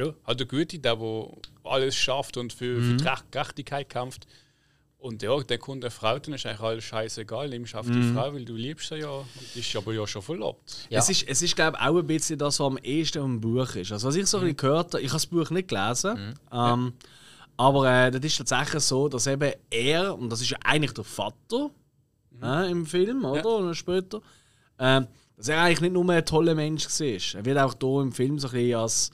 ja. 0.00 0.06
ja, 0.06 0.14
halt 0.26 0.40
der 0.40 0.46
Gute, 0.46 0.78
der, 0.78 0.96
der 0.96 1.26
alles 1.64 1.94
schafft 1.96 2.36
und 2.36 2.52
für, 2.52 2.78
Mhm. 2.78 2.98
für 2.98 3.04
die 3.04 3.30
Gerechtigkeit 3.30 3.88
kämpft. 3.88 4.26
Und 4.98 5.22
ja, 5.22 5.34
der 5.42 5.56
kommt 5.56 5.82
eine 5.82 5.90
Frau, 5.90 6.18
dann 6.18 6.34
ist 6.34 6.44
eigentlich 6.44 6.60
alles 6.60 6.84
scheißegal, 6.84 7.48
nimmst 7.48 7.74
auf 7.74 7.86
Mhm. 7.86 7.92
die 7.92 8.12
Frau, 8.12 8.34
weil 8.34 8.44
du 8.44 8.54
liebst 8.54 8.88
sie 8.90 8.96
ja 8.96 9.08
und 9.10 9.26
ist 9.56 9.74
aber 9.74 9.94
ja 9.94 10.06
schon 10.06 10.20
verlobt. 10.20 10.88
Ja. 10.90 10.98
Es 10.98 11.08
ist, 11.08 11.26
es 11.26 11.40
ist 11.40 11.56
glaube 11.56 11.78
ich, 11.80 11.86
auch 11.88 11.96
ein 11.96 12.06
bisschen 12.06 12.38
das, 12.38 12.60
was 12.60 12.66
am 12.66 12.76
ehesten 12.78 13.24
im 13.24 13.40
Buch 13.40 13.74
ist. 13.76 13.92
Also, 13.92 14.08
was 14.08 14.16
ich 14.16 14.26
so 14.26 14.36
ein 14.36 14.42
bisschen 14.42 14.56
gehört 14.58 14.92
habe, 14.92 15.00
ich 15.02 15.08
habe 15.08 15.16
das 15.16 15.26
Buch 15.26 15.48
nicht 15.50 15.68
gelesen, 15.68 16.34
ähm, 16.52 16.92
aber 17.56 17.90
äh, 18.06 18.10
das 18.10 18.22
ist 18.24 18.36
tatsächlich 18.38 18.82
so, 18.82 19.08
dass 19.08 19.26
eben 19.26 19.52
er, 19.70 20.18
und 20.18 20.28
das 20.30 20.42
ist 20.42 20.50
ja 20.50 20.58
eigentlich 20.64 20.92
der 20.92 21.04
Vater 21.04 21.70
äh, 22.42 22.70
im 22.70 22.84
Film, 22.84 23.24
oder? 23.24 23.56
Und 23.56 23.66
dann 23.66 23.74
später, 23.74 24.20
ähm, 24.78 25.06
dass 25.38 25.48
er 25.48 25.62
eigentlich 25.62 25.80
nicht 25.80 25.92
nur 25.94 26.08
ein 26.10 26.24
toller 26.26 26.54
Mensch 26.54 26.86
war. 26.86 27.38
Er 27.40 27.44
wird 27.46 27.58
auch 27.58 27.74
hier 27.80 28.02
im 28.02 28.12
Film 28.12 28.38
so 28.38 28.48
ein 28.48 28.52
bisschen 28.52 28.74
als 28.78 29.10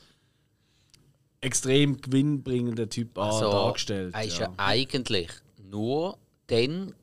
extrem 1.47 2.01
gewinnbringender 2.01 2.89
Typ 2.89 3.17
Also, 3.19 3.51
dargestellt. 3.51 4.15
er 4.15 4.25
ist 4.25 4.39
ja. 4.39 4.47
ja 4.47 4.53
eigentlich 4.59 5.31
nur 5.71 6.19
dann 6.49 6.95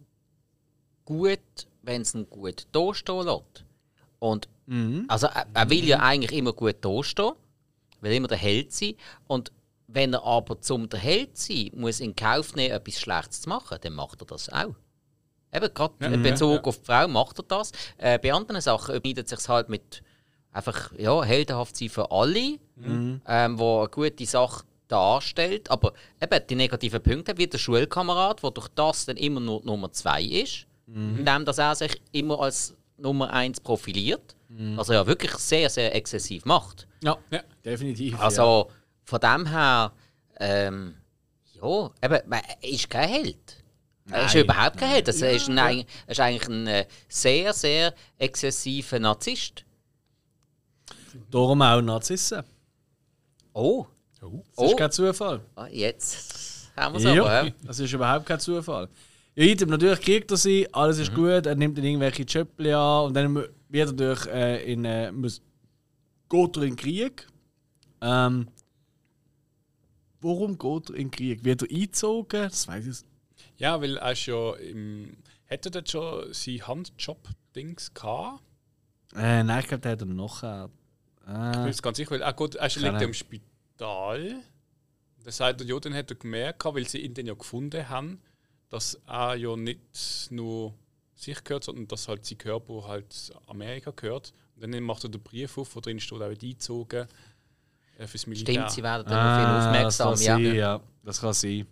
gut, 1.05 1.39
wenn 1.81 2.01
es 2.01 2.13
ihn 2.13 2.29
gut 2.29 2.67
dastehen 2.71 3.25
lässt. 3.25 3.65
Und 4.19 4.47
Mhm. 4.65 5.05
also 5.09 5.27
er, 5.27 5.45
er 5.53 5.69
will 5.69 5.83
ja 5.85 5.99
eigentlich 5.99 6.31
immer 6.37 6.53
gut 6.53 6.77
dastehen, 6.79 7.33
will 7.99 8.13
immer 8.13 8.29
der 8.29 8.37
Held 8.37 8.71
sein. 8.71 8.95
Und 9.27 9.51
wenn 9.87 10.13
er 10.13 10.23
aber 10.23 10.61
zum 10.61 10.87
der 10.87 10.99
Held 11.01 11.37
sein 11.37 11.71
muss 11.75 11.99
in 11.99 12.15
Kauf 12.15 12.55
nehmen, 12.55 12.73
etwas 12.73 12.99
Schlechtes 12.99 13.41
zu 13.41 13.49
machen, 13.49 13.77
dann 13.81 13.93
macht 13.93 14.21
er 14.21 14.25
das 14.25 14.47
auch. 14.49 14.75
Eben 15.53 15.73
gerade 15.73 16.05
in 16.05 16.23
Bezug 16.23 16.53
ja. 16.53 16.61
auf 16.63 16.79
die 16.79 16.85
Frau 16.85 17.07
macht 17.09 17.39
er 17.39 17.43
das. 17.43 17.71
Äh, 17.97 18.17
bei 18.19 18.33
anderen 18.33 18.61
Sachen 18.61 18.95
überschneidet 18.95 19.27
sich 19.29 19.47
halt 19.49 19.67
mit 19.69 20.01
einfach 20.53 20.91
ja, 20.97 21.23
heldenhaft 21.23 21.75
sein 21.75 21.89
für 21.89 22.09
alle, 22.11 22.57
ähm, 23.27 23.59
wo 23.59 23.79
eine 23.79 23.89
gute 23.89 24.25
Sache 24.25 24.63
darstellt. 24.87 25.69
Aber 25.71 25.93
eben 26.21 26.47
die 26.49 26.55
negativen 26.55 27.01
Punkte, 27.01 27.37
wie 27.37 27.47
der 27.47 27.57
Schulkamerad, 27.57 28.41
der 28.43 28.51
durch 28.51 28.67
das 28.69 29.05
dann 29.05 29.17
immer 29.17 29.39
nur 29.39 29.63
Nummer 29.63 29.91
zwei 29.91 30.21
ist, 30.23 30.65
indem 30.87 31.45
dass 31.45 31.57
er 31.57 31.75
sich 31.75 31.99
immer 32.11 32.39
als 32.39 32.75
Nummer 32.97 33.31
eins 33.33 33.59
profiliert, 33.59 34.35
was 34.75 34.89
er 34.89 34.95
ja 34.95 35.07
wirklich 35.07 35.31
sehr, 35.33 35.69
sehr 35.69 35.95
exzessiv 35.95 36.45
macht. 36.45 36.87
ja, 37.03 37.17
Ja. 37.31 37.41
definitiv. 37.65 38.13
ja. 38.13 38.19
Also 38.19 38.69
von 39.03 39.19
dem 39.19 39.47
her, 39.47 39.91
ähm, 40.39 40.95
ja, 41.53 41.89
eben, 42.03 42.29
man 42.29 42.41
ist 42.61 42.89
kein 42.89 43.09
Held. 43.09 43.57
Er 44.11 44.25
ist 44.25 44.35
überhaupt 44.35 44.77
kein 44.77 44.89
Held. 44.89 45.07
Das 45.07 45.21
ist, 45.21 45.49
ein, 45.49 45.57
er 45.57 45.85
ist 46.07 46.19
eigentlich 46.19 46.47
ein 46.49 46.67
äh, 46.67 46.85
sehr, 47.07 47.53
sehr 47.53 47.93
exzessiver 48.17 48.99
Narzisst. 48.99 49.63
Darum 51.31 51.61
auch 51.61 51.81
Narzissen. 51.81 52.43
Oh, 53.53 53.85
Das 54.19 54.29
Oh. 54.57 54.65
ist 54.65 54.77
kein 54.77 54.91
Zufall. 54.91 55.41
ah, 55.55 55.67
jetzt 55.67 56.71
haben 56.75 56.93
wir 56.93 56.97
es 56.99 57.03
Ja, 57.15 57.21
aber. 57.23 57.43
hä? 57.45 57.53
das 57.63 57.79
ist 57.79 57.93
überhaupt 57.93 58.25
kein 58.25 58.39
Zufall. 58.39 58.89
Ja, 59.35 59.43
Item, 59.45 59.69
natürlich 59.69 59.99
kriegt 60.01 60.31
er 60.31 60.37
sie, 60.37 60.71
alles 60.73 60.99
ist 60.99 61.13
gut, 61.13 61.45
er 61.45 61.55
nimmt 61.55 61.77
dann 61.77 61.83
irgendwelche 61.85 62.27
Schöppli 62.27 62.71
an 62.73 63.05
und 63.07 63.13
dann 63.15 63.35
wird 63.35 63.49
er 63.89 63.93
durch 63.93 64.25
äh, 64.27 64.71
in, 64.71 64.85
äh, 64.85 65.11
muss, 65.11 65.41
geht 66.29 66.57
er 66.57 66.63
in 66.63 66.69
den 66.69 66.75
Krieg. 66.75 67.27
Ähm, 68.01 68.47
warum 70.21 70.57
geht 70.57 70.89
er 70.89 70.95
in 70.95 71.07
den 71.07 71.11
Krieg? 71.11 71.43
Wird 71.43 71.63
er 71.63 71.69
eingezogen? 71.71 72.43
Das 72.43 72.67
weiß 72.67 72.85
ich 72.87 72.97
Ja, 73.57 73.79
weil 73.81 73.97
er 73.97 74.11
ist 74.11 74.25
ja 74.25 74.53
im. 74.55 75.17
Hätte 75.45 75.69
er 75.69 75.71
dort 75.71 75.89
schon 75.89 76.33
sein 76.33 76.65
Handjob-Dings 76.67 77.93
gehabt? 77.93 78.41
äh, 79.15 79.43
Nein, 79.43 79.59
ich 79.59 79.67
glaube, 79.67 79.81
der 79.81 79.91
hat 79.93 80.01
er 80.01 80.05
noch. 80.05 80.41
Äh, 80.43 80.67
Ich 81.25 81.57
bin 81.57 81.67
jetzt 81.67 81.83
ganz 81.83 81.97
sicher, 81.97 82.11
weil 82.11 82.21
er, 82.21 82.33
geht, 82.33 82.55
er 82.55 82.67
liegt 82.67 82.81
ja 82.83 83.01
im 83.01 83.13
Spital. 83.13 84.35
Da 85.23 85.31
sagt 85.31 85.61
er, 85.61 85.67
ja, 85.67 85.79
dann 85.79 85.93
hat 85.93 86.11
er 86.11 86.15
gemerkt, 86.17 86.65
weil 86.65 86.87
sie 86.87 86.99
ihn 86.99 87.13
dann 87.13 87.25
ja 87.25 87.33
gefunden 87.33 87.87
haben, 87.87 88.21
dass 88.69 88.99
er 89.07 89.35
ja 89.35 89.55
nicht 89.55 90.27
nur 90.31 90.73
sich 91.15 91.41
gehört, 91.43 91.63
sondern 91.63 91.87
dass 91.87 92.07
halt 92.07 92.25
sein 92.25 92.37
Körper 92.37 92.87
halt 92.87 93.31
Amerika 93.47 93.91
gehört. 93.95 94.33
Und 94.55 94.69
dann 94.73 94.83
macht 94.83 95.03
er 95.05 95.09
den 95.09 95.21
Brief 95.21 95.57
auf, 95.57 95.75
wo 95.75 95.79
drin 95.79 95.99
steht, 95.99 96.19
er 96.19 96.29
wird 96.29 96.43
eingezogen 96.43 97.07
äh, 97.97 98.07
fürs 98.07 98.27
Militär. 98.27 98.53
Stimmt, 98.55 98.71
sie 98.71 98.83
werden 98.83 99.05
dann 99.07 99.27
auf 99.27 99.73
ihn 99.77 99.83
das 99.85 100.01
aufmerksam. 100.01 100.15
kann 100.15 100.41
Ja. 100.43 100.49
sein, 100.49 100.55
ja. 100.55 100.81
Das 101.03 101.21
kann 101.21 101.33
sein. 101.33 101.67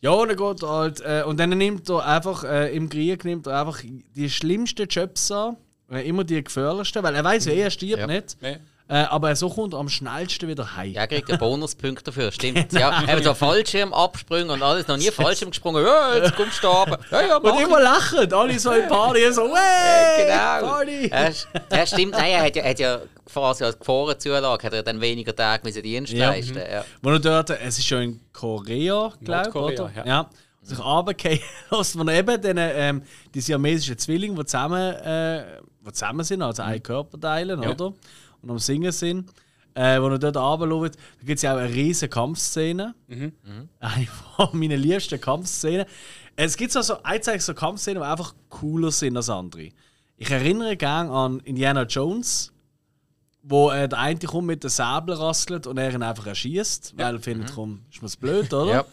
Ja, 0.00 0.10
und 0.12 0.28
dann 0.28 0.36
geht 0.38 0.62
er 0.62 0.68
halt. 0.70 1.00
Äh, 1.02 1.24
und 1.26 1.38
dann 1.38 1.50
nimmt 1.50 1.88
er 1.90 2.04
einfach 2.06 2.44
äh, 2.44 2.74
im 2.74 2.88
Krieg 2.88 3.24
nimmt 3.24 3.46
er 3.46 3.60
einfach 3.60 3.82
die 3.82 4.30
schlimmsten 4.30 4.88
Jobs 4.88 5.30
an. 5.30 5.58
Äh, 5.90 6.08
immer 6.08 6.24
die 6.24 6.42
gefährlichsten, 6.42 7.02
weil 7.02 7.14
er 7.14 7.24
weiß 7.24 7.46
ja, 7.46 7.52
er 7.52 7.70
stirbt 7.70 8.00
Ja. 8.00 8.06
nicht. 8.06 8.36
Nee. 8.40 8.58
Äh, 8.88 9.04
aber 9.04 9.36
so 9.36 9.48
kommt 9.48 9.72
er 9.72 9.78
am 9.78 9.88
schnellsten 9.88 10.48
wieder 10.48 10.74
heim. 10.76 10.90
Ja, 10.92 11.02
er 11.02 11.06
kriegt 11.06 11.30
einen 11.30 11.38
Bonuspunkt 11.38 12.06
dafür, 12.08 12.32
stimmt. 12.32 12.72
Ja, 12.72 13.04
eben 13.08 13.22
so 13.22 13.34
Fallschirm 13.34 13.94
abspringen 13.94 14.50
und 14.50 14.62
alles, 14.64 14.88
noch 14.88 14.96
nie 14.96 15.10
Fallschirm 15.12 15.50
gesprungen. 15.50 15.84
Ja, 15.84 16.16
jetzt 16.16 16.34
kommst 16.34 16.60
du 16.62 16.66
runter. 16.66 16.98
Ja, 17.12 17.20
ja, 17.24 17.36
Und 17.36 17.60
immer 17.60 17.80
lachen, 17.80 18.32
alle 18.32 18.58
so 18.58 18.72
im 18.72 18.88
Party, 18.88 19.32
so, 19.32 19.42
hey, 19.54 20.24
Genau. 20.24 20.72
Party! 20.72 21.08
Ja, 21.08 21.26
st- 21.28 21.46
ja, 21.72 21.86
stimmt. 21.86 22.12
Nein, 22.12 22.30
er 22.32 22.42
hat 22.42 22.56
ja, 22.56 22.64
hat 22.64 22.78
ja 22.80 22.98
quasi 23.32 23.62
als 23.62 23.78
Gefahrenzulage 23.78 24.64
hat 24.66 24.72
er 24.72 24.82
dann 24.82 25.00
weniger 25.00 25.36
Tage 25.36 25.62
müssen 25.64 25.82
Dienst 25.84 26.12
Ja. 26.12 26.30
leisten. 26.30 26.56
Ja. 26.58 26.84
Wo 27.00 27.10
er 27.10 27.20
dort, 27.20 27.50
es 27.50 27.78
ist 27.78 27.86
schon 27.86 28.02
in 28.02 28.20
Korea, 28.32 29.12
glaube 29.24 29.48
ich, 29.50 29.54
oder? 29.54 29.92
ja. 29.98 30.04
ja. 30.04 30.30
Sich 30.62 30.78
runtergefallen 30.78 31.40
lässt, 31.70 31.96
er 31.96 32.08
eben 32.18 32.42
den, 32.42 32.56
ähm, 32.58 33.02
die 33.34 33.40
siamesischen 33.40 33.96
Zwillinge, 33.98 34.36
die 34.36 34.44
zusammen, 34.44 34.94
äh, 34.94 35.44
die 35.86 35.92
zusammen 35.92 36.24
sind, 36.24 36.42
also 36.42 36.62
ein 36.62 36.82
Körper 36.82 37.18
teilen, 37.18 37.62
Ja. 37.62 37.70
oder? 37.70 37.94
Und 38.42 38.50
am 38.50 38.58
Singen 38.58 38.92
sind. 38.92 39.30
Äh, 39.72 40.02
wo 40.02 40.08
er 40.08 40.18
dort 40.18 40.36
runterschaut, 40.36 40.96
da 40.96 41.24
gibt 41.26 41.36
es 41.36 41.42
ja 41.42 41.54
auch 41.54 41.58
eine 41.58 41.72
riesige 41.72 42.10
Kampfszene. 42.10 42.92
Eine 43.78 44.06
von 44.36 44.48
meinen 44.58 44.80
liebsten 44.80 45.20
Kampfszenen. 45.20 45.86
Es 46.34 46.56
gibt 46.56 46.72
so, 46.72 46.82
so 46.82 47.00
einzig 47.04 47.40
so 47.40 47.54
Kampfszenen, 47.54 48.02
die 48.02 48.06
einfach 48.08 48.34
cooler 48.48 48.90
sind 48.90 49.16
als 49.16 49.30
andere. 49.30 49.68
Ich 50.16 50.28
erinnere 50.30 50.76
gerne 50.76 51.10
an 51.10 51.40
Indiana 51.40 51.84
Jones, 51.84 52.52
wo 53.42 53.70
äh, 53.70 53.88
der 53.88 54.00
eine 54.00 54.18
kommt 54.18 54.48
mit 54.48 54.64
dem 54.64 54.70
Säbel 54.70 55.14
rasselt 55.14 55.68
und 55.68 55.78
er 55.78 55.94
ihn 55.94 56.02
einfach 56.02 56.26
erschießt, 56.26 56.94
weil 56.98 57.14
er 57.14 57.20
findet, 57.20 57.54
komm, 57.54 57.82
ist 57.92 58.02
mir's 58.02 58.16
blöd, 58.16 58.52
oder? 58.52 58.72
Ja. 58.72 58.84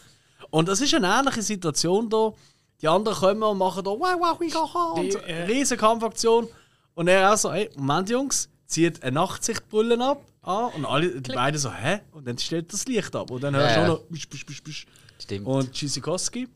Und 0.49 0.67
das 0.67 0.81
ist 0.81 0.93
eine 0.93 1.07
ähnliche 1.07 1.41
Situation 1.41 2.09
da. 2.09 2.33
Die 2.81 2.87
anderen 2.87 3.17
kommen 3.17 3.43
und 3.43 3.57
machen 3.57 3.83
da 3.83 3.91
wow, 3.91 4.15
wow, 4.19 4.39
wie 4.39 4.53
und 4.99 5.07
Die, 5.07 5.11
so, 5.11 5.19
äh, 5.19 5.43
riesen 5.43 5.77
Kampfaktion. 5.77 6.47
Und 6.93 7.07
er 7.07 7.33
auch 7.33 7.37
so, 7.37 7.51
hey, 7.51 7.69
Moment 7.75 8.09
Jungs, 8.09 8.49
zieht 8.67 9.01
eine 9.03 9.13
Nachtsichtbrille 9.13 9.99
ab 10.03 10.23
an 10.43 10.71
und 10.73 10.85
alle 10.85 11.21
die 11.21 11.31
beiden 11.31 11.59
so, 11.59 11.71
hä? 11.71 11.99
Und 12.11 12.27
dann 12.27 12.37
stellt 12.37 12.71
das 12.71 12.85
Licht 12.85 13.15
ab. 13.15 13.31
Und 13.31 13.43
dann 13.43 13.55
hörst 13.55 13.75
du 13.75 13.79
Ja, 13.79 13.85
auch 13.85 13.99
noch 13.99 14.03
bisch, 14.09 14.29
bisch, 14.29 14.45
bisch, 14.45 14.63
bisch. 14.63 14.85
Stimmt. 15.19 15.47
Und 15.47 15.71
Tschüssikowski. 15.71 16.47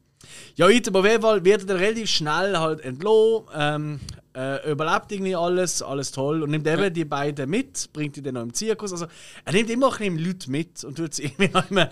Ja, 0.56 0.69
Item, 0.69 0.95
auf 0.95 1.06
jeden 1.06 1.21
Fall 1.21 1.43
wird 1.43 1.62
er 1.62 1.67
dann 1.67 1.77
relativ 1.77 2.10
schnell 2.10 2.58
halt 2.58 2.82
entlohnt, 2.82 3.47
ähm, 3.56 3.99
äh, 4.36 4.72
überlebt 4.72 5.12
irgendwie 5.12 5.36
alles, 5.36 5.82
alles 5.82 6.12
toll 6.12 6.44
und 6.44 6.52
nimmt 6.52 6.67
eben 6.67 6.94
die 6.94 7.06
beiden 7.06 7.50
mit, 7.50 7.89
bringt 7.94 8.15
die 8.15 8.22
dann 8.22 8.36
noch 8.36 8.44
im 8.44 8.54
Zirkus. 8.54 8.91
Also, 8.91 9.08
er 9.46 9.54
nimmt 9.54 9.70
immer 9.70 9.91
ein 9.91 9.98
bisschen 9.98 10.17
Leute 10.20 10.52
mit 10.52 10.84
und 10.84 10.96
tut 10.96 11.13
sie 11.13 11.24
irgendwie 11.38 11.50
noch 11.50 11.70
immer 11.70 11.89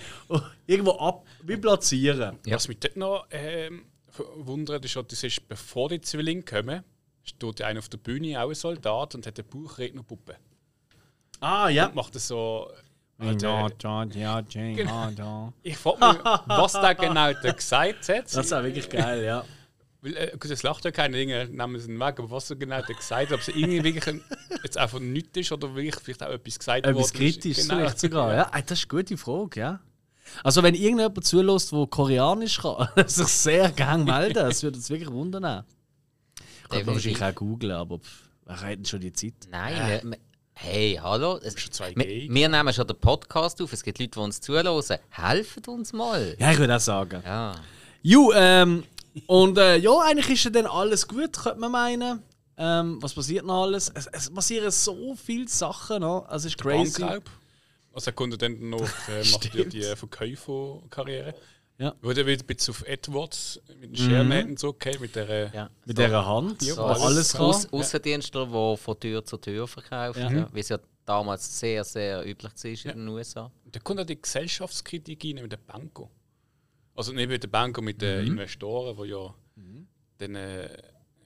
irgendwo 0.65 0.91
ab, 0.93 1.25
wie 1.43 1.57
platzieren. 1.57 2.37
Ja. 2.45 2.55
Was 2.55 2.67
mich 2.67 2.79
dort 2.79 2.97
noch 2.97 3.27
ähm, 3.31 3.85
wundert, 4.35 4.85
ist, 4.85 4.95
das 4.95 5.23
ist, 5.23 5.47
bevor 5.47 5.89
die 5.89 6.01
Zwillinge 6.01 6.43
kommen, 6.43 6.83
steht 7.23 7.61
einer 7.61 7.79
auf 7.79 7.89
der 7.89 7.97
Bühne, 7.97 8.41
auch 8.41 8.49
ein 8.49 8.55
Soldat, 8.55 9.15
und 9.15 9.27
hat 9.27 9.37
eine 9.37 9.43
Buchrednerpuppe. 9.43 10.35
Ah, 11.39 11.69
ja. 11.69 11.87
Und 11.87 11.95
macht 11.95 12.15
das 12.15 12.27
so. 12.27 12.69
Ja, 13.21 13.25
Halt, 13.25 13.43
äh, 13.43 14.19
ja, 14.19 14.39
ja, 14.49 14.69
ja, 14.69 15.09
ja. 15.09 15.53
ich 15.61 15.77
frage 15.77 16.13
mich, 16.13 16.23
was 16.45 16.71
der 16.71 16.95
genau 16.95 17.33
da 17.33 17.51
gesagt 17.51 18.07
hat. 18.07 18.23
Das 18.23 18.33
ist 18.33 18.53
auch 18.53 18.63
wirklich 18.63 18.89
geil, 18.89 19.25
ja. 19.25 19.43
Weil, 20.01 20.15
äh, 20.15 20.37
es 20.49 20.63
lacht 20.63 20.85
ja 20.85 20.91
keine 20.91 21.17
Dinge, 21.17 21.47
nehmen 21.49 21.77
sie 21.79 21.91
ihn 21.91 21.99
weg, 21.99 22.19
aber 22.19 22.31
was 22.31 22.49
er 22.49 22.55
genau 22.55 22.81
da 22.81 22.93
gesagt 22.93 23.27
hat, 23.27 23.33
ob 23.33 23.41
es 23.41 23.49
irgendwie 23.49 23.83
wirklich 23.83 24.07
ein, 24.07 24.21
jetzt 24.63 24.77
einfach 24.77 24.99
nichts 24.99 25.37
ist 25.37 25.51
oder 25.51 25.75
wirklich 25.75 25.95
vielleicht 26.01 26.23
auch 26.23 26.29
etwas 26.29 26.57
gesagt 26.57 26.85
Etwas 26.85 26.95
worden 26.95 27.03
ist. 27.05 27.13
Kritisches 27.13 27.67
Genau. 27.67 27.79
vielleicht 27.79 27.99
sogar, 27.99 28.33
ja. 28.33 28.43
Ah, 28.51 28.61
Das 28.61 28.79
ist 28.79 28.91
eine 28.91 29.01
gute 29.01 29.17
Frage, 29.17 29.59
ja. 29.59 29.79
Also 30.43 30.63
wenn 30.63 30.75
irgendjemand 30.75 31.25
zulässt, 31.25 31.71
der 31.71 31.87
Koreanisch 31.87 32.59
kann, 32.61 32.87
sich 33.07 33.27
sehr 33.27 33.71
gerne 33.71 34.03
melden. 34.03 34.35
Das 34.35 34.63
würde 34.63 34.77
uns 34.77 34.89
wirklich 34.89 35.11
wundern. 35.11 35.43
Kann 35.43 35.65
man 36.85 36.87
wahrscheinlich 36.87 37.23
auch 37.23 37.35
googlen, 37.35 37.71
aber 37.71 37.99
hat 38.47 38.69
denn 38.69 38.85
schon 38.85 39.01
die 39.01 39.11
Zeit? 39.11 39.33
Nein, 39.49 39.75
wir, 40.03 40.11
wir, 40.11 40.17
hey, 40.53 40.99
hallo. 41.01 41.37
Es, 41.37 41.59
schon 41.59 41.71
zwei 41.71 41.95
wir, 41.95 42.05
wir 42.05 42.49
nehmen 42.49 42.73
schon 42.73 42.87
den 42.87 42.97
Podcast 42.97 43.61
auf. 43.61 43.73
Es 43.73 43.83
gibt 43.83 43.99
Leute, 43.99 44.11
die 44.11 44.19
uns 44.19 44.39
zuhören. 44.39 44.83
Helfet 45.09 45.67
uns 45.67 45.93
mal. 45.93 46.35
Ja, 46.39 46.51
ich 46.51 46.57
würde 46.59 46.75
auch 46.75 46.79
sagen. 46.79 47.21
Ja. 47.25 47.55
Ju, 48.01 48.31
ähm, 48.33 48.83
und 49.27 49.57
äh, 49.57 49.77
ja, 49.77 49.91
eigentlich 50.01 50.29
ist 50.29 50.43
ja 50.45 50.49
dann 50.51 50.65
alles 50.67 51.07
gut, 51.07 51.33
könnte 51.37 51.59
man 51.59 51.71
meinen. 51.71 52.23
Ähm, 52.57 53.01
was 53.01 53.13
passiert 53.13 53.45
noch 53.45 53.63
alles? 53.63 53.89
Es, 53.93 54.07
es 54.07 54.29
passieren 54.33 54.69
so 54.71 55.15
viele 55.15 55.47
Sachen 55.47 56.01
noch. 56.01 56.25
Also, 56.27 56.47
es 56.47 56.53
ist 56.55 56.61
crazy. 56.61 56.99
Bankraub. 57.01 57.23
Also 57.93 58.11
er 58.11 58.13
konnte 58.13 58.37
dann 58.37 58.69
noch 58.69 58.81
äh, 59.07 59.23
macht 59.31 59.53
ja 59.55 59.63
die 59.63 59.81
Verkäuferkarriere. 59.95 61.33
Ja. 61.77 61.95
Wurde 62.01 62.25
wieder 62.25 62.43
ein 62.43 62.45
bisschen 62.47 62.73
auf 62.73 62.83
Edwards 62.85 63.61
mit 63.79 63.91
den 63.91 63.95
Schermähten 63.95 64.57
so 64.57 64.67
okay, 64.69 64.97
mit 64.99 65.15
der 65.15 65.53
Ja. 65.53 65.69
Mit 65.85 65.97
dieser 65.97 66.25
Hand, 66.25 66.61
Ja, 66.61 66.75
wo 66.75 66.81
alles- 66.81 67.35
alles 67.35 67.69
Außendienstler, 67.71 68.45
der 68.47 68.77
von 68.77 68.99
Tür 68.99 69.23
zu 69.23 69.37
Tür 69.37 69.65
verkauft, 69.67 70.19
Ja. 70.19 70.29
ja. 70.29 70.49
wie 70.51 70.59
es 70.59 70.67
ja 70.69 70.77
damals 71.05 71.59
sehr, 71.59 71.83
sehr 71.85 72.25
üblich 72.27 72.51
war 72.85 72.91
in 72.93 72.99
den 72.99 73.07
USA. 73.07 73.49
Da 73.71 73.79
kommt 73.79 74.01
auch 74.01 74.05
die 74.05 74.21
Gesellschaftskritik 74.21 75.23
rein 75.23 75.41
mit 75.41 75.51
der 75.53 75.57
Banco. 75.57 76.11
Also 76.99 77.13
nicht 77.13 77.29
mit 77.29 77.41
der 77.41 77.47
Banco, 77.47 77.81
mit 77.81 78.01
den 78.01 78.27
Investoren, 78.27 78.97
die 79.01 79.09
ja 79.09 79.33
dann, 80.17 80.35
äh, 80.35 80.65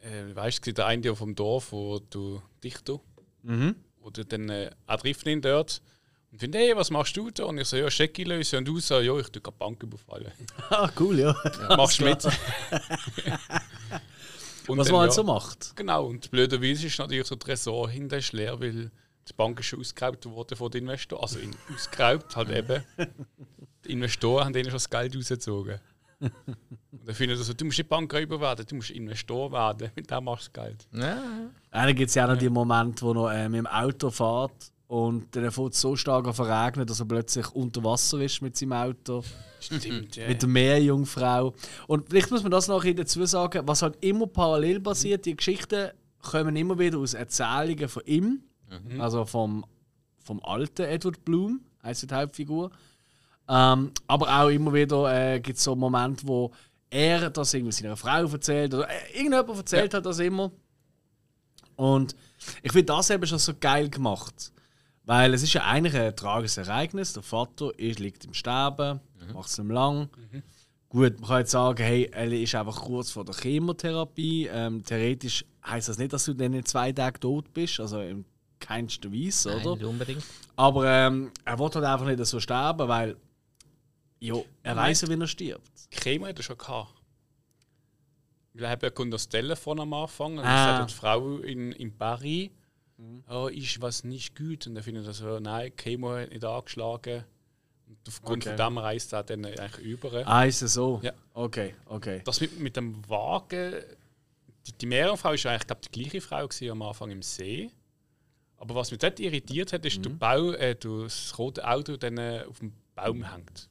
äh, 0.01 0.35
weißt 0.35 0.67
du, 0.67 0.73
der 0.73 0.85
eine 0.85 1.01
der 1.01 1.15
vom 1.15 1.33
Dorf, 1.33 1.71
wo 1.71 1.97
du 1.97 2.43
Dichter, 2.63 2.99
Mhm. 3.41 3.75
wo 3.99 4.11
du 4.11 4.23
dann 4.23 4.49
äh, 4.49 4.69
auch 4.85 4.97
trifft 4.97 5.25
ihn 5.25 5.41
dort 5.41 5.81
und 6.31 6.37
findet, 6.37 6.61
hey, 6.61 6.75
was 6.75 6.91
machst 6.91 7.17
du 7.17 7.31
da? 7.31 7.45
Und 7.45 7.57
ich 7.57 7.67
so, 7.67 7.75
ja, 7.75 7.89
Schecki 7.89 8.23
lösen. 8.23 8.59
Und 8.59 8.65
du 8.65 8.79
so, 8.79 8.99
ja, 8.99 9.17
ich 9.17 9.29
tue 9.29 9.41
die 9.41 9.51
Bank 9.57 9.81
überfallen. 9.81 10.31
Ah, 10.69 10.91
cool, 10.99 11.17
ja. 11.19 11.35
Machst 11.69 11.99
du 11.99 12.03
mit? 12.05 12.23
und 14.67 14.77
Was 14.77 14.87
dann, 14.87 14.91
man 14.93 15.01
halt 15.01 15.11
ja, 15.11 15.15
so 15.15 15.23
macht. 15.23 15.75
Genau, 15.75 16.05
und 16.05 16.29
blöderweise 16.29 16.85
ist 16.85 16.99
natürlich 16.99 17.25
so 17.25 17.35
der 17.35 17.47
Tresor 17.47 17.89
hinter 17.89 18.19
ist 18.19 18.31
leer, 18.31 18.59
weil 18.59 18.91
die 19.27 19.33
Bank 19.35 19.59
ist 19.59 19.65
schon 19.65 19.79
ausgeraubt 19.79 20.23
worden 20.27 20.55
von 20.55 20.69
den 20.69 20.83
Investoren. 20.83 21.23
Also 21.23 21.39
ausgeraubt 21.73 22.35
halt 22.35 22.51
eben. 22.51 22.83
Die 23.85 23.91
Investoren 23.91 24.45
haben 24.45 24.53
denen 24.53 24.65
schon 24.65 24.73
das 24.73 24.89
Geld 24.89 25.15
rausgezogen. 25.15 25.79
Und 26.19 27.07
dann 27.07 27.15
finden 27.15 27.35
sie 27.35 27.43
so, 27.43 27.53
du 27.53 27.65
musst 27.65 27.77
nicht 27.77 27.89
Bankräuber 27.89 28.39
werden, 28.39 28.65
du 28.65 28.75
musst 28.75 28.91
Investor 28.91 29.51
werden, 29.51 29.91
mit 29.95 30.09
dem 30.09 30.23
machst 30.23 30.47
du 30.47 30.61
das 30.61 30.65
Geld. 30.65 30.87
Ja. 30.93 31.21
Dann 31.71 31.95
gibt 31.95 32.09
es 32.09 32.15
ja 32.15 32.25
auch 32.25 32.29
noch 32.29 32.37
die 32.37 32.49
Momente, 32.49 33.05
wo 33.05 33.27
er 33.27 33.45
äh, 33.45 33.49
mit 33.49 33.59
dem 33.59 33.67
Auto 33.67 34.09
fährt 34.09 34.71
und 34.87 35.35
dann 35.35 35.51
fängt 35.51 35.73
es 35.73 35.81
so 35.81 35.95
stark 35.95 36.27
an 36.27 36.33
verregnen, 36.33 36.85
dass 36.85 36.99
er 36.99 37.07
plötzlich 37.07 37.49
unter 37.51 37.83
Wasser 37.83 38.21
ist 38.21 38.41
mit 38.41 38.55
seinem 38.55 38.73
Auto. 38.73 39.23
Stimmt, 39.59 40.15
ja. 40.15 40.27
Mit 40.27 40.41
der 40.41 40.49
Meerjungfrau. 40.49 41.53
Und 41.87 42.09
vielleicht 42.09 42.31
muss 42.31 42.43
man 42.43 42.51
das 42.51 42.67
noch 42.67 42.83
ein 42.85 42.95
dazu 42.95 43.25
sagen, 43.25 43.63
was 43.65 43.81
halt 43.81 43.97
immer 44.01 44.27
parallel 44.27 44.79
passiert, 44.79 45.25
die 45.25 45.35
Geschichten 45.35 45.89
kommen 46.21 46.55
immer 46.55 46.77
wieder 46.79 46.99
aus 46.99 47.15
Erzählungen 47.15 47.89
von 47.89 48.03
ihm, 48.05 48.43
also 48.97 49.25
vom, 49.25 49.65
vom 50.23 50.39
alten 50.43 50.83
Edward 50.83 51.23
Bloom, 51.25 51.61
heisst 51.83 52.09
die 52.09 52.15
Hauptfigur. 52.15 52.71
Ähm, 53.47 53.91
aber 54.07 54.41
auch 54.41 54.47
immer 54.49 54.73
wieder 54.73 55.13
äh, 55.13 55.39
gibt 55.39 55.57
es 55.57 55.63
so 55.63 55.75
Momente, 55.75 56.27
wo 56.27 56.51
er 56.89 57.29
das 57.29 57.53
irgendwie 57.53 57.73
seiner 57.73 57.97
Frau 57.97 58.25
erzählt 58.25 58.73
oder 58.73 58.89
äh, 58.89 59.17
irgendjemand 59.17 59.57
erzählt 59.57 59.93
hat 59.93 60.05
das 60.05 60.19
immer. 60.19 60.51
Und 61.75 62.15
ich 62.61 62.71
finde 62.71 62.85
das 62.85 63.09
eben 63.09 63.25
schon 63.25 63.39
so 63.39 63.53
geil 63.59 63.89
gemacht. 63.89 64.51
Weil 65.05 65.33
es 65.33 65.43
ist 65.43 65.53
ja 65.53 65.63
eigentlich 65.63 65.95
ein 65.95 66.15
tragisches 66.15 66.57
Ereignis. 66.57 67.11
Der 67.13 67.23
Vater 67.23 67.77
ist, 67.77 67.99
liegt 67.99 68.23
im 68.23 68.33
Sterben, 68.33 69.01
macht 69.33 69.49
es 69.49 69.57
nicht 69.57 69.67
mehr 69.67 69.75
lang. 69.75 70.09
Gut, 70.87 71.19
man 71.19 71.27
kann 71.27 71.39
jetzt 71.39 71.51
sagen, 71.51 71.83
hey, 71.83 72.09
er 72.13 72.31
ist 72.31 72.55
einfach 72.55 72.79
kurz 72.81 73.11
vor 73.11 73.25
der 73.25 73.35
Chemotherapie. 73.35 74.47
Ähm, 74.47 74.83
theoretisch 74.83 75.43
heißt 75.65 75.89
das 75.89 75.97
nicht, 75.97 76.13
dass 76.13 76.25
du 76.25 76.33
dann 76.33 76.53
in 76.53 76.63
zwei 76.63 76.91
Tagen 76.91 77.19
tot 77.19 77.51
bist, 77.53 77.79
also 77.79 77.99
in 77.99 78.25
keinster 78.59 79.11
Weise, 79.11 79.49
Nein, 79.49 79.65
oder? 79.65 79.75
nicht 79.75 79.85
unbedingt. 79.85 80.23
Aber 80.55 80.85
ähm, 80.85 81.31
er 81.43 81.59
will 81.59 81.69
halt 81.73 81.83
einfach 81.83 82.05
nicht 82.05 82.25
so 82.25 82.39
sterben, 82.39 82.87
weil 82.87 83.17
jo, 84.27 84.45
er 84.63 84.75
weiß 84.75 85.01
ja, 85.01 85.09
wie 85.09 85.19
er 85.19 85.27
stirbt. 85.27 85.71
Chemo 85.91 86.25
hat 86.27 86.37
er 86.37 86.43
schon 86.43 86.57
gehabt. 86.57 86.93
Weil 88.53 88.65
er 88.65 88.69
hat 88.71 88.83
ja 88.83 88.89
kommt 88.89 89.13
das 89.13 89.27
Telefon 89.29 89.79
am 89.79 89.93
Anfang 89.93 90.37
und 90.37 90.43
Ah. 90.43 90.43
Mhm. 90.43 90.67
dann 90.67 90.77
sagt 90.77 90.89
die 90.91 90.95
Frau 90.95 91.37
in, 91.39 91.71
in 91.71 91.97
Paris, 91.97 92.49
oh, 93.29 93.47
ist 93.47 93.81
was 93.81 94.03
nicht 94.03 94.35
gut. 94.35 94.67
Und 94.67 94.75
dann 94.75 94.83
findet 94.83 95.07
er 95.07 95.13
so, 95.13 95.39
nein, 95.39 95.75
Chemo 95.75 96.11
hat 96.15 96.29
nicht 96.29 96.45
angeschlagen. 96.45 97.23
Und 97.87 97.97
aufgrund 98.07 98.45
Okay. 98.47 98.55
von 98.57 98.65
dem 98.67 98.77
reist 98.77 99.13
er 99.13 99.23
dann 99.23 99.45
eigentlich 99.45 99.77
über. 99.85 100.25
Ah, 100.27 100.45
ist 100.45 100.61
es 100.61 100.73
so? 100.73 100.99
Ja. 101.03 101.13
Okay, 101.33 101.73
okay. 101.85 102.21
Das 102.25 102.39
mit, 102.41 102.59
mit 102.59 102.75
dem 102.77 103.07
Wagen, 103.09 103.73
die, 104.67 104.71
die 104.73 104.85
Meerjungfrau 104.85 105.29
war 105.31 105.51
eigentlich 105.51 105.67
glaub, 105.67 105.81
die 105.81 105.89
gleiche 105.91 106.21
Frau 106.21 106.47
gewesen, 106.47 106.71
am 106.71 106.81
Anfang 106.83 107.09
im 107.11 107.21
See. 107.21 107.69
Aber 108.57 108.75
was 108.75 108.91
mich 108.91 108.99
dort 108.99 109.19
irritiert 109.19 109.73
hat, 109.73 109.85
ist, 109.85 109.97
Mhm. 109.97 110.03
der 110.03 110.09
Bau, 110.11 110.51
äh, 110.51 110.75
das 110.75 111.37
rote 111.37 111.67
Auto 111.67 111.97
dann 111.97 112.17
äh, 112.17 112.45
auf 112.47 112.59
dem 112.59 112.71
Baum 112.95 113.23
hängt. 113.29 113.67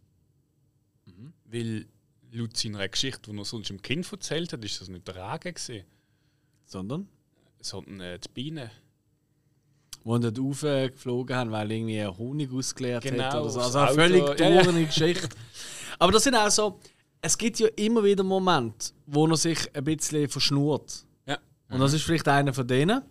Mhm. 1.53 1.59
Weil 1.59 1.87
laut 2.33 2.57
seiner 2.57 2.89
Geschichte, 2.89 3.31
die 3.31 3.39
er 3.39 3.45
sonst 3.45 3.71
im 3.71 3.81
Kind 3.83 4.11
erzählt 4.11 4.53
hat, 4.53 4.65
ist 4.65 4.81
das 4.81 4.89
nicht 4.89 5.07
der 5.07 5.17
Regen 5.17 5.55
gewesen, 5.55 5.85
Sondern? 6.65 7.09
sondern 7.61 8.01
äh, 8.01 8.19
die 8.19 8.29
Biene. 8.29 8.71
Wo 10.05 10.19
dort 10.19 10.39
raufgeflogen 10.39 11.37
haben, 11.37 11.53
weil 11.53 11.71
irgendwie 11.71 12.01
ein 12.01 12.17
Honig 12.19 12.53
ausgeleert 12.53 13.05
Genau, 13.05 13.23
hat 13.23 13.35
oder 13.37 13.51
so. 13.51 13.61
Also 13.61 13.79
eine 13.79 13.95
völlig 13.95 14.41
ja, 14.41 14.49
ja. 14.49 14.63
dornige 14.63 14.87
Geschichte. 14.87 15.29
Aber 15.99 16.11
das 16.11 16.25
sind 16.25 16.35
auch 16.35 16.51
so, 16.51 16.81
es 17.21 17.39
gibt 17.39 17.61
ja 17.61 17.69
immer 17.77 18.03
wieder 18.03 18.25
Momente, 18.25 18.89
wo 19.07 19.27
er 19.29 19.37
sich 19.37 19.59
ein 19.77 19.85
bisschen 19.85 20.29
verschnurrt. 20.29 21.05
Ja. 21.27 21.39
Und 21.71 21.79
das 21.79 21.93
ist 21.93 22.03
vielleicht 22.03 22.27
einer 22.27 22.53
von 22.53 22.67
denen. 22.67 23.03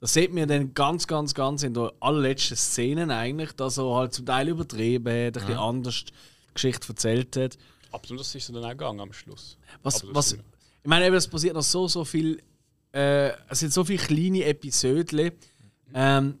Das 0.00 0.12
sieht 0.12 0.34
man 0.34 0.46
dann 0.46 0.74
ganz, 0.74 1.06
ganz, 1.06 1.32
ganz 1.32 1.62
in 1.62 1.72
der 1.72 1.94
allerletzten 2.00 2.58
Szenen 2.58 3.10
eigentlich, 3.10 3.52
dass 3.52 3.78
er 3.78 3.94
halt 3.94 4.12
zum 4.12 4.26
Teil 4.26 4.48
übertrieben 4.48 5.06
hat, 5.06 5.14
ein 5.14 5.32
bisschen 5.32 5.56
anders 5.56 6.04
die 6.04 6.12
Geschichte 6.52 6.88
erzählt 6.88 7.36
hat. 7.36 7.56
Aber 7.94 8.16
das 8.16 8.34
ist 8.34 8.48
dann 8.48 8.64
auch 8.64 8.70
gegangen 8.70 9.00
am 9.00 9.12
Schluss. 9.12 9.56
Was, 9.84 10.04
was, 10.12 10.32
ich 10.32 10.40
meine, 10.84 11.06
eben, 11.06 11.14
es 11.14 11.28
passiert 11.28 11.54
noch 11.54 11.62
so, 11.62 11.86
so 11.86 12.04
viel. 12.04 12.42
Äh, 12.92 13.30
es 13.48 13.60
sind 13.60 13.72
so 13.72 13.84
viele 13.84 14.02
kleine 14.02 14.44
Episoden. 14.44 15.30
Ähm, 15.94 16.38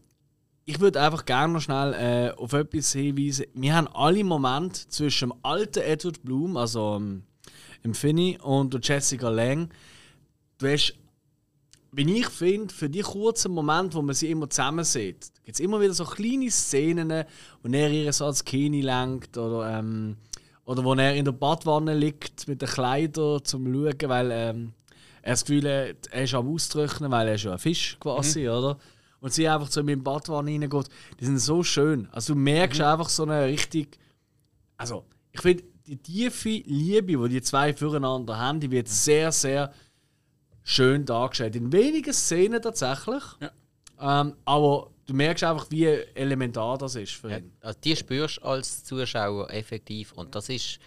ich 0.64 0.80
würde 0.80 1.00
einfach 1.00 1.24
gerne 1.24 1.52
noch 1.52 1.60
schnell 1.60 1.92
äh, 1.94 2.36
auf 2.36 2.52
etwas 2.54 2.92
hinweisen. 2.92 3.46
Wir 3.54 3.76
haben 3.76 3.86
alle 3.88 4.24
Momente 4.24 4.88
zwischen 4.88 5.30
dem 5.30 5.38
alten 5.42 5.80
Edward 5.80 6.22
Bloom, 6.22 6.56
also 6.56 6.96
ähm, 6.96 7.22
im 7.82 7.94
Finny, 7.94 8.36
und 8.42 8.76
Jessica 8.86 9.28
Lang. 9.28 9.68
Du 10.58 10.66
hast, 10.66 10.94
wie 11.92 12.18
ich 12.18 12.28
finde, 12.28 12.74
für 12.74 12.90
die 12.90 13.02
kurzen 13.02 13.52
Momente, 13.52 13.94
wo 13.94 14.02
man 14.02 14.14
sie 14.14 14.30
immer 14.30 14.50
zusammen 14.50 14.84
sieht, 14.84 15.30
gibt 15.44 15.56
es 15.56 15.60
immer 15.60 15.80
wieder 15.80 15.94
so 15.94 16.04
kleine 16.04 16.50
Szenen, 16.50 17.24
wo 17.62 17.68
er 17.68 17.90
ihr 17.90 18.12
so 18.12 18.24
als 18.26 18.44
Kini 18.44 18.80
lenkt 18.80 19.36
oder 19.38 19.78
ähm, 19.78 20.16
oder 20.64 20.84
wo 20.84 20.94
er 20.94 21.14
in 21.14 21.24
der 21.24 21.32
Badwanne 21.32 21.94
liegt 21.94 22.48
mit 22.48 22.62
den 22.62 22.68
Kleidern 22.68 23.44
zum 23.44 23.64
Schauen, 23.66 24.08
weil 24.08 24.30
ähm, 24.32 24.72
er 25.22 25.32
das 25.32 25.44
Gefühl 25.44 25.64
hat, 25.64 26.06
er 26.10 26.24
ist 26.24 26.34
am 26.34 26.48
Austrocknen, 26.48 27.10
weil 27.10 27.28
er 27.28 27.34
ist 27.34 27.44
ja 27.44 27.52
ein 27.52 27.58
Fisch 27.58 27.96
quasi, 28.00 28.48
oder? 28.48 28.78
Und 29.20 29.32
sie 29.32 29.48
einfach 29.48 29.70
so 29.70 29.80
in 29.80 29.86
die 29.86 29.96
Badwanne 29.96 30.50
reingeht. 30.50 30.88
Die 31.18 31.24
sind 31.24 31.38
so 31.38 31.62
schön. 31.62 32.08
Also 32.12 32.34
du 32.34 32.38
merkst 32.38 32.80
einfach 32.80 33.08
so 33.08 33.22
eine 33.22 33.46
richtig... 33.46 33.98
Also, 34.76 35.04
ich 35.32 35.40
finde, 35.40 35.64
die 35.86 35.96
tiefe 35.96 36.62
Liebe, 36.66 37.16
die 37.28 37.34
die 37.34 37.42
zwei 37.42 37.72
füreinander 37.72 38.38
haben, 38.38 38.60
die 38.60 38.70
wird 38.70 38.88
sehr, 38.88 39.32
sehr 39.32 39.72
schön 40.62 41.04
dargestellt. 41.04 41.56
In 41.56 41.72
wenigen 41.72 42.12
Szenen 42.12 42.60
tatsächlich. 42.60 43.22
Ähm, 44.00 44.34
aber 44.44 44.90
du 45.06 45.14
merkst 45.14 45.44
einfach, 45.44 45.70
wie 45.70 45.84
elementar 45.86 46.78
das 46.78 46.94
ist 46.94 47.12
für 47.12 47.30
Ja, 47.30 47.38
ihn. 47.38 47.52
also 47.60 47.78
die 47.82 47.96
spürst 47.96 48.38
du 48.38 48.42
als 48.42 48.84
Zuschauer 48.84 49.50
effektiv. 49.50 50.12
Und 50.12 50.34
das 50.34 50.48
ist, 50.48 50.78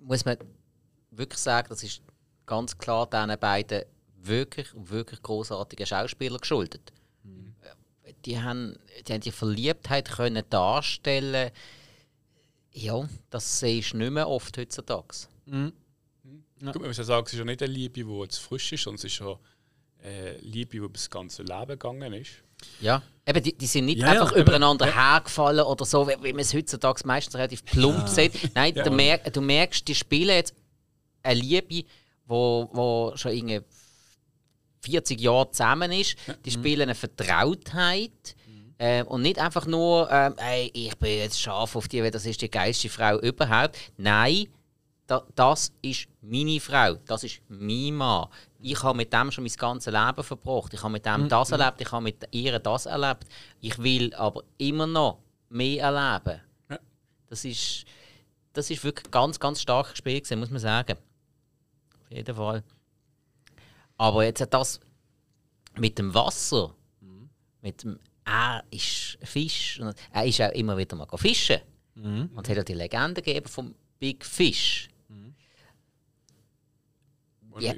muss 0.00 0.24
man 0.24 0.36
wirklich 1.10 1.38
sagen, 1.40 1.68
das 1.70 1.82
ist 1.82 2.02
ganz 2.46 2.76
klar 2.78 3.08
diesen 3.08 3.38
beiden 3.38 3.82
wirklich, 4.16 4.68
wirklich 4.74 5.22
großartigen 5.22 5.86
Schauspielern 5.86 6.38
geschuldet. 6.38 6.92
Die 8.24 8.40
haben, 8.40 8.76
die 9.06 9.12
haben 9.12 9.20
die 9.20 9.30
Verliebtheit 9.30 10.10
können 10.10 10.42
darstellen. 10.50 11.50
Ja, 12.72 13.08
das 13.30 13.60
siehst 13.60 13.92
du 13.92 13.98
nicht 13.98 14.10
mehr 14.10 14.28
oft 14.28 14.56
heutzutage. 14.58 15.14
Gut, 15.46 15.72
man 16.60 16.86
muss 16.88 16.96
ja 16.98 17.04
sagen, 17.04 17.24
es 17.26 17.32
ist 17.32 17.38
ja 17.38 17.44
nicht 17.44 17.62
eine 17.62 17.72
Liebe, 17.72 18.04
die 18.04 18.18
jetzt 18.20 18.38
frisch 18.38 18.72
ist, 18.72 18.82
sondern 18.84 18.96
es 18.98 19.04
ist 19.04 19.18
ja 19.20 19.38
eine 20.02 20.36
Liebe, 20.38 20.70
die 20.72 20.76
über 20.78 20.88
das 20.88 21.10
ganze 21.10 21.42
Leben 21.42 21.66
gegangen 21.68 22.12
ist. 22.12 22.30
Ja. 22.80 23.02
Eben, 23.26 23.42
die, 23.42 23.56
die 23.56 23.66
sind 23.66 23.86
nicht 23.86 23.98
Ja, 23.98 24.14
ja, 24.14 24.22
einfach 24.22 24.32
eben. 24.32 24.42
übereinander 24.42 24.86
hergefallen 24.86 25.64
oder 25.64 25.84
so, 25.84 26.08
wie, 26.08 26.14
wie 26.22 26.32
man 26.32 26.40
es 26.40 26.54
heutzutage 26.54 27.02
meistens 27.06 27.34
relativ 27.36 27.64
plump 27.64 28.08
sieht. 28.08 28.54
Nein, 28.54 28.74
du, 28.74 28.90
mer 28.90 29.18
du 29.18 29.40
merkst, 29.40 29.86
die 29.86 29.94
spielen 29.94 30.34
jetzt 30.34 30.54
eine 31.22 31.40
Liebe, 31.40 31.84
wo, 32.26 32.68
wo 32.72 33.12
schon 33.16 33.32
irgendwie 33.32 33.60
40 34.82 35.20
Jahre 35.20 35.50
zusammen 35.50 35.92
ist. 35.92 36.16
Die 36.44 36.50
spielen 36.50 36.82
eine 36.82 36.94
Vertrautheit. 36.94 38.36
Ähm, 38.80 39.08
und 39.08 39.22
nicht 39.22 39.40
einfach 39.40 39.66
nur, 39.66 40.08
ähm, 40.10 40.34
hey, 40.38 40.70
ich 40.72 40.96
bin 40.98 41.18
jetzt 41.18 41.40
scharf 41.40 41.74
auf 41.74 41.88
die, 41.88 42.00
weil 42.00 42.12
das 42.12 42.24
ist 42.24 42.40
die 42.40 42.50
geilste 42.50 42.88
Frau 42.88 43.18
überhaupt. 43.18 43.76
Nein, 43.96 44.46
da, 45.08 45.26
das 45.34 45.72
ist 45.80 46.06
meine 46.20 46.60
Frau, 46.60 46.96
das 47.06 47.24
ist 47.24 47.40
mein 47.48 47.94
Mann. 47.94 48.28
Ich 48.60 48.82
habe 48.82 48.96
mit 48.96 49.10
dem 49.10 49.30
schon 49.32 49.42
mein 49.42 49.52
ganzes 49.54 49.92
Leben 49.92 50.22
verbracht. 50.22 50.74
Ich 50.74 50.82
habe 50.82 50.92
mit 50.92 51.06
dem 51.06 51.28
das 51.28 51.50
erlebt, 51.50 51.80
ich 51.80 51.90
habe 51.90 52.04
mit 52.04 52.28
ihr 52.30 52.58
das 52.58 52.84
erlebt. 52.84 53.24
Ich 53.60 53.78
will 53.78 54.14
aber 54.14 54.44
immer 54.58 54.86
noch 54.86 55.18
mehr 55.48 55.84
erleben. 55.84 56.42
Ja. 56.68 56.78
Das 57.26 57.44
ist, 57.46 57.86
das 58.52 58.70
ist 58.70 58.84
wirklich 58.84 59.10
ganz, 59.10 59.40
ganz 59.40 59.62
stark 59.62 59.90
gespielt, 59.92 60.24
gewesen, 60.24 60.40
muss 60.40 60.50
man 60.50 60.60
sagen. 60.60 60.98
Auf 62.04 62.10
jeden 62.10 62.36
Fall. 62.36 62.62
Aber 63.96 64.24
jetzt 64.24 64.42
hat 64.42 64.52
das 64.52 64.78
mit 65.76 65.98
dem 65.98 66.12
Wasser, 66.12 66.74
mit 67.62 67.82
dem, 67.82 67.98
er 68.26 68.62
ist 68.70 69.16
Fisch, 69.22 69.80
er 70.12 70.24
ist 70.26 70.40
auch 70.42 70.52
immer 70.52 70.76
wieder 70.76 70.96
mal 70.96 71.08
fischen. 71.16 71.60
Und 71.94 72.42
es 72.42 72.50
hat 72.50 72.56
ja 72.58 72.62
die 72.62 72.74
Legende 72.74 73.22
gegeben 73.22 73.48
vom 73.48 73.74
Big 73.98 74.24
Fish. 74.24 74.90
Und 77.50 77.62
Ja. 77.62 77.72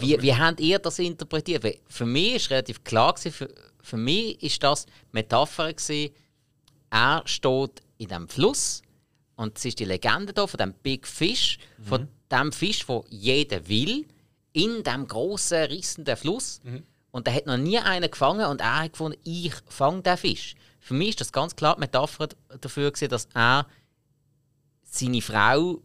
also 0.00 0.22
wie 0.22 0.34
habt 0.34 0.60
ihr 0.60 0.78
das 0.78 0.98
interpretiert? 0.98 1.64
Weil 1.64 1.78
für 1.88 2.06
mich 2.06 2.34
ist 2.36 2.50
relativ 2.50 2.82
klar, 2.84 3.12
gewesen, 3.14 3.32
für, 3.32 3.54
für 3.82 3.96
mich 3.96 4.42
ist 4.42 4.62
das 4.62 4.86
Metapher 5.12 5.72
gewesen, 5.72 6.14
er 6.90 7.22
steht 7.26 7.82
in 7.98 8.08
dem 8.08 8.28
Fluss 8.28 8.82
und 9.34 9.58
es 9.58 9.64
ist 9.64 9.78
die 9.80 9.84
Legende 9.84 10.32
da 10.32 10.46
von 10.46 10.58
dem 10.58 10.72
Big 10.74 11.06
Fish, 11.06 11.58
von 11.82 12.08
dem 12.30 12.52
Fisch, 12.52 12.88
wo 12.88 13.04
jeder 13.10 13.66
will, 13.68 14.06
in 14.52 14.82
dem 14.82 15.06
großen 15.06 15.64
rissenden 15.64 16.16
Fluss. 16.16 16.60
Und 17.10 17.26
da 17.26 17.32
hat 17.32 17.46
noch 17.46 17.56
nie 17.58 17.78
einer 17.78 18.08
gefangen 18.08 18.46
und 18.46 18.60
er 18.60 18.78
hat 18.84 18.92
gefunden, 18.92 19.18
ich 19.24 19.52
fange 19.68 20.02
den 20.02 20.16
Fisch. 20.16 20.54
Für 20.80 20.94
mich 20.94 21.10
ist 21.10 21.20
das 21.20 21.32
ganz 21.32 21.54
klar 21.56 21.74
die 21.74 21.80
Metapher 21.80 22.28
dafür 22.60 22.90
gewesen, 22.92 23.08
dass 23.10 23.26
er 23.34 23.66
seine 24.84 25.20
Frau 25.20 25.82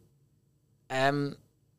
ähm, 0.92 1.36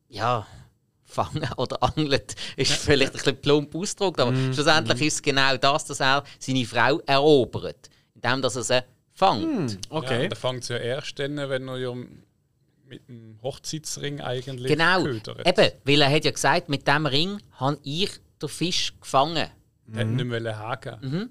ja, 0.09 0.45
fangen 1.05 1.47
oder 1.57 1.81
angelt, 1.83 2.35
ist 2.57 2.73
vielleicht 2.73 3.11
ein 3.11 3.17
bisschen 3.17 3.37
plump 3.41 3.75
ausgedrückt, 3.75 4.19
aber 4.19 4.33
schlussendlich 4.51 5.01
ist 5.01 5.13
es 5.15 5.21
genau 5.21 5.55
das, 5.57 5.85
dass 5.85 5.99
er 5.99 6.23
seine 6.39 6.65
Frau 6.65 6.99
erobert, 7.05 7.89
indem 8.15 8.41
dass 8.41 8.55
er 8.55 8.63
sie 8.63 8.83
fängt. 9.13 9.77
Okay. 9.89 10.23
Ja, 10.23 10.29
da 10.29 10.35
fängt 10.35 10.63
es 10.63 10.69
ja 10.69 10.77
erst 10.77 11.19
dann, 11.19 11.37
wenn 11.37 11.67
er 11.67 11.77
ja 11.77 11.93
mit 11.93 13.07
dem 13.07 13.37
Hochzeitsring 13.43 14.21
eigentlich 14.21 14.67
Genau, 14.71 15.03
ködert. 15.03 15.47
eben, 15.47 15.71
weil 15.83 16.01
er 16.01 16.11
hat 16.11 16.25
ja 16.25 16.31
gesagt, 16.31 16.69
mit 16.69 16.87
dem 16.87 17.05
Ring 17.05 17.37
habe 17.53 17.77
ich 17.83 18.09
den 18.41 18.49
Fisch 18.49 18.93
gefangen. 18.99 19.49
Der 19.87 20.01
hat 20.01 20.07
nicht 20.07 20.25
mehr 20.25 20.57
haken. 20.57 20.97
Mhm. 21.01 21.29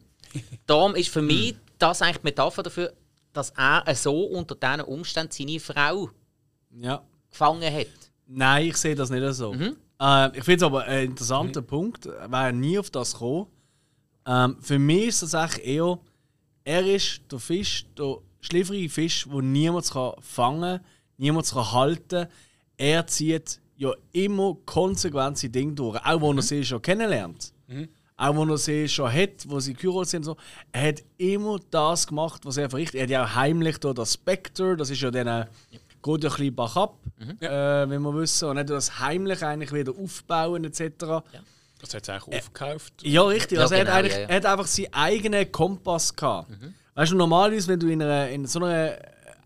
Darum 0.67 0.95
ist 0.95 1.09
für 1.09 1.23
mich 1.23 1.57
das 1.79 2.03
eigentlich 2.03 2.19
die 2.19 2.25
Metapher 2.25 2.63
dafür, 2.63 2.93
dass 3.33 3.51
er 3.51 3.83
so 3.95 4.25
unter 4.27 4.55
diesen 4.55 4.81
Umständen 4.83 5.33
seine 5.33 5.59
Frau 5.59 6.11
Ja. 6.71 7.03
Gefangen 7.33 7.73
hat. 7.75 7.87
Nein, 8.27 8.67
ich 8.69 8.77
sehe 8.77 8.95
das 8.95 9.11
nicht 9.11 9.35
so. 9.35 9.53
Mhm. 9.53 9.77
Äh, 10.01 10.39
ich 10.39 10.45
finde 10.45 10.57
es 10.57 10.63
aber 10.63 10.85
ein 10.85 11.07
interessanter 11.07 11.63
Punkt, 11.63 12.07
äh, 12.07 12.31
wäre 12.31 12.53
nie 12.53 12.79
auf 12.79 12.91
das 12.91 13.13
gekommen. 13.15 13.47
Ähm, 14.27 14.57
für 14.61 14.79
mich 14.79 15.07
ist 15.09 15.23
das 15.23 15.35
eigentlich 15.35 15.67
eher, 15.67 15.99
er 16.65 16.87
ist 16.87 17.21
der 17.31 17.39
Fisch, 17.41 17.87
der 17.99 18.19
schläfrige 18.41 18.89
Fisch, 18.89 19.27
den 19.29 19.53
niemand 19.53 19.91
kann 19.91 20.13
fangen 20.21 20.79
kann, 20.79 20.87
niemand 21.17 21.51
kann 21.51 21.73
halten 21.73 22.27
Er 22.77 23.07
zieht 23.07 23.61
ja 23.77 23.93
immer 24.13 24.57
konsequent 24.65 25.39
sein 25.39 25.53
Ding 25.53 25.75
durch, 25.75 25.99
auch 26.05 26.19
Mhm. 26.19 26.23
wenn 26.23 26.37
er 26.39 26.43
sie 26.43 26.65
schon 26.65 26.81
kennenlernt. 26.83 27.53
Auch 28.17 28.37
wenn 28.37 28.49
er 28.51 28.59
sie 28.59 28.89
schon 28.89 29.13
hat, 29.13 29.49
wo 29.49 29.59
sie 29.59 29.75
geheiratet 29.75 30.09
sind. 30.11 30.25
So. 30.25 30.37
Er 30.71 30.89
hat 30.89 31.03
immer 31.17 31.59
das 31.71 32.07
gemacht, 32.07 32.45
was 32.45 32.57
er 32.57 32.71
verrichtet. 32.71 32.97
Er 32.97 33.03
hat 33.05 33.11
ja 33.11 33.25
auch 33.25 33.35
heimlich 33.35 33.79
da 33.79 33.93
das 33.93 34.15
Spectre, 34.15 34.77
das 34.77 34.91
ist 34.91 35.01
ja 35.01 35.11
dann, 35.11 35.49
geht 36.03 36.25
ja 36.25 36.31
ein 36.31 36.37
bisschen 36.37 36.55
bach 36.55 36.77
ab, 36.77 36.99
Mhm. 37.19 37.37
äh, 37.41 37.89
wenn 37.91 38.03
wir 38.03 38.15
wissen. 38.15 38.49
Und 38.49 38.57
er 38.57 38.61
hat 38.61 38.71
das 38.71 38.99
heimlich 38.99 39.43
eigentlich 39.45 39.73
wieder 39.73 39.93
aufbauen 39.97 40.65
etc. 40.65 40.81
Ja, 41.03 41.23
Das 41.81 41.95
hat 41.95 42.03
es 42.03 42.09
eigentlich 42.09 42.39
aufgekauft. 42.41 42.93
richtig. 43.03 43.09
Ja, 43.13 43.23
Also 43.63 43.75
er, 43.75 43.81
hat 43.81 43.87
genau, 43.87 43.97
eigentlich, 43.97 44.13
ja, 44.13 44.19
Mhm. 44.19 44.23
ja. 44.25 44.29
er 44.29 44.37
hat 44.37 44.47
einfach 44.47 44.67
seinen 44.67 44.93
eigenen 44.95 45.53
Kompass 45.53 46.15
gehabt. 46.17 46.51
Weißt 46.95 47.13
du, 47.13 47.17
normalerweise, 47.17 47.69
wenn 47.69 47.81
du 47.81 47.89
in, 47.89 48.03
einer, 48.03 48.29
in 48.29 48.47
so 48.47 48.59
einer 48.63 48.97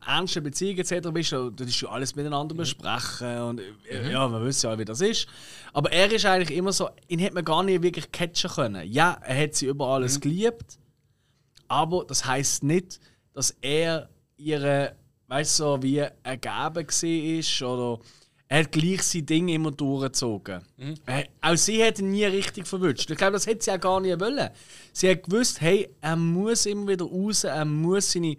ernsten 0.07 0.43
Beziehung 0.43 0.79
etc. 0.79 1.09
bist, 1.13 1.33
da 1.33 1.51
da 1.51 1.65
ist 1.65 1.81
ja 1.81 1.89
alles 1.89 2.15
miteinander 2.15 2.55
Mhm. 2.55 2.59
besprechen 2.59 3.39
und 3.43 3.61
äh, 3.91 4.11
ja, 4.13 4.27
man 4.29 4.45
weiß 4.45 4.63
ja, 4.63 4.79
wie 4.79 4.85
das 4.85 5.01
ist. 5.01 5.27
Aber 5.73 5.91
er 5.93 6.11
ist 6.13 6.25
eigentlich 6.25 6.57
immer 6.57 6.73
so, 6.73 6.89
ihn 7.09 7.19
hätte 7.19 7.35
man 7.35 7.45
gar 7.45 7.63
nicht 7.65 7.83
wirklich 7.83 8.11
catchen 8.13 8.51
können. 8.51 8.89
Ja, 8.91 9.19
er 9.23 9.43
hat 9.43 9.55
sie 9.55 9.67
über 9.67 9.87
alles 9.89 10.21
geliebt, 10.21 10.79
aber 11.69 12.05
das 12.05 12.25
heißt 12.25 12.63
nicht, 12.63 13.01
dass 13.33 13.51
er 13.61 14.09
ihre, 14.37 14.95
weißt 15.29 15.59
du, 15.59 15.65
so 15.65 15.83
wie 15.83 15.99
ergeben 15.99 16.77
war 16.77 17.73
oder 17.73 18.01
er 18.49 18.61
hat 18.61 18.73
gleich 18.73 19.03
sein 19.03 19.27
Ding 19.27 19.49
immer 19.49 19.73
durchgezogen. 19.73 20.63
Äh, 21.07 21.25
auch 21.41 21.57
sie 21.57 21.85
hat 21.85 21.99
ihn 21.99 22.11
nie 22.11 22.25
richtig 22.25 22.67
verwünscht. 22.67 23.11
Ich 23.11 23.17
glaube, 23.17 23.33
das 23.33 23.47
hätte 23.47 23.65
sie 23.65 23.73
auch 23.73 23.81
gar 23.81 24.01
nicht 24.01 24.21
wollen. 24.21 24.51
Sie 24.93 25.11
hat 25.11 25.25
gewusst, 25.25 25.61
hey, 25.61 25.89
er 26.01 26.15
muss 26.15 26.67
immer 26.67 26.87
wieder 26.87 27.05
raus, 27.05 27.43
er 27.43 27.65
muss 27.65 28.13
seine, 28.13 28.37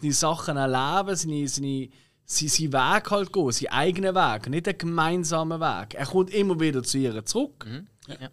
seine 0.00 0.12
Sachen 0.12 0.56
erleben, 0.56 1.14
seine, 1.14 1.46
seine, 1.46 1.88
seine, 2.26 2.50
seinen 2.50 2.72
Weg 2.72 3.10
halt 3.10 3.32
gehen, 3.32 3.52
seinen 3.52 3.68
eigenen 3.68 4.14
Weg, 4.14 4.48
nicht 4.48 4.66
einen 4.66 4.78
gemeinsamen 4.78 5.60
Weg. 5.60 5.94
Er 5.94 6.06
kommt 6.06 6.34
immer 6.34 6.58
wieder 6.58 6.82
zu 6.82 6.98
ihr 6.98 7.24
zurück, 7.24 7.64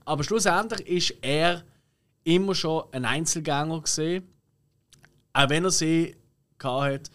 aber 0.06 0.24
schlussendlich 0.24 0.88
ist 0.88 1.18
er 1.22 1.64
immer 2.24 2.56
schon 2.56 2.84
ein 2.94 3.06
Einzelgänger 3.06 3.82
gesehen, 3.82 4.28
auch 5.34 5.50
wenn 5.50 5.66
er 5.66 5.72
sie 5.72 6.16
hatte. 6.64 7.12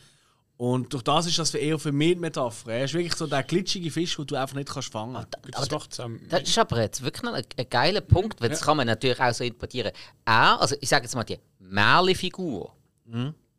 Und 0.58 0.92
durch 0.92 1.02
das 1.02 1.26
ist 1.26 1.38
das 1.38 1.50
für 1.50 1.58
eher 1.58 1.78
für 1.78 1.92
mich 1.92 2.14
die 2.14 2.20
Metapher. 2.20 2.72
Er 2.72 2.84
ist 2.84 2.94
wirklich 2.94 3.14
so 3.14 3.26
der 3.26 3.42
glitschige 3.42 3.90
Fisch, 3.90 4.16
den 4.16 4.26
du 4.26 4.36
einfach 4.36 4.56
nicht 4.56 4.70
kannst 4.70 4.90
fangen 4.90 5.14
kannst. 5.14 5.36
Das 5.52 5.70
macht 5.70 5.92
es 5.92 6.00
am 6.00 6.18
Das 6.30 6.42
ist 6.42 6.58
aber 6.58 6.80
jetzt 6.80 7.02
wirklich 7.02 7.30
ein, 7.30 7.44
ein 7.58 7.66
geiler 7.68 8.00
Punkt, 8.00 8.40
weil 8.40 8.48
das 8.48 8.62
kann 8.62 8.78
man 8.78 8.86
natürlich 8.86 9.20
auch 9.20 9.34
so 9.34 9.44
interpretieren. 9.44 9.92
Er, 10.24 10.60
also 10.60 10.74
ich 10.80 10.88
sage 10.88 11.04
jetzt 11.04 11.14
mal, 11.14 11.24
die 11.24 11.38
Merli-Figur 11.58 12.74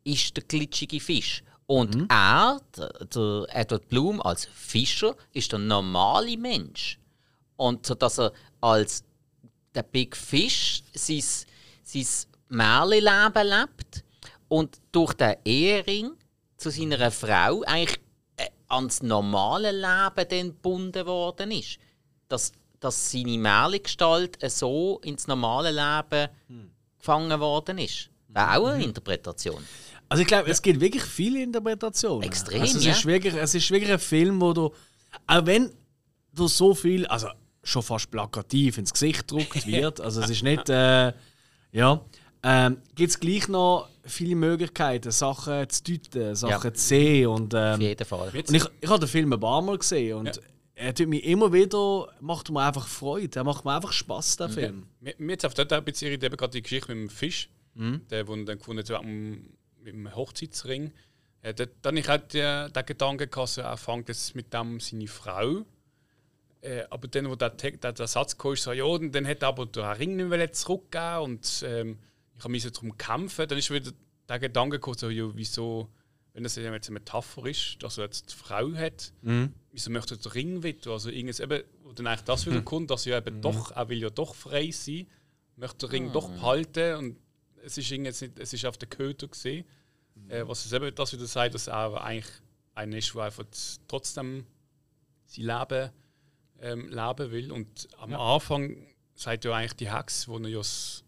ist 0.02 0.36
der 0.36 0.44
glitschige 0.44 0.98
Fisch. 0.98 1.44
Und 1.66 2.10
er, 2.10 2.60
der, 2.76 2.88
der 3.04 3.46
Edward 3.50 3.88
Bloom 3.88 4.20
als 4.22 4.46
Fischer, 4.46 5.14
ist 5.32 5.52
der 5.52 5.58
normale 5.58 6.36
Mensch. 6.36 6.98
Und 7.56 7.86
so 7.86 7.94
dass 7.94 8.18
er 8.18 8.32
als 8.60 9.04
der 9.74 9.82
Big 9.84 10.16
Fish 10.16 10.82
sein, 10.94 11.22
sein 11.84 12.06
Merli-Leben 12.48 13.46
lebt 13.46 14.04
und 14.48 14.78
durch 14.90 15.12
den 15.12 15.36
Ehering 15.44 16.12
zu 16.58 16.70
seiner 16.70 17.10
Frau 17.10 17.62
eigentlich 17.62 17.98
äh, 18.36 18.48
ans 18.68 19.02
normale 19.02 19.72
Leben 19.72 20.28
dann 20.28 20.48
gebunden 20.48 21.06
worden 21.06 21.50
ist. 21.52 21.78
Dass, 22.28 22.52
dass 22.80 23.10
seine 23.10 23.38
Merli-Gestalt 23.38 24.42
äh, 24.42 24.50
so 24.50 25.00
ins 25.02 25.26
normale 25.26 25.70
Leben 25.70 26.28
gefangen 26.98 27.40
worden 27.40 27.78
ist. 27.78 28.10
Wäre 28.28 28.58
auch 28.58 28.66
eine 28.66 28.84
Interpretation. 28.84 29.64
Also 30.08 30.22
ich 30.22 30.28
glaube, 30.28 30.50
es 30.50 30.60
gibt 30.60 30.80
wirklich 30.80 31.02
viele 31.02 31.42
Interpretationen. 31.42 32.22
Extrem, 32.22 32.60
also 32.60 32.78
es 32.78 32.84
ja. 32.84 32.92
Ist 32.92 33.06
wirklich, 33.06 33.34
es 33.34 33.54
ist 33.54 33.70
wirklich 33.70 33.92
ein 33.92 33.98
Film, 33.98 34.40
wo 34.40 34.52
du, 34.52 34.74
auch 35.26 35.46
wenn 35.46 35.72
du 36.32 36.48
so 36.48 36.74
viel, 36.74 37.06
also 37.06 37.28
schon 37.62 37.82
fast 37.82 38.10
plakativ 38.10 38.78
ins 38.78 38.92
Gesicht 38.92 39.28
gedruckt 39.28 39.66
wird, 39.66 40.00
also 40.02 40.22
es 40.22 40.30
ist 40.30 40.42
nicht, 40.42 40.68
äh, 40.70 41.12
ja, 41.72 42.00
ähm, 42.42 42.78
gibt 42.94 43.10
es 43.10 43.20
gleich 43.20 43.48
noch 43.48 43.88
viele 44.04 44.36
Möglichkeiten, 44.36 45.10
Sachen 45.10 45.68
zu 45.68 45.82
deuten, 45.84 46.34
Sachen 46.34 46.50
Ja. 46.70 46.74
zu 46.74 46.80
sehen 46.86 47.26
und 47.28 47.54
Auf 47.54 47.74
ähm, 47.76 47.80
jeden 47.80 48.04
Fall. 48.04 48.28
Und 48.34 48.54
ich, 48.54 48.64
ich 48.80 48.88
habe 48.88 49.00
den 49.00 49.08
Film 49.08 49.32
ein 49.32 49.40
paar 49.40 49.60
Mal 49.62 49.76
gesehen 49.78 50.16
und 50.18 50.26
Ja. 50.36 50.42
er 50.76 50.94
tut 50.94 51.08
mir 51.08 51.22
immer 51.24 51.52
wieder, 51.52 52.08
macht 52.20 52.50
mir 52.50 52.62
einfach 52.62 52.86
Freude, 52.86 53.38
er 53.38 53.44
macht 53.44 53.64
mir 53.64 53.74
einfach 53.74 53.92
Spaß 53.92 54.36
der 54.38 54.48
Film. 54.48 54.86
Mir, 55.00 55.14
mir 55.18 55.32
jetzt 55.32 55.44
auf 55.44 55.54
dort 55.54 55.72
ein 55.72 55.84
bisschen 55.84 56.08
irritiert, 56.08 56.32
eben 56.32 56.36
gerade 56.36 56.52
die 56.52 56.62
Geschichte 56.62 56.94
mit 56.94 57.10
dem 57.10 57.10
Fisch, 57.14 57.50
Mhm. 57.74 58.00
der, 58.10 58.26
wo 58.26 58.34
er 58.34 58.44
dann 58.44 58.58
gefunden 58.58 58.84
hat, 58.88 59.04
mit 59.04 59.94
dem 59.94 60.14
Hochzeitsring. 60.16 60.92
Äh, 61.42 61.54
dort, 61.54 61.70
dann 61.82 61.96
ich 61.96 62.08
halt 62.08 62.34
den, 62.34 62.72
den 62.72 62.86
Gedanken 62.86 63.30
gehabt, 63.30 63.48
so, 63.50 63.60
er 63.60 63.76
fängt 63.76 64.08
jetzt 64.08 64.34
mit 64.34 64.52
dem 64.52 64.80
seine 64.80 65.06
Frau. 65.06 65.64
Äh, 66.60 66.82
aber 66.90 67.06
dann, 67.06 67.30
wo 67.30 67.36
der, 67.36 67.50
der, 67.50 67.92
der 67.92 68.06
Satz 68.08 68.36
kam, 68.36 68.54
ist 68.54 68.64
so, 68.64 68.72
ja, 68.72 68.82
und 68.84 69.12
dann 69.12 69.26
hat 69.28 69.42
er 69.42 69.48
aber 69.48 69.66
den 69.66 69.84
Ring 69.84 70.16
nicht 70.16 70.28
mehr 70.28 70.52
zurückgeben 70.52 71.18
und 71.22 71.64
ähm, 71.66 71.98
ich 72.38 72.44
habe 72.44 72.50
mich 72.52 72.70
darum 72.70 72.96
kämpfen. 72.96 73.48
Dann 73.48 73.58
ist 73.58 73.70
wieder 73.70 73.92
der 74.28 74.38
Gedanke 74.38 74.76
gekommen, 74.76 74.96
so, 74.98 75.10
ja, 75.10 75.28
wieso, 75.34 75.88
wenn 76.32 76.42
das 76.44 76.56
jetzt 76.56 76.66
eine 76.88 76.94
Metapher 76.98 77.46
ist, 77.46 77.76
dass 77.82 77.98
er 77.98 78.04
jetzt 78.04 78.30
die 78.32 78.36
Frau 78.36 78.72
hat, 78.74 79.12
wieso 79.72 79.90
möchte 79.90 80.14
er 80.14 80.18
den 80.18 80.32
Ring 80.32 80.62
wieder? 80.62 80.92
Also 80.92 81.10
irgendwas, 81.10 81.40
eben, 81.40 81.62
wo 81.82 81.92
dann 81.92 82.06
eigentlich 82.06 82.22
das 82.24 82.46
wieder 82.46 82.62
kommt, 82.62 82.90
dass 82.90 83.06
er 83.06 83.18
eben 83.18 83.40
doch, 83.40 83.70
er 83.72 83.88
will 83.88 83.98
ja 83.98 84.10
doch 84.10 84.34
frei 84.34 84.70
sein, 84.70 85.06
möchte 85.56 85.86
den 85.86 85.90
Ring 85.90 86.12
doch 86.12 86.28
behalten 86.30 86.94
und 86.96 87.16
es 87.64 87.76
ist 87.76 87.90
jetzt 87.90 88.22
nicht, 88.22 88.38
es 88.38 88.52
ist 88.52 88.64
auf 88.66 88.78
der 88.78 88.88
Köter 88.88 89.26
gesehen, 89.28 89.64
äh, 90.28 90.46
was 90.46 90.64
es 90.64 90.72
eben 90.72 90.94
das 90.94 91.12
wieder 91.12 91.26
sagt, 91.26 91.54
dass 91.54 91.66
er 91.66 91.74
aber 91.74 92.04
eigentlich 92.04 92.30
einer 92.74 92.96
ist, 92.96 93.12
der 93.14 93.22
einfach 93.22 93.44
trotzdem 93.88 94.46
sein 95.26 95.44
Leben 95.46 95.90
ähm, 96.60 96.88
leben 96.88 97.30
will. 97.32 97.50
Und 97.52 97.88
am 97.98 98.14
Anfang 98.14 98.86
sagt 99.14 99.44
ja 99.44 99.52
eigentlich 99.54 99.74
die 99.74 99.92
Hex, 99.92 100.28
wo 100.28 100.38
er 100.38 100.48
ja 100.48 100.60
s- 100.60 101.02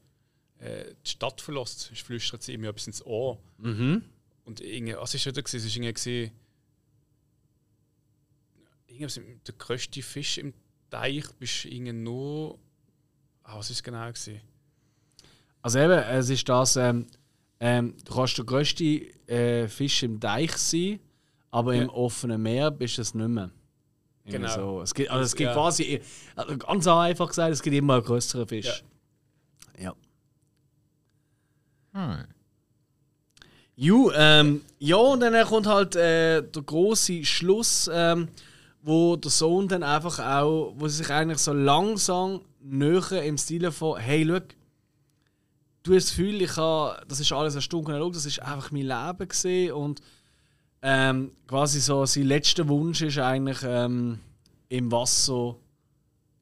äh, 0.61 0.95
die 1.05 1.11
Stadt 1.11 1.41
verlässt, 1.41 1.89
flüstert 1.99 2.43
sie 2.43 2.53
ihm 2.55 2.65
ja 2.65 2.71
etwas 2.71 2.87
ins 2.87 3.05
Ohr. 3.05 3.39
Und 3.59 4.61
irgendwie, 4.61 4.95
was 4.95 5.15
wieder 5.15 5.43
gewesen? 5.43 5.57
Es 5.57 5.77
irgendwie 5.77 6.33
irgendwas 8.87 9.17
mit 9.19 9.47
der 9.47 9.55
größte 9.57 10.03
Fisch 10.03 10.39
im 10.39 10.53
Teich 10.91 11.25
bist 11.39 11.65
irgendwie 11.65 11.93
nur. 11.93 12.59
Ah, 13.43 13.59
was 13.59 13.71
ist 13.71 13.77
es 13.79 13.83
genau 13.83 14.07
gewesen? 14.09 14.41
Also 15.63 15.79
eben, 15.79 15.93
es 15.93 16.29
ist 16.31 16.49
das, 16.49 16.77
ähm, 16.77 17.07
ähm, 17.61 17.95
du 18.05 18.15
kannst 18.15 18.39
der 18.39 18.45
grösste 18.45 18.85
äh, 19.29 19.69
Fisch 19.69 20.03
im 20.03 20.19
Teich 20.21 20.53
sein, 20.57 21.01
aber 21.51 21.75
Ja. 21.75 21.83
im 21.83 21.91
offenen 21.91 22.43
Meer 22.43 22.71
bist 22.71 22.97
du 22.99 23.03
es 23.03 23.15
nicht 23.15 23.29
mehr. 23.29 23.51
Irgendwie 24.25 24.39
Genau. 24.49 24.77
So. 24.77 24.83
Es 24.83 24.95
gibt, 24.95 25.11
also 25.11 25.25
es 25.25 25.35
gibt 25.37 25.49
Ja. 25.49 25.55
quasi, 25.55 26.01
also 26.37 26.57
ganz 26.59 26.87
einfach 26.87 27.29
gesagt, 27.29 27.53
es 27.53 27.63
gibt 27.63 27.77
immer 27.77 27.95
einen 27.95 28.05
größeren 28.05 28.47
Fisch. 28.49 28.83
Ja. 29.79 29.95
Hm. 31.93 32.25
Ju, 33.77 34.11
ähm, 34.15 34.63
ja, 34.79 34.97
und 34.97 35.21
dann 35.21 35.47
kommt 35.47 35.67
halt 35.67 35.97
äh, 35.97 36.43
der 36.43 36.63
große 36.63 37.25
Schluss, 37.25 37.91
ähm, 37.93 38.29
wo 38.83 39.17
der 39.17 39.31
Sohn 39.31 39.69
dann 39.69 39.83
einfach 39.83 40.19
auch, 40.19 40.75
wo 40.77 40.87
sie 40.87 40.99
sich 40.99 41.11
eigentlich 41.11 41.39
so 41.39 41.53
langsam 41.53 42.43
näher 42.63 43.23
im 43.23 43.39
Stil 43.39 43.71
von, 43.71 43.99
hey, 43.99 44.27
schau, 44.27 44.41
du 45.83 45.95
hast 45.95 46.09
das 46.09 46.17
Gefühl, 46.17 46.43
ich 46.43 46.57
habe, 46.57 47.03
das 47.09 47.21
ist 47.21 47.33
alles 47.33 47.55
lang, 47.55 48.13
das 48.13 48.27
ist 48.27 48.43
einfach 48.43 48.71
mein 48.71 48.87
Leben 48.87 49.29
gesehen 49.29 49.73
und 49.73 50.01
ähm, 50.83 51.33
quasi 51.47 51.81
so 51.81 52.07
sein 52.07 52.25
letzter 52.25 52.69
Wunsch 52.69 53.03
ist 53.03 53.19
eigentlich 53.19 53.59
ähm, 53.65 54.19
im 54.69 54.91
Wasser 54.93 55.57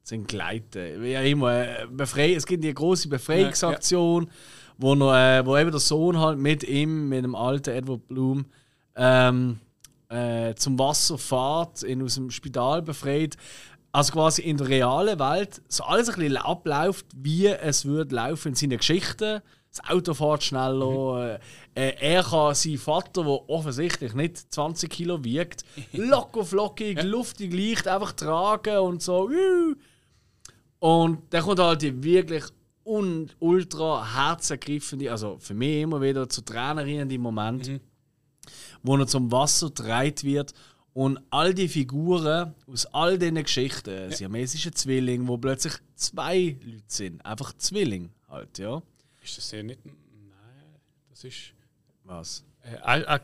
zu 0.03 0.15
entgleiten. 0.15 1.01
Wie 1.01 1.13
immer, 1.13 1.53
äh, 1.53 1.87
befrei 1.89 2.33
es 2.33 2.45
gibt 2.45 2.63
die 2.63 2.73
große 2.73 3.09
Befreiungsaktion, 3.09 4.29
wo, 4.79 4.95
noch, 4.95 5.13
äh, 5.13 5.45
wo 5.45 5.57
eben 5.57 5.71
der 5.71 5.79
Sohn 5.79 6.19
halt 6.19 6.39
mit 6.39 6.63
ihm, 6.63 7.09
mit 7.09 7.23
dem 7.23 7.35
alten 7.35 7.71
Edward 7.71 8.07
Bloom, 8.07 8.45
ähm, 8.95 9.59
äh, 10.07 10.55
zum 10.55 10.79
Wasser 10.79 11.17
fährt, 11.17 11.83
ihn 11.83 12.01
aus 12.01 12.15
dem 12.15 12.31
Spital 12.31 12.81
befreit. 12.81 13.35
Also 13.91 14.13
quasi 14.13 14.41
in 14.43 14.57
der 14.57 14.69
realen 14.69 15.19
Welt 15.19 15.61
so 15.67 15.83
alles 15.83 16.09
ein 16.09 16.15
bisschen 16.15 16.37
abläuft, 16.37 17.05
wie 17.15 17.47
es 17.47 17.85
würde 17.85 18.15
laufen 18.15 18.49
in 18.49 18.55
seinen 18.55 18.77
Geschichten. 18.77 19.41
Das 19.71 19.89
Auto 19.89 20.13
fährt 20.13 20.43
schneller. 20.43 21.39
Äh, 21.75 21.93
er 21.99 22.23
kann 22.23 22.55
seinen 22.55 22.77
Vater, 22.77 23.23
der 23.23 23.49
offensichtlich 23.49 24.13
nicht 24.13 24.53
20 24.53 24.89
Kilo 24.89 25.23
wiegt, 25.23 25.63
locker 25.93 26.45
flockig, 26.45 27.03
luftig 27.03 27.53
leicht 27.53 27.87
einfach 27.87 28.13
tragen 28.13 28.77
und 28.77 29.01
so. 29.01 29.29
Und 30.79 31.21
dann 31.31 31.43
kommt 31.43 31.59
halt 31.59 31.81
die 31.81 32.01
wirklich 32.01 32.45
un 32.89 33.29
ultra 33.39 34.03
herzergreifende, 34.15 35.11
also 35.11 35.37
für 35.39 35.53
mich 35.53 35.81
immer 35.81 36.01
wieder 36.01 36.27
zu 36.27 36.41
Tränen 36.41 36.79
riechende 36.79 37.19
Moment, 37.19 37.79
wo 38.81 38.97
er 38.97 39.05
zum 39.05 39.31
Wasser 39.31 39.67
gedreht 39.67 40.23
wird 40.23 40.53
und 40.93 41.19
all 41.29 41.53
die 41.53 41.67
Figuren 41.67 42.55
aus 42.65 42.87
all 42.87 43.19
diesen 43.19 43.43
Geschichten, 43.43 44.09
ja. 44.09 44.11
siamesische 44.11 44.71
Zwilling, 44.71 45.27
wo 45.27 45.37
plötzlich 45.37 45.73
zwei 45.95 46.57
Leute 46.63 46.83
sind, 46.87 47.23
einfach 47.23 47.53
Zwilling 47.57 48.09
halt, 48.27 48.57
ja. 48.57 48.81
Ist 49.23 49.37
das 49.37 49.51
ja 49.51 49.61
nicht. 49.61 49.85
Nein, 49.85 49.93
das 51.09 51.23
ist. 51.23 51.53
Was? 52.03 52.43
Äh, 52.63 53.03
äh, 53.03 53.19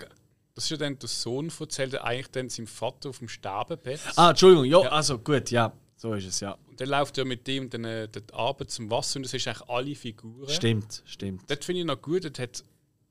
das 0.53 0.65
ist 0.65 0.69
ja 0.69 0.77
dann 0.77 0.99
der 0.99 1.09
Sohn 1.09 1.51
erzählt, 1.59 1.93
der 1.93 2.03
eigentlich 2.05 2.29
dann 2.31 2.49
seinem 2.49 2.67
Vater 2.67 3.09
auf 3.09 3.17
dem 3.17 3.27
Sterbebett. 3.27 3.99
Ah, 4.15 4.29
Entschuldigung, 4.29 4.65
ja, 4.65 4.83
Ja. 4.83 4.89
also 4.89 5.17
gut, 5.17 5.49
ja, 5.49 5.73
so 6.09 6.13
ist 6.13 6.25
es, 6.25 6.39
ja. 6.39 6.57
Und 6.67 6.79
dann 6.79 6.89
läuft 6.89 7.17
er 7.17 7.25
mit 7.25 7.47
dem 7.47 7.69
dann 7.69 7.83
äh, 7.85 8.07
dort 8.07 8.33
Abend 8.33 8.69
zum 8.69 8.91
Wasser 8.91 9.17
und 9.17 9.23
das 9.23 9.33
ist 9.33 9.47
eigentlich 9.47 9.67
alle 9.69 9.95
Figuren. 9.95 10.49
Stimmt, 10.49 11.01
stimmt. 11.05 11.43
Das 11.49 11.65
finde 11.65 11.81
ich 11.81 11.85
noch 11.87 12.01
gut. 12.01 12.23
Dort 12.25 12.37
hat, 12.39 12.63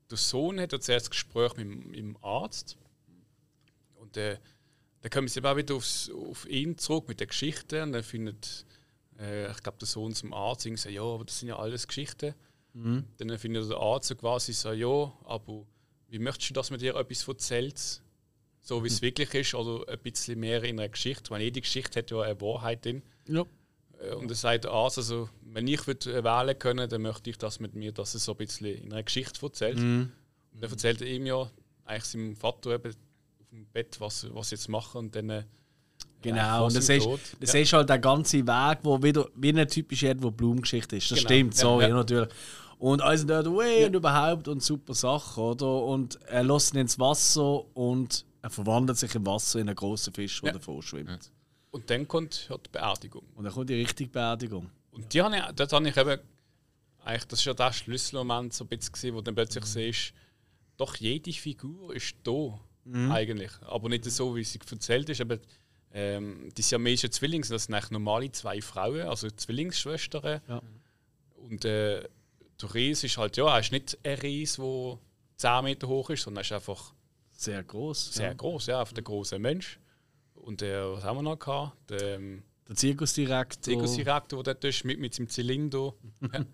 der 0.09 0.17
Sohn 0.17 0.59
hat 0.59 0.71
ja 0.71 0.79
zuerst 0.79 1.11
Gespräch 1.11 1.55
mit, 1.57 1.65
dem- 1.67 1.87
mit 1.89 1.97
dem 1.99 2.17
Arzt. 2.23 2.77
Und 3.95 4.15
äh, 4.17 4.37
dann 5.01 5.09
kommen 5.11 5.27
sie 5.27 5.43
auch 5.43 5.57
wieder 5.57 5.75
aufs, 5.75 6.09
auf 6.09 6.47
ihn 6.49 6.77
zurück 6.77 7.07
mit 7.07 7.19
der 7.19 7.27
Geschichte. 7.27 7.83
Und 7.83 7.91
dann 7.91 8.03
findet, 8.03 8.65
äh, 9.19 9.51
ich 9.51 9.57
glaube, 9.63 9.77
der 9.79 9.87
Sohn 9.87 10.13
zum 10.13 10.33
Arzt 10.33 10.65
und 10.65 10.77
sagt, 10.79 10.93
ja, 10.95 11.01
aber 11.03 11.25
das 11.25 11.39
sind 11.39 11.49
ja 11.49 11.57
alles 11.57 11.87
Geschichten. 11.87 12.33
Dann 13.17 13.37
findet 13.39 13.69
der 13.69 13.77
Arzt 13.77 14.07
so 14.09 14.15
quasi 14.15 14.51
so, 14.53 14.71
ja, 14.73 15.13
aber 15.25 15.65
wie 16.09 16.19
möchtest 16.19 16.49
du, 16.49 16.53
dass 16.53 16.71
man 16.71 16.79
dir 16.79 16.95
etwas 16.95 17.27
erzählt? 17.27 18.01
So 18.65 18.83
wie 18.83 18.87
es 18.87 19.01
wirklich 19.03 19.31
ist, 19.35 19.53
oder 19.53 19.87
ein 19.91 19.99
bisschen 19.99 20.39
mehr 20.39 20.63
in 20.63 20.79
einer 20.79 20.89
Geschichte. 20.89 21.29
Weil 21.29 21.43
jede 21.43 21.61
Geschichte 21.61 21.99
hat 21.99 22.09
ja 22.09 22.21
eine 22.21 22.41
Wahrheit 22.41 22.83
drin. 22.83 23.03
Ja. 23.27 23.45
Äh, 24.01 24.15
Und 24.15 24.29
er 24.29 24.35
sagt 24.35 24.65
also, 24.65 25.29
wenn 25.43 25.67
ich 25.67 25.85
würde 25.85 26.23
wählen 26.23 26.57
können, 26.57 26.89
dann 26.89 27.01
möchte 27.03 27.29
ich 27.29 27.37
das 27.37 27.59
mit 27.59 27.75
mir, 27.75 27.91
dass 27.91 28.15
er 28.15 28.19
so 28.19 28.31
ein 28.31 28.37
bisschen 28.37 28.65
in 28.65 28.91
einer 28.91 29.03
Geschichte 29.03 29.45
erzählt. 29.45 29.77
Mhm. 29.77 30.11
Und 30.53 30.63
dann 30.63 30.71
erzählt 30.71 31.01
er 31.01 31.07
ihm 31.07 31.27
ja, 31.27 31.47
eigentlich 31.85 32.05
seinem 32.05 32.35
Vater 32.35 32.71
eben 32.71 32.89
auf 32.89 33.49
dem 33.51 33.65
Bett, 33.67 33.99
was, 33.99 34.27
was 34.33 34.49
jetzt 34.49 34.67
machen 34.67 34.97
und 34.97 35.15
dann. 35.15 35.29
äh, 35.29 35.43
Genau, 36.23 36.37
ja, 36.37 36.59
und 36.61 36.75
das 36.75 36.89
ist, 36.89 37.07
das 37.39 37.53
ja. 37.53 37.59
ist 37.59 37.73
halt 37.73 37.87
der 37.87 37.99
ganze 37.99 38.39
Weg, 38.47 38.79
wo 38.81 39.03
wieder 39.03 39.29
wie 39.35 39.49
eine 39.49 39.67
typische 39.67 40.09
Edward 40.09 40.35
Bloom-Geschichte 40.35 40.95
ist. 40.95 41.11
Das 41.11 41.19
Genau, 41.19 41.27
stimmt, 41.27 41.53
ja, 41.53 41.59
sorry, 41.59 41.83
ja. 41.83 41.89
natürlich. 41.93 42.29
Und 42.79 43.01
also 43.03 43.27
dort, 43.27 43.45
way 43.45 43.85
und 43.85 43.95
überhaupt 43.95 44.47
und 44.47 44.63
super 44.63 44.95
Sache, 44.95 45.39
oder? 45.39 45.83
Und 45.83 46.19
er 46.23 46.43
lässt 46.43 46.73
ihn 46.73 46.79
ins 46.79 46.97
Wasser 46.97 47.63
und 47.77 48.25
er 48.45 48.49
verwandelt 48.51 48.97
sich 48.99 49.15
im 49.15 49.25
Wasser 49.25 49.59
in 49.59 49.67
einen 49.67 49.75
großen 49.75 50.13
Fisch, 50.13 50.39
der 50.41 50.49
Ja. 50.49 50.53
davor 50.53 50.83
schwimmt. 50.83 51.31
Und 51.71 51.89
dann 51.89 52.07
kommt 52.07 52.47
ja 52.47 52.55
die 52.57 52.69
Beerdigung. 52.69 53.23
Und 53.33 53.43
dann 53.43 53.51
kommt 53.53 53.69
die 53.71 53.73
richtige 53.73 54.09
Beerdigung. 54.09 54.69
Und 54.91 55.11
die 55.11 55.21
habe 55.21 55.35
ich, 55.35 55.43
dort 55.55 55.73
habe 55.73 55.89
ich 55.89 55.97
eben, 55.97 56.19
eigentlich, 57.03 57.25
das 57.25 57.39
ist 57.39 57.45
ja 57.45 57.53
der 57.55 57.73
Schlüsselmoment, 57.73 58.53
so 58.53 58.63
ein 58.63 58.67
bisschen, 58.67 58.93
gewesen, 58.93 59.13
wo 59.15 59.17
du 59.17 59.23
dann 59.23 59.35
plötzlich 59.35 59.63
Mhm. 59.63 59.67
siehst, 59.69 60.13
doch 60.77 60.95
jede 60.97 61.33
Figur 61.33 61.95
ist 61.95 62.15
da, 62.23 62.59
eigentlich. 63.09 63.51
Aber 63.61 63.89
nicht 63.89 64.05
so, 64.05 64.35
wie 64.35 64.43
sie 64.43 64.59
erzählt 64.71 65.09
ist. 65.09 65.21
Aber, 65.21 65.39
ähm, 65.91 66.49
die 66.55 66.61
siamesischen 66.61 67.11
Zwillinge, 67.11 67.47
das 67.47 67.63
sind 67.63 67.73
eigentlich 67.73 67.89
normale 67.89 68.31
zwei 68.31 68.61
Frauen, 68.61 69.01
also 69.07 69.27
Zwillingsschwestern. 69.31 70.39
Ja. 70.47 70.61
Und 71.37 71.65
äh, 71.65 72.07
der 72.61 72.73
Ries 72.75 73.03
ist 73.03 73.17
halt, 73.17 73.37
ja, 73.37 73.47
er 73.51 73.59
ist 73.59 73.71
nicht 73.71 73.97
ein 74.03 74.19
Ries, 74.19 74.57
der 74.57 74.99
10 75.37 75.63
Meter 75.63 75.87
hoch 75.87 76.11
ist, 76.11 76.21
sondern 76.23 76.41
er 76.43 76.45
ist 76.45 76.51
einfach 76.51 76.93
Sehr 77.35 77.63
groß. 77.63 78.13
sehr 78.13 78.27
ja. 78.27 78.33
groß, 78.33 78.67
ja, 78.67 78.79
einfach 78.79 78.93
der 78.93 79.03
große 79.03 79.37
Mensch. 79.39 79.79
Und 80.33 80.61
der, 80.61 80.93
was 80.93 81.03
haben 81.03 81.17
wir 81.17 81.23
noch 81.23 81.39
gehabt? 81.39 81.89
Der, 81.89 82.15
ähm, 82.15 82.43
Der 82.67 82.75
Zirkusdirektor. 82.75 83.61
Zirkusdirektor, 83.61 84.43
der 84.43 84.53
dort 84.53 84.63
ist, 84.63 84.85
mit, 84.85 84.99
mit 84.99 85.13
seinem 85.13 85.29
Zylinder. 85.29 85.93
Ja. 86.33 86.45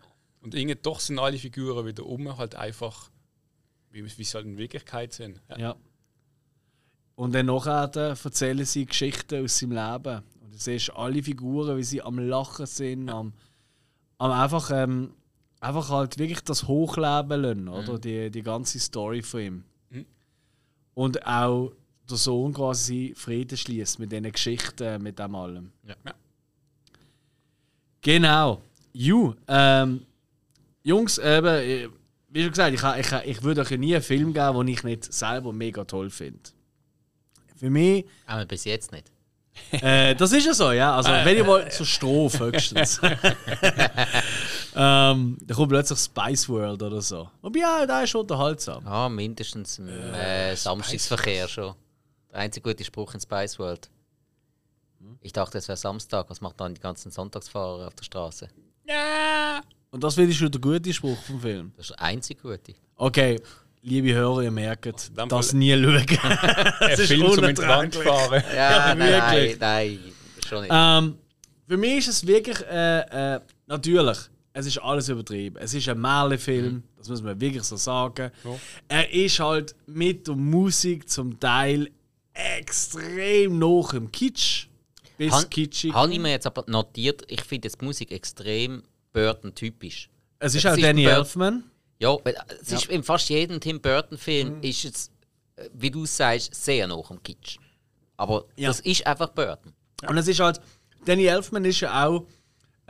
Und 0.43 0.55
irgendwie 0.55 0.79
doch 0.81 0.99
sind 0.99 1.19
alle 1.19 1.37
Figuren 1.37 1.85
wieder 1.85 2.03
um, 2.03 2.35
halt 2.35 2.55
einfach, 2.55 3.11
wie, 3.91 4.03
wie 4.03 4.23
sie 4.23 4.33
halt 4.33 4.47
in 4.47 4.57
Wirklichkeit 4.57 5.13
sind. 5.13 5.39
Ja. 5.49 5.59
Ja. 5.59 5.75
Und 7.13 7.35
dann 7.35 7.45
nachher 7.45 7.91
erzählen 7.95 8.65
sie 8.65 8.87
Geschichten 8.87 9.43
aus 9.43 9.59
seinem 9.59 9.73
Leben. 9.73 10.23
Und 10.41 10.53
du 10.53 10.57
siehst 10.57 10.91
alle 10.95 11.21
Figuren, 11.21 11.77
wie 11.77 11.83
sie 11.83 12.01
am 12.01 12.17
Lachen 12.17 12.65
sind, 12.65 13.09
am, 13.09 13.33
am 14.17 14.31
einfach, 14.31 14.71
ähm, 14.73 15.13
einfach 15.59 15.89
halt 15.91 16.17
wirklich 16.17 16.41
das 16.41 16.67
Hochleben 16.67 17.41
lassen, 17.41 17.67
oder? 17.67 17.99
Die, 17.99 18.31
die 18.31 18.41
ganze 18.41 18.79
Story 18.79 19.21
von 19.21 19.39
ihm. 19.41 19.63
Und 20.93 21.25
auch 21.25 21.71
der 22.09 22.17
Sohn 22.17 22.53
quasi 22.53 23.13
Frieden 23.15 23.57
schließt 23.57 23.99
mit 23.99 24.11
diesen 24.11 24.31
Geschichten, 24.31 25.01
mit 25.01 25.19
dem 25.19 25.35
allem. 25.35 25.71
Ja. 25.87 25.95
Ja. 26.05 26.13
Genau. 28.01 28.61
Ju, 28.93 29.33
ähm, 29.47 30.05
Jungs, 30.83 31.17
eben, 31.17 31.47
äh, 31.47 31.87
wie 32.29 32.41
schon 32.41 32.51
gesagt, 32.51 32.73
ich, 32.73 33.11
ich, 33.11 33.29
ich 33.37 33.43
würde 33.43 33.61
euch 33.61 33.71
nie 33.71 33.93
einen 33.95 34.03
Film 34.03 34.33
geben, 34.33 34.57
den 34.57 34.67
ich 34.67 34.83
nicht 34.83 35.13
selber 35.13 35.53
mega 35.53 35.85
toll 35.85 36.09
finde. 36.09 36.39
Für 37.55 37.69
mich, 37.69 38.05
Aber 38.25 38.45
bis 38.45 38.65
jetzt 38.65 38.91
nicht. 38.91 39.05
äh, 39.71 40.15
das 40.15 40.31
ist 40.33 40.45
ja 40.45 40.53
so, 40.53 40.71
ja. 40.71 40.95
Also, 40.95 41.11
wenn 41.11 41.37
ich 41.37 41.45
mal 41.45 41.69
zur 41.71 41.85
Strophe 41.85 42.45
höchstens. 42.45 42.99
ähm, 44.75 45.37
da 45.41 45.55
kommt 45.55 45.69
plötzlich 45.69 45.99
Spice 45.99 46.49
World 46.49 46.81
oder 46.81 47.01
so. 47.01 47.29
Wobei, 47.41 47.59
ja, 47.59 47.85
der 47.85 48.03
ist 48.03 48.15
unterhaltsam. 48.15 48.85
Ah, 48.85 49.09
mindestens 49.09 49.79
im 49.79 49.87
äh, 49.89 50.55
Samstagsverkehr 50.55 51.47
schon. 51.47 51.75
Der 52.31 52.39
einzige 52.39 52.69
gute 52.69 52.83
Spruch 52.83 53.13
in 53.13 53.19
Spice 53.19 53.59
World. 53.59 53.89
Ich 55.21 55.33
dachte, 55.33 55.57
es 55.57 55.67
wäre 55.67 55.77
Samstag. 55.77 56.29
Was 56.29 56.41
macht 56.41 56.59
dann 56.59 56.73
die 56.73 56.81
ganzen 56.81 57.11
Sonntagsfahrer 57.11 57.87
auf 57.87 57.95
der 57.95 58.03
Straße? 58.03 58.47
Und 59.91 60.03
das 60.03 60.15
finde 60.15 60.31
ich 60.31 60.37
schon 60.37 60.51
der 60.51 60.61
gute 60.61 60.93
Spruch 60.93 61.17
vom 61.23 61.41
Film. 61.41 61.73
Das 61.75 61.89
ist 61.89 61.99
der 61.99 62.01
einzige 62.05 62.41
gute. 62.41 62.73
Okay, 62.95 63.39
liebe 63.81 64.13
Hörer, 64.13 64.43
ihr 64.43 64.51
merkt, 64.51 65.17
dem 65.17 65.29
das 65.29 65.53
nie 65.53 65.71
schauen. 65.71 65.95
Ein 66.79 66.89
ist 66.91 67.07
Film 67.07 67.33
zum 67.33 67.43
Wand 67.67 67.95
fahren. 67.95 68.43
Ja, 68.55 68.95
nein, 68.95 69.09
wirklich. 69.09 69.59
nein, 69.59 69.99
nein, 69.99 70.13
schon 70.47 70.61
nicht. 70.61 70.71
Ähm, 70.73 71.17
für 71.67 71.77
mich 71.77 71.97
ist 71.99 72.07
es 72.07 72.27
wirklich, 72.27 72.61
äh, 72.69 73.35
äh, 73.35 73.39
natürlich, 73.67 74.17
es 74.53 74.65
ist 74.65 74.77
alles 74.79 75.09
übertrieben. 75.09 75.57
Es 75.59 75.73
ist 75.73 75.87
ein 75.89 75.99
Märchenfilm, 75.99 76.83
das 76.97 77.09
muss 77.09 77.21
man 77.21 77.39
wirklich 77.39 77.63
so 77.63 77.75
sagen. 77.77 78.31
Ja. 78.43 78.59
Er 78.87 79.13
ist 79.13 79.39
halt 79.39 79.75
mit 79.87 80.27
der 80.27 80.35
Musik 80.35 81.09
zum 81.09 81.39
Teil 81.39 81.89
extrem 82.33 83.59
noch 83.59 83.93
im 83.93 84.11
Kitsch. 84.11 84.67
Bis 85.17 85.31
Han- 85.33 85.49
kitschig. 85.49 85.93
Habe 85.93 86.11
ich 86.13 86.19
mir 86.19 86.31
jetzt 86.31 86.47
aber 86.47 86.63
notiert, 86.67 87.23
ich 87.27 87.41
finde 87.43 87.67
jetzt 87.67 87.79
die 87.81 87.85
Musik 87.85 88.11
extrem 88.11 88.83
Burton-typisch. 89.13 90.09
es 90.39 90.55
ist 90.55 90.65
es 90.65 90.71
auch 90.71 90.75
ist 90.75 90.83
Danny 90.83 91.05
Elfman. 91.05 91.63
Ja, 91.99 92.17
weil 92.23 92.35
es 92.61 92.71
ist 92.71 92.85
in 92.87 93.03
fast 93.03 93.29
jedem 93.29 93.59
Tim 93.59 93.79
Burton-Film 93.79 94.61
ist 94.63 94.85
es, 94.85 95.11
äh, 95.57 95.69
wie 95.73 95.91
du 95.91 96.05
sagst, 96.05 96.55
sehr 96.55 96.87
noch 96.87 97.11
am 97.11 97.21
Kitsch. 97.21 97.57
Aber 98.17 98.45
Ja. 98.55 98.69
das 98.69 98.79
ist 98.79 99.05
einfach 99.05 99.29
Burton. 99.29 99.73
Und 100.07 100.17
es 100.17 100.27
ist 100.27 100.39
halt, 100.39 100.59
Danny 101.05 101.25
Elfman 101.25 101.65
ist 101.65 101.81
ja 101.81 102.07
auch 102.07 102.25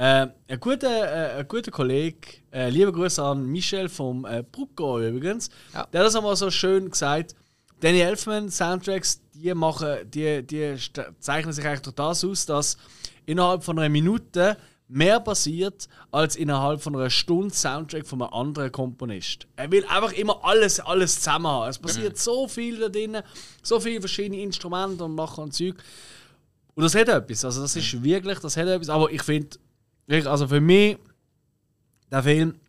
äh, 0.01 0.27
ein, 0.47 0.59
guter, 0.59 0.89
äh, 0.89 1.39
ein 1.39 1.47
guter 1.47 1.69
Kollege. 1.69 2.17
Äh, 2.51 2.69
liebe 2.71 2.91
Grüße 2.91 3.21
an 3.21 3.45
Michel 3.45 3.87
vom 3.87 4.25
äh, 4.25 4.43
Brucko 4.43 4.99
übrigens. 4.99 5.49
Ja. 5.75 5.85
Der 5.85 5.99
hat 5.99 6.07
das 6.07 6.15
einmal 6.15 6.35
so 6.35 6.49
schön 6.49 6.89
gesagt. 6.89 7.35
Danny 7.81 7.99
Elfman 7.99 8.49
Soundtracks, 8.49 9.21
die 9.35 9.53
machen, 9.53 10.09
die, 10.09 10.41
die 10.41 10.75
zeichnen 11.19 11.53
sich 11.53 11.63
eigentlich 11.65 11.81
durch 11.81 11.95
das 11.95 12.25
aus, 12.25 12.47
dass 12.47 12.77
innerhalb 13.27 13.63
von 13.63 13.77
einer 13.77 13.89
Minute 13.89 14.57
mehr 14.87 15.19
passiert 15.19 15.87
als 16.09 16.35
innerhalb 16.35 16.81
von 16.81 16.95
einer 16.95 17.11
Stunde 17.11 17.53
Soundtrack 17.53 18.07
von 18.07 18.23
einem 18.23 18.33
anderen 18.33 18.71
Komponist. 18.71 19.45
Er 19.55 19.69
will 19.69 19.85
einfach 19.85 20.13
immer 20.13 20.43
alles, 20.43 20.79
alles 20.79 21.17
zusammen 21.17 21.45
haben. 21.45 21.69
Es 21.69 21.77
passiert 21.77 22.17
so 22.17 22.47
viel 22.47 22.79
da 22.79 22.89
drin, 22.89 23.17
so 23.61 23.79
viele 23.79 23.99
verschiedene 23.99 24.41
Instrumente 24.41 25.03
und 25.03 25.13
machen 25.13 25.43
und 25.43 25.53
Zeug. 25.53 25.75
Und 26.73 26.83
das 26.83 26.95
hat 26.95 27.07
etwas. 27.07 27.45
Also 27.45 27.61
das 27.61 27.75
ist 27.75 28.03
wirklich, 28.03 28.39
das 28.39 28.57
hat 28.57 28.67
etwas. 28.67 28.89
Aber 28.89 29.11
ich 29.11 29.21
finde, 29.21 29.57
also 30.07 30.47
für 30.47 30.61
mich, 30.61 30.97
der 32.11 32.23
Film, 32.23 32.59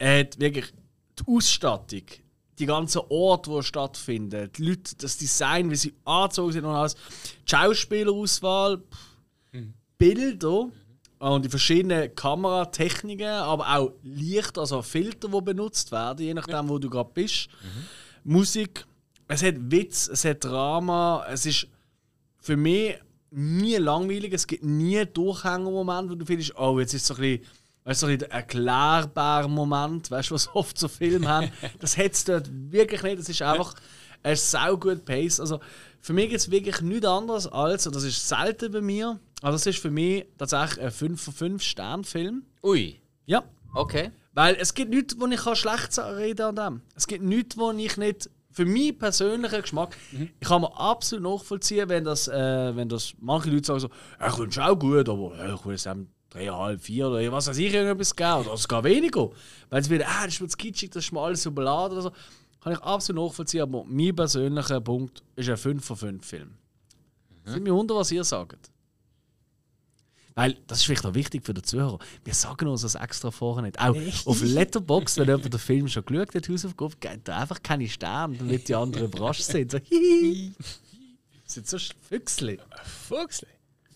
hat 0.00 0.38
wirklich 0.38 0.72
die 1.18 1.24
Ausstattung, 1.26 2.02
die 2.58 2.66
ganzen 2.66 3.02
Orte, 3.08 3.50
wo 3.50 3.58
er 3.58 3.62
stattfindet, 3.62 4.58
die 4.58 4.68
Leute, 4.68 4.94
das 4.96 5.16
Design, 5.16 5.70
wie 5.70 5.76
sie 5.76 5.94
angezogen 6.04 6.52
sind 6.52 6.64
und 6.64 6.74
alles, 6.74 6.94
die 6.94 7.50
Schauspielerauswahl, 7.50 8.82
Bilder 9.98 10.68
und 11.18 11.44
die 11.44 11.48
verschiedenen 11.48 12.14
Kameratechniken, 12.14 13.26
aber 13.26 13.76
auch 13.76 13.92
Licht, 14.02 14.58
also 14.58 14.82
Filter, 14.82 15.28
die 15.28 15.40
benutzt 15.40 15.92
werden, 15.92 16.24
je 16.24 16.34
nachdem, 16.34 16.68
wo 16.68 16.78
du 16.78 16.90
gerade 16.90 17.10
bist. 17.14 17.48
Musik, 18.24 18.84
es 19.28 19.42
hat 19.42 19.54
Witz, 19.58 20.08
es 20.08 20.24
hat 20.24 20.44
Drama, 20.44 21.24
es 21.30 21.46
ist 21.46 21.68
für 22.38 22.56
mich 22.56 22.96
nie 23.36 23.76
langweilig, 23.76 24.32
es 24.32 24.46
gibt 24.46 24.64
nie 24.64 25.04
Durchhängermomente, 25.06 26.12
wo 26.12 26.14
du 26.16 26.24
findest, 26.24 26.56
oh, 26.58 26.78
jetzt 26.80 26.94
ist 26.94 27.06
so 27.06 27.14
ein 27.14 27.20
bisschen 27.20 27.46
weißt 27.84 28.00
so 28.00 28.06
ein 28.06 28.16
bisschen 28.16 28.30
der 28.30 28.38
erklärbare 28.38 29.48
Moment, 29.48 30.10
weißt 30.10 30.30
du, 30.30 30.34
was 30.34 30.48
oft 30.54 30.78
so 30.78 30.88
Filme 30.88 31.28
haben. 31.28 31.50
Das 31.80 31.96
hat 31.96 32.12
es 32.12 32.24
dort 32.24 32.48
wirklich 32.52 33.02
nicht. 33.02 33.18
Das 33.18 33.28
ist 33.28 33.42
einfach 33.42 33.74
ein 34.22 34.36
saugut 34.36 35.04
Pace. 35.04 35.38
Also 35.40 35.60
für 36.00 36.12
mich 36.12 36.30
gibt 36.30 36.40
es 36.40 36.50
wirklich 36.50 36.80
nichts 36.80 37.06
anderes 37.06 37.46
als, 37.46 37.86
und 37.86 37.94
das 37.94 38.04
ist 38.04 38.26
selten 38.26 38.72
bei 38.72 38.80
mir, 38.80 39.18
also 39.42 39.56
das 39.56 39.66
ist 39.66 39.78
für 39.78 39.90
mich 39.90 40.24
tatsächlich 40.38 40.82
ein 40.84 40.90
5 40.90 41.22
von 41.22 41.34
5 41.34 41.62
Stern 41.62 42.04
Film. 42.04 42.44
Ui, 42.62 42.98
Ja. 43.26 43.44
okay. 43.74 44.10
Weil 44.32 44.56
es 44.58 44.74
gibt 44.74 44.90
nichts, 44.90 45.14
wo 45.20 45.26
ich 45.26 45.40
kann 45.40 45.54
schlecht 45.54 45.96
reden 45.98 46.42
an 46.42 46.56
dem. 46.56 46.82
Es 46.96 47.06
gibt 47.06 47.22
nichts, 47.22 47.56
wo 47.56 47.70
ich 47.70 47.96
nicht. 47.96 48.28
Für 48.54 48.64
meinen 48.64 48.96
persönlichen 48.96 49.62
Geschmack, 49.62 49.96
ich 50.12 50.48
kann 50.48 50.62
mir 50.62 50.78
absolut 50.78 51.24
nachvollziehen, 51.24 51.88
wenn 51.88 52.04
das, 52.04 52.28
äh, 52.28 52.74
wenn 52.76 52.88
das 52.88 53.12
manche 53.20 53.50
Leute 53.50 53.66
sagen 53.66 53.80
so, 53.80 53.88
ich 54.26 54.32
finde 54.32 54.50
es 54.50 54.58
auch 54.58 54.78
gut, 54.78 55.08
aber 55.08 55.36
ja, 55.36 55.54
ich 55.54 55.66
will 55.66 55.74
es 55.74 55.86
einem 55.86 56.06
dreieinhalb, 56.30 56.80
vier 56.80 57.08
oder 57.08 57.32
was 57.32 57.48
weiß 57.48 57.58
ich, 57.58 57.74
irgendetwas 57.74 58.14
geben 58.14 58.46
oder 58.46 58.56
sogar 58.56 58.84
weniger. 58.84 59.30
Weil 59.70 59.80
es 59.80 59.90
wieder, 59.90 60.06
ah, 60.08 60.24
das 60.24 60.34
ist 60.34 60.40
mir 60.40 60.48
zu 60.48 60.56
kitschig, 60.56 60.90
das 60.90 61.04
ist 61.04 61.12
mir 61.12 61.20
alles 61.20 61.44
überladen 61.46 61.98
oder 61.98 62.02
so. 62.02 62.12
Kann 62.62 62.72
ich 62.72 62.80
absolut 62.80 63.26
nachvollziehen, 63.26 63.62
aber 63.62 63.84
mein 63.84 64.14
persönlicher 64.14 64.80
Punkt 64.80 65.22
ist 65.36 65.50
ein 65.50 65.56
5 65.56 65.84
von 65.84 65.96
5 65.96 66.26
Film. 66.26 66.54
Mhm. 67.44 67.54
Ich 67.54 67.60
mich 67.60 67.72
wunder, 67.72 67.96
was 67.96 68.10
ihr 68.10 68.24
sagt. 68.24 68.70
Weil, 70.34 70.56
das 70.66 70.78
ist 70.78 70.86
vielleicht 70.86 71.06
auch 71.06 71.14
wichtig 71.14 71.44
für 71.44 71.54
den 71.54 71.62
Zuhörer, 71.62 71.98
wir 72.24 72.34
sagen 72.34 72.66
uns 72.66 72.82
das 72.82 72.96
extra 72.96 73.30
vorher 73.30 73.62
nicht. 73.62 73.78
Auch 73.78 73.96
auf 74.26 74.42
Letterboxd, 74.42 75.18
wenn 75.18 75.28
jemand 75.28 75.52
den 75.52 75.60
Film 75.60 75.86
schon 75.86 76.04
geschaut 76.04 76.34
hat, 76.34 76.48
Hausaufgabe, 76.48 76.96
gibt 76.98 77.30
einfach 77.30 77.62
keine 77.62 77.88
Sterne, 77.88 78.36
damit 78.36 78.68
die 78.68 78.74
anderen 78.74 79.04
überrascht 79.06 79.42
sind. 79.42 79.70
So, 79.70 79.78
hihi. 79.78 80.52
Sind 81.44 81.68
so 81.68 81.78
Füchsli. 81.78 82.58
Fuchsli. 83.08 83.48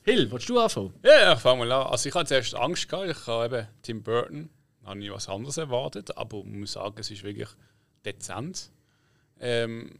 Hill, 0.04 0.30
willst 0.30 0.48
du 0.48 0.58
anfangen? 0.60 0.94
Ja, 1.02 1.20
ja, 1.20 1.32
ich 1.34 1.40
fange 1.40 1.66
mal 1.66 1.72
an. 1.72 1.86
Also 1.88 2.08
ich 2.08 2.14
hatte 2.14 2.28
zuerst 2.28 2.54
Angst 2.54 2.88
gehabt. 2.88 3.10
Ich 3.10 3.26
habe 3.26 3.58
eben 3.58 3.66
Tim 3.82 4.02
Burton, 4.02 4.48
habe 4.84 5.00
ich 5.02 5.10
was 5.10 5.28
anderes 5.28 5.56
erwartet, 5.56 6.16
aber 6.16 6.38
ich 6.38 6.44
muss 6.44 6.72
sagen, 6.72 6.94
es 6.98 7.10
ist 7.10 7.24
wirklich 7.24 7.48
dezent. 8.04 8.70
Ähm, 9.40 9.90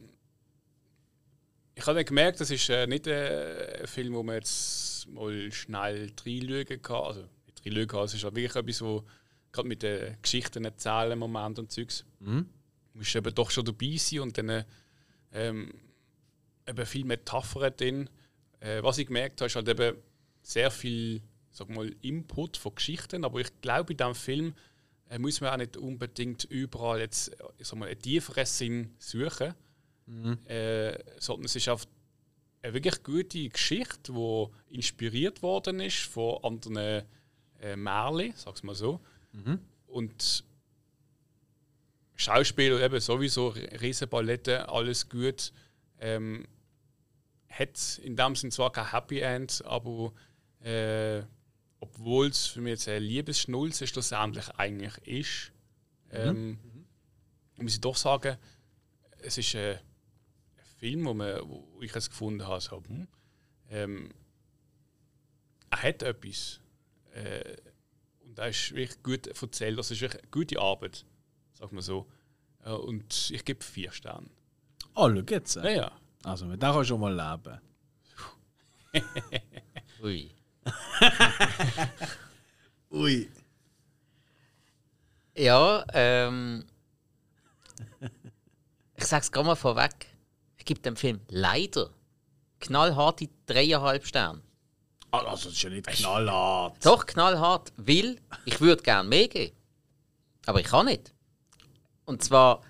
ich 1.75 1.85
habe 1.85 1.97
dann 1.97 2.05
gemerkt, 2.05 2.39
das 2.39 2.49
ist 2.49 2.69
äh, 2.69 2.87
nicht 2.87 3.07
äh, 3.07 3.81
ein 3.81 3.87
Film, 3.87 4.13
wo 4.13 4.23
man 4.23 4.35
jetzt 4.35 4.88
mal 5.13 5.51
schnell 5.51 6.11
reinschauen 6.25 6.81
kann. 6.81 7.03
Also 7.03 7.23
reinschauen 7.65 7.87
kann, 7.87 8.03
es 8.05 8.13
ist 8.13 8.23
halt 8.23 8.35
wirklich 8.35 8.55
etwas, 8.55 8.81
wo 8.81 9.03
gerade 9.51 9.67
mit 9.67 9.83
den 9.83 10.17
Geschichten 10.21 10.65
erzählen, 10.65 11.17
Moment 11.17 11.59
und 11.59 11.71
Zeugs, 11.71 12.05
Mhm. 12.19 12.45
du 12.93 12.97
musst 12.99 13.15
eben 13.15 13.33
doch 13.33 13.49
schon 13.51 13.65
dabei 13.65 13.95
sein 13.97 14.19
und 14.19 14.37
dann 14.37 14.65
ähm, 15.31 15.73
eben 16.67 16.85
viel 16.85 17.05
Metaphern 17.05 17.73
drin. 17.75 18.09
Äh, 18.59 18.83
was 18.83 18.97
ich 18.97 19.07
gemerkt 19.07 19.41
habe, 19.41 19.47
ist 19.47 19.55
halt 19.55 19.67
eben 19.69 19.97
sehr 20.41 20.69
viel 20.71 21.21
sag 21.51 21.69
mal, 21.69 21.93
Input 22.01 22.57
von 22.57 22.75
Geschichten, 22.75 23.25
aber 23.25 23.39
ich 23.39 23.49
glaube, 23.61 23.93
in 23.93 23.97
diesem 23.97 24.15
Film 24.15 24.53
äh, 25.09 25.17
muss 25.17 25.41
man 25.41 25.51
auch 25.51 25.57
nicht 25.57 25.77
unbedingt 25.77 26.43
überall 26.45 26.99
jetzt 26.99 27.29
äh, 27.39 27.43
ich 27.57 27.67
sag 27.67 27.79
mal, 27.79 27.89
einen 27.89 27.99
tieferen 27.99 28.45
Sinn 28.45 28.93
suchen, 28.99 29.53
äh, 30.45 30.97
sondern 31.19 31.45
es 31.45 31.55
ist 31.55 31.67
einfach 31.69 31.85
eine 32.69 32.73
wirklich 32.73 33.03
gute 33.03 33.49
Geschichte, 33.49 34.13
die 34.13 34.75
inspiriert 34.75 35.41
worden 35.41 35.79
ist 35.79 35.99
von 35.99 36.43
anderen 36.43 37.03
äh, 37.61 37.75
Märchen, 37.75 38.33
sag's 38.35 38.63
mal 38.63 38.75
so. 38.75 38.99
Und 39.87 40.43
Schauspieler 42.15 42.81
eben 42.81 42.99
sowieso, 42.99 43.49
Riesenballette, 43.49 44.69
alles 44.69 45.09
gut. 45.09 45.51
Ähm, 45.99 46.45
hat 47.49 47.99
in 48.03 48.15
dem 48.15 48.35
Sinne 48.35 48.51
zwar 48.51 48.71
kein 48.71 48.91
Happy 48.91 49.19
End, 49.19 49.63
aber 49.65 50.13
äh, 50.61 51.23
obwohl 51.79 52.27
es 52.27 52.47
für 52.47 52.61
mich 52.61 52.71
jetzt 52.71 52.87
ein 52.89 53.01
Liebesschnulze 53.01 53.87
schlussendlich 53.87 54.49
eigentlich 54.57 54.97
ist, 55.07 55.51
ähm, 56.11 56.59
muss 57.57 57.73
ich 57.73 57.81
doch 57.81 57.95
sagen, 57.95 58.37
es 59.21 59.37
ist 59.37 59.55
äh, 59.55 59.75
ein 59.75 59.79
Film, 60.79 61.05
wo, 61.05 61.13
man, 61.13 61.41
wo 61.43 61.81
ich 61.81 61.93
es 61.93 62.09
gefunden 62.09 62.47
habe, 62.47 62.61
so, 62.61 62.81
hm, 62.87 63.07
ähm, 63.69 64.11
er 65.69 65.83
hat 65.83 66.03
etwas. 66.03 66.61
Äh, 67.13 67.57
und 68.21 68.39
er 68.39 68.49
ist 68.49 68.73
wirklich 68.73 69.03
gut 69.03 69.27
erzählt. 69.27 69.77
Das 69.77 69.91
ist 69.91 70.01
wirklich 70.01 70.31
gute 70.31 70.59
Arbeit, 70.59 71.05
sagen 71.53 71.75
wir 71.75 71.81
so. 71.81 72.09
Äh, 72.63 72.71
und 72.71 73.31
ich 73.31 73.43
gebe 73.43 73.63
vier 73.63 73.91
Sterne. 73.91 74.29
Oh, 74.95 75.09
schau 75.09 75.23
jetzt. 75.29 75.55
Ja, 75.55 75.69
ja. 75.69 75.91
Also, 76.23 76.45
mit 76.45 76.61
dem 76.61 76.71
kannst 76.71 76.89
du 76.89 76.95
schon 76.95 77.01
mal 77.01 77.13
leben. 77.13 77.59
Ui. 80.03 80.31
Ui. 82.91 83.29
Ja, 85.35 85.85
ähm. 85.93 86.65
Ich 88.95 89.05
sag's 89.05 89.31
gerade 89.31 89.47
mal 89.47 89.55
vorweg. 89.55 90.08
Gebe 90.69 90.81
dem 90.81 90.95
Film 90.95 91.19
leider 91.29 91.89
knallharte 92.59 93.27
dreieinhalb 93.47 94.05
Sterne. 94.05 94.43
Ah, 95.09 95.17
Also, 95.25 95.45
das 95.45 95.53
ist 95.55 95.63
ja 95.63 95.71
nicht 95.71 95.87
knallhart. 95.87 96.85
Doch, 96.85 97.07
knallhart, 97.07 97.73
weil 97.77 98.21
ich 98.45 98.61
würde 98.61 98.83
gerne 98.83 99.09
mehr 99.09 99.27
geben. 99.27 99.55
Aber 100.45 100.59
ich 100.59 100.67
kann 100.67 100.85
nicht. 100.85 101.11
Und 102.05 102.23
zwar, 102.23 102.61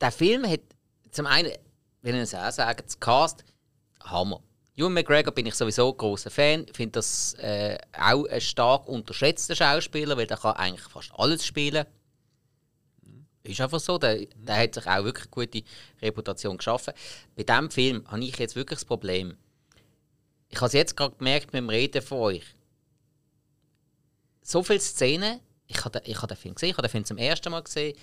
der 0.00 0.12
Film 0.12 0.48
hat 0.48 0.60
zum 1.10 1.26
einen, 1.26 1.50
will 2.02 2.14
ich 2.14 2.20
es 2.20 2.34
auch 2.36 2.52
sagen, 2.52 2.80
das 2.84 3.00
Cast, 3.00 3.44
Hammer. 4.04 4.40
Ewan 4.76 4.92
McGregor 4.92 5.34
bin 5.34 5.46
ich 5.46 5.56
sowieso 5.56 5.90
ein 5.90 5.96
grosser 5.96 6.30
Fan. 6.30 6.64
Ich 6.70 6.76
finde 6.76 6.92
das 6.92 7.34
äh, 7.40 7.76
auch 7.92 8.24
ein 8.26 8.40
stark 8.40 8.86
unterschätzter 8.86 9.56
Schauspieler, 9.56 10.16
weil 10.16 10.28
kann 10.36 10.54
eigentlich 10.54 10.88
fast 10.88 11.10
alles 11.16 11.44
spielen. 11.44 11.84
Ist 13.44 13.60
einfach 13.60 13.78
so. 13.80 13.98
Der, 13.98 14.24
der 14.36 14.56
hat 14.56 14.74
sich 14.74 14.86
auch 14.86 15.04
wirklich 15.04 15.30
gute 15.30 15.62
Reputation 16.00 16.56
geschaffen. 16.56 16.94
Bei 17.36 17.42
diesem 17.42 17.70
Film 17.70 18.04
habe 18.10 18.24
ich 18.24 18.36
jetzt 18.38 18.56
wirklich 18.56 18.78
das 18.78 18.84
Problem. 18.86 19.36
Ich 20.48 20.56
habe 20.56 20.66
es 20.68 20.72
jetzt 20.72 20.96
gerade 20.96 21.14
gemerkt 21.16 21.46
mit 21.52 21.60
dem 21.60 21.68
Reden 21.68 22.00
von 22.02 22.18
euch. 22.18 22.44
So 24.42 24.62
viele 24.62 24.80
Szenen, 24.80 25.40
ich 25.66 25.84
habe, 25.84 26.00
den- 26.00 26.10
ich 26.10 26.16
habe 26.18 26.28
den 26.28 26.36
Film 26.36 26.54
gesehen, 26.54 26.70
ich 26.70 26.76
habe 26.76 26.86
den 26.86 26.90
Film 26.90 27.04
zum 27.04 27.18
ersten 27.18 27.50
Mal 27.50 27.62
gesehen. 27.62 27.96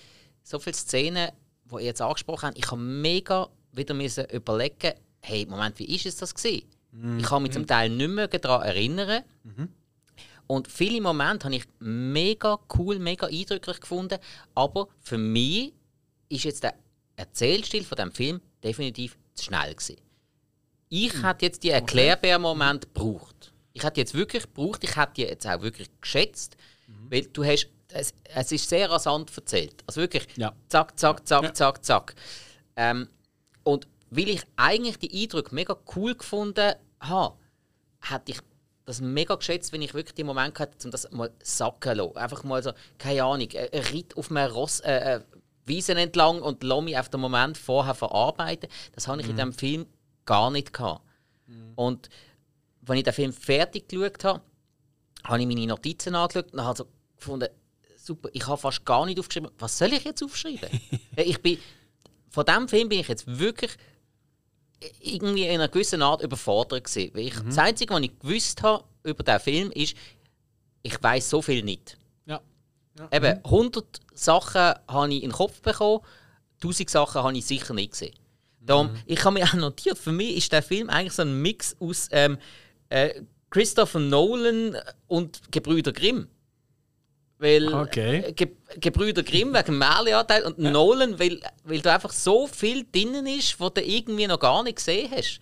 So 0.43 0.59
viele 0.59 0.75
Szenen, 0.75 1.31
die 1.65 1.75
ihr 1.75 1.81
jetzt 1.81 2.01
angesprochen 2.01 2.47
habt, 2.47 2.57
ich 2.57 2.69
habe 2.69 2.81
mega 2.81 3.47
wieder 3.71 3.93
müssen 3.93 4.25
überlegen, 4.25 4.93
hey, 5.21 5.45
Moment, 5.45 5.77
wie 5.79 5.85
ist 5.95 6.05
es 6.05 6.17
das 6.17 6.33
gewesen? 6.35 6.67
Ich 7.19 7.25
kann 7.25 7.41
mich 7.43 7.53
zum 7.53 7.65
Teil 7.67 7.89
nicht 7.89 8.09
mehr 8.09 8.27
daran 8.27 8.63
erinnern. 8.67 9.23
Und 10.47 10.67
viele 10.67 11.01
Momente 11.01 11.45
habe 11.45 11.55
ich 11.55 11.63
mega 11.79 12.59
cool, 12.77 12.99
mega 12.99 13.27
eindrücklich 13.27 13.79
gefunden. 13.79 14.19
Aber 14.55 14.87
für 14.99 15.17
mich 15.17 15.73
ist 16.29 16.43
jetzt 16.43 16.63
der 16.63 16.75
Erzählstil 17.15 17.83
von 17.83 17.95
dem 17.97 18.11
Film 18.11 18.41
definitiv 18.63 19.17
zu 19.33 19.45
schnell 19.45 19.73
gewesen. 19.73 19.97
Ich 20.89 21.23
hätte 21.23 21.45
jetzt 21.45 21.63
die 21.63 21.69
erklärbaren 21.69 22.41
Moment 22.41 22.93
gebraucht. 22.93 23.53
Ich 23.73 23.83
hätte 23.83 24.01
jetzt 24.01 24.13
wirklich 24.13 24.43
gebraucht, 24.43 24.83
ich 24.83 24.95
hätte 24.97 25.13
die 25.15 25.21
jetzt 25.21 25.47
auch 25.47 25.61
wirklich 25.61 25.89
geschätzt, 26.01 26.57
weil 27.09 27.21
du 27.27 27.45
hast, 27.45 27.69
es, 27.89 28.13
es 28.25 28.51
ist 28.51 28.67
sehr 28.67 28.89
rasant 28.89 29.31
erzählt. 29.35 29.83
Also 29.87 30.01
wirklich, 30.01 30.27
Ja. 30.35 30.53
zack, 30.67 30.99
zack, 30.99 31.25
zack, 31.27 31.55
zack, 31.55 31.85
zack. 31.85 32.15
Ähm, 32.75 33.07
und 33.63 33.87
weil 34.09 34.27
ich 34.29 34.41
eigentlich 34.57 34.97
die 34.99 35.23
Eindrücke 35.23 35.55
mega 35.55 35.77
cool 35.95 36.15
gefunden 36.15 36.73
habe, 36.99 37.37
hätte 38.01 38.31
ich 38.33 38.39
das 38.91 39.01
mega 39.01 39.35
geschätzt, 39.35 39.73
wenn 39.73 39.81
ich 39.81 39.93
wirklich 39.93 40.15
den 40.15 40.25
Moment 40.25 40.59
hatte, 40.59 40.85
um 40.85 40.91
das 40.91 41.09
mal 41.11 41.31
sacken 41.43 41.97
zu 41.97 42.03
lassen. 42.03 42.17
Einfach 42.17 42.43
mal 42.43 42.61
so, 42.61 42.71
keine 42.97 43.23
Ahnung, 43.23 43.47
ein 43.55 43.79
Ritt 43.91 44.17
auf 44.17 44.31
einem 44.31 44.51
Ross, 44.51 44.79
äh, 44.81 45.15
äh, 45.15 45.21
Wiesen 45.65 45.97
entlang 45.97 46.41
und 46.41 46.63
lasse 46.63 46.81
mich 46.81 46.97
auf 46.97 47.09
den 47.09 47.21
Moment 47.21 47.57
vorher 47.57 47.93
verarbeiten. 47.93 48.67
Das 48.93 49.07
habe 49.07 49.21
ich 49.21 49.29
in 49.29 49.35
diesem 49.35 49.53
Film 49.53 49.85
gar 50.25 50.49
nicht 50.49 50.73
gehabt. 50.73 51.01
Und 51.75 52.09
als 52.87 52.97
ich 52.97 53.03
den 53.03 53.13
Film 53.13 53.33
fertig 53.33 53.87
geschaut 53.87 54.23
habe, 54.23 54.41
habe 55.23 55.39
ich 55.39 55.47
meine 55.47 55.67
Notizen 55.67 56.15
angeschaut 56.15 56.51
und 56.53 56.63
habe 56.63 56.77
so 56.77 56.87
gefunden, 57.15 57.49
super, 57.95 58.29
ich 58.33 58.45
habe 58.47 58.57
fast 58.57 58.85
gar 58.85 59.05
nicht 59.05 59.19
aufgeschrieben. 59.19 59.51
Was 59.59 59.77
soll 59.77 59.93
ich 59.93 60.03
jetzt 60.03 60.23
aufschreiben? 60.23 60.69
Ich 61.15 61.41
bin, 61.41 61.59
von 62.29 62.45
diesem 62.45 62.67
Film 62.67 62.89
bin 62.89 62.99
ich 62.99 63.07
jetzt 63.07 63.27
wirklich 63.27 63.71
irgendwie 64.99 65.45
in 65.45 65.55
einer 65.55 65.67
gewissen 65.67 66.01
Art 66.01 66.21
überfordert 66.21 66.83
gewesen. 66.83 67.11
Weil 67.13 67.27
ich, 67.27 67.35
Das 67.45 67.57
Einzige, 67.57 67.93
was 67.93 68.01
ich 68.01 68.19
gewusst 68.19 68.61
habe 68.63 68.83
über 69.03 69.23
diesen 69.23 69.39
Film, 69.39 69.71
ist, 69.71 69.95
ich 70.83 71.01
weiß 71.01 71.29
so 71.29 71.41
viel 71.41 71.63
nicht. 71.63 71.97
Ja. 72.97 73.07
Eben, 73.11 73.43
100 73.43 73.99
Sachen 74.13 74.73
habe 74.87 75.13
ich 75.13 75.23
in 75.23 75.29
den 75.29 75.31
Kopf 75.31 75.61
bekommen, 75.61 76.01
1000 76.63 76.89
Sachen 76.89 77.23
habe 77.23 77.37
ich 77.37 77.45
sicher 77.45 77.73
nicht 77.73 77.91
gesehen. 77.91 78.15
Darum, 78.63 78.91
ich 79.07 79.23
habe 79.25 79.33
mir 79.39 79.45
auch 79.45 79.53
notiert, 79.53 79.97
für 79.97 80.11
mich 80.11 80.37
ist 80.37 80.51
der 80.51 80.61
Film 80.61 80.89
eigentlich 80.89 81.13
so 81.13 81.23
ein 81.23 81.41
Mix 81.41 81.75
aus 81.79 82.07
ähm, 82.11 82.37
äh, 82.89 83.21
Christopher 83.49 83.99
Nolan 83.99 84.77
und 85.07 85.51
Gebrüder 85.51 85.91
Grimm. 85.91 86.27
Weil 87.41 87.73
Okay. 87.73 88.23
äh, 88.27 88.31
Ge 88.33 88.49
Gebrüder 88.79 89.23
Grimm 89.23 89.53
wegen 89.53 89.77
Märchenanteil 89.77 90.43
und 90.43 90.59
Nolan, 90.59 91.19
weil, 91.19 91.39
weil 91.63 91.81
da 91.81 91.95
einfach 91.95 92.11
so 92.13 92.45
viel 92.47 92.85
drinnen 92.89 93.25
ist, 93.25 93.59
was 93.59 93.73
du 93.73 93.81
irgendwie 93.83 94.27
noch 94.27 94.39
gar 94.39 94.63
nicht 94.63 94.75
gesehen 94.77 95.09
hast. 95.11 95.39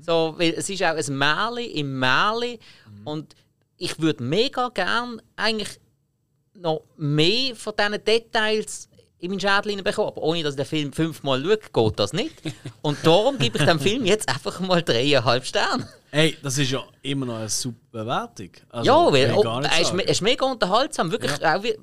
So, 0.00 0.34
weil 0.38 0.54
es 0.56 0.70
ist 0.70 0.82
auch 0.82 0.96
ein 0.96 1.18
Märchen 1.18 1.70
im 1.72 1.98
Märchen 1.98 2.58
und 3.04 3.36
ich 3.76 4.00
würde 4.00 4.24
mega 4.24 4.70
gern 4.70 5.20
eigentlich 5.36 5.78
noch 6.54 6.82
mehr 6.96 7.54
von 7.54 7.74
diesen 7.78 8.04
Details 8.04 8.88
in 9.18 9.30
meinen 9.30 9.40
Schädel 9.40 9.70
hineinbekommen. 9.72 10.12
Aber 10.12 10.22
ohne 10.22 10.42
dass 10.42 10.54
ich 10.54 10.60
den 10.60 10.66
Film 10.66 10.92
fünfmal 10.92 11.42
schaue, 11.42 11.58
geht 11.58 11.98
das 11.98 12.12
nicht. 12.12 12.34
Und 12.82 12.98
darum 13.04 13.38
gebe 13.38 13.58
ich 13.58 13.64
dem 13.64 13.78
Film 13.80 14.04
jetzt 14.06 14.28
einfach 14.28 14.58
mal 14.60 14.82
dreieinhalb 14.82 15.44
Sterne. 15.44 15.88
Ey, 16.10 16.36
das 16.42 16.56
ist 16.58 16.70
ja 16.70 16.82
immer 17.02 17.26
noch 17.26 17.36
eine 17.36 17.48
super 17.48 17.78
Bewertung. 18.04 18.50
Also, 18.70 18.86
ja, 18.86 19.12
weil 19.12 19.32
nicht 19.32 19.44
er, 19.44 19.80
ist, 19.80 19.92
ist 19.92 20.22
mega 20.22 20.46
unterhaltsam. 20.46 21.10
Wirklich, 21.10 21.32
auch 21.44 21.62
wie, 21.62 21.76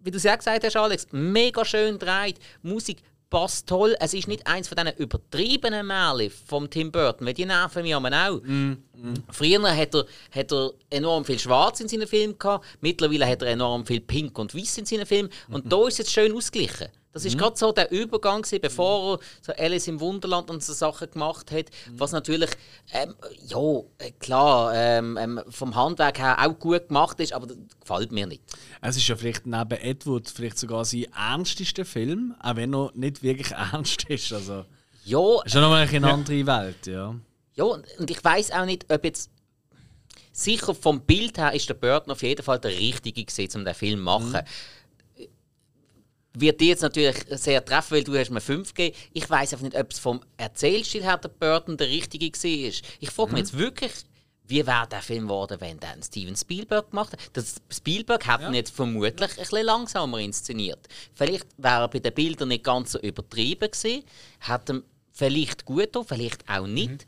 wie 0.00 0.10
du 0.10 0.16
es 0.16 0.22
ja 0.24 0.34
gesagt 0.34 0.64
hast, 0.64 0.76
Alex, 0.76 1.06
mega 1.12 1.64
schön 1.64 1.98
dreht. 1.98 2.38
Musik 2.62 2.98
passt 3.30 3.68
toll. 3.68 3.94
Es 4.00 4.14
ist 4.14 4.26
nicht 4.26 4.46
eins 4.46 4.68
von 4.68 4.76
diesen 4.76 4.96
übertriebenen 4.96 5.86
Märchen 5.86 6.30
vom 6.46 6.68
Tim 6.70 6.90
Burton, 6.90 7.26
weil 7.26 7.34
die 7.34 7.44
nerven 7.44 7.82
mich 7.82 7.94
aber 7.94 8.10
auch. 8.10 8.40
Mm, 8.42 8.72
Früher 9.30 9.76
hat 9.76 9.94
er, 9.94 10.06
hat 10.34 10.50
er 10.52 10.72
enorm 10.90 11.24
viel 11.24 11.38
Schwarz 11.38 11.80
in 11.80 11.88
seinen 11.88 12.06
Filmen 12.08 12.38
gehabt, 12.38 12.64
mittlerweile 12.80 13.26
hat 13.28 13.42
er 13.42 13.48
enorm 13.48 13.84
viel 13.86 14.00
Pink 14.00 14.36
und 14.38 14.54
Weiß 14.54 14.78
in 14.78 14.86
seinen 14.86 15.06
Filmen 15.06 15.30
und 15.50 15.66
Mhm. 15.66 15.68
da 15.68 15.76
ist 15.86 15.92
es 15.94 15.98
jetzt 15.98 16.12
schön 16.12 16.32
ausgeglichen. 16.34 16.88
Das 17.12 17.24
ist 17.24 17.36
gerade 17.38 17.56
so 17.56 17.72
der 17.72 17.90
Übergang, 17.90 18.42
gewesen, 18.42 18.60
bevor 18.60 19.14
er 19.14 19.20
so 19.40 19.52
Alice 19.52 19.88
im 19.88 19.98
Wunderland 19.98 20.50
und 20.50 20.62
so 20.62 20.72
Sachen 20.72 21.10
gemacht 21.10 21.50
hat, 21.50 21.66
Mhm. 21.90 21.98
was 22.00 22.12
natürlich, 22.12 22.50
ähm, 22.92 23.14
ja, 23.46 23.58
äh, 23.98 24.12
klar, 24.20 24.72
ähm, 24.74 25.16
ähm, 25.16 25.40
vom 25.48 25.74
Handwerk 25.74 26.18
her 26.18 26.36
auch 26.46 26.56
gut 26.58 26.88
gemacht 26.88 27.18
ist, 27.20 27.32
aber 27.32 27.46
das 27.46 27.56
gefällt 27.80 28.12
mir 28.12 28.26
nicht. 28.26 28.42
Es 28.82 28.96
ist 28.96 29.08
ja 29.08 29.16
vielleicht 29.16 29.46
neben 29.46 29.70
Edward 29.80 30.28
vielleicht 30.28 30.58
sogar 30.58 30.84
sein 30.84 31.06
ernstester 31.16 31.84
Film, 31.84 32.34
auch 32.40 32.56
wenn 32.56 32.74
er 32.74 32.90
nicht 32.94 33.22
wirklich 33.22 33.50
ernst 33.72 34.04
ist. 34.08 34.32
Also, 34.32 34.64
Ja, 35.04 35.42
ist 35.44 35.54
ja 35.54 35.60
nochmal 35.62 35.88
eine 35.88 36.12
andere 36.12 36.46
Welt, 36.46 36.86
ja. 36.86 37.14
Ja, 37.54 37.64
und 37.64 38.10
ich 38.10 38.22
weiß 38.22 38.52
auch 38.52 38.66
nicht, 38.66 38.86
ob 38.92 39.02
jetzt. 39.04 39.30
Sicher 40.30 40.72
vom 40.72 41.00
Bild 41.00 41.36
her 41.36 41.52
ist 41.52 41.68
der 41.68 41.74
Burton 41.74 42.12
auf 42.12 42.22
jeden 42.22 42.44
Fall 42.44 42.60
der 42.60 42.70
Richtige 42.70 43.24
gewesen, 43.24 43.58
um 43.58 43.64
den 43.64 43.74
Film 43.74 43.98
zu 43.98 44.04
machen. 44.04 44.38
Wird 46.34 46.60
dir 46.60 46.68
jetzt 46.68 46.82
natürlich 46.82 47.16
sehr 47.30 47.64
treffen, 47.64 47.94
weil 47.96 48.04
du 48.04 48.16
hast 48.16 48.30
mir 48.30 48.40
5 48.40 48.74
gegeben. 48.74 48.96
Ich 49.12 49.28
weiß 49.28 49.52
einfach 49.52 49.64
nicht, 49.64 49.76
ob 49.76 49.90
es 49.90 49.98
vom 49.98 50.20
Erzählstil 50.36 51.02
her 51.02 51.16
der 51.16 51.28
Burton 51.30 51.76
der 51.76 51.88
Richtige 51.88 52.26
war. 52.26 52.72
Ich 53.00 53.10
frage 53.10 53.32
mich 53.32 53.40
jetzt 53.40 53.58
wirklich, 53.58 53.92
wie 54.44 54.66
wäre 54.66 54.86
der 54.88 55.02
Film 55.02 55.24
geworden, 55.24 55.60
wenn 55.60 55.78
dann 55.80 56.02
Steven 56.02 56.36
Spielberg 56.36 56.90
gemacht 56.90 57.12
hätte? 57.12 57.22
Das 57.34 57.56
Spielberg 57.70 58.26
hat 58.26 58.40
ihn 58.42 58.54
jetzt 58.54 58.74
vermutlich 58.74 59.30
ein 59.30 59.36
bisschen 59.36 59.64
langsamer 59.66 60.18
inszeniert. 60.20 60.86
Vielleicht 61.14 61.46
wäre 61.56 61.82
er 61.82 61.88
bei 61.88 61.98
den 61.98 62.14
Bildern 62.14 62.48
nicht 62.48 62.64
ganz 62.64 62.92
so 62.92 63.00
übertrieben 63.00 63.70
gewesen, 63.70 64.04
hat 64.40 64.70
ihm 64.70 64.84
vielleicht 65.12 65.64
gut 65.64 65.80
getan, 65.80 66.04
vielleicht 66.06 66.48
auch 66.48 66.66
nicht. 66.66 67.04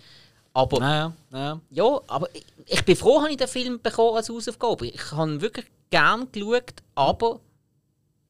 Aber 0.52 0.80
Naja, 0.80 1.12
naja. 1.30 1.60
ja, 1.70 2.00
aber 2.08 2.28
ich, 2.34 2.44
ich 2.66 2.84
bin 2.84 2.96
froh, 2.96 3.20
dass 3.20 3.30
ich 3.30 3.36
den 3.36 3.48
Film 3.48 3.80
bekommen 3.80 4.16
als 4.16 4.28
Hausaufgabe. 4.28 4.88
Ich 4.88 5.12
habe 5.12 5.30
ihn 5.30 5.40
wirklich 5.40 5.66
gern 5.90 6.30
geschaut, 6.32 6.74
aber 6.94 7.40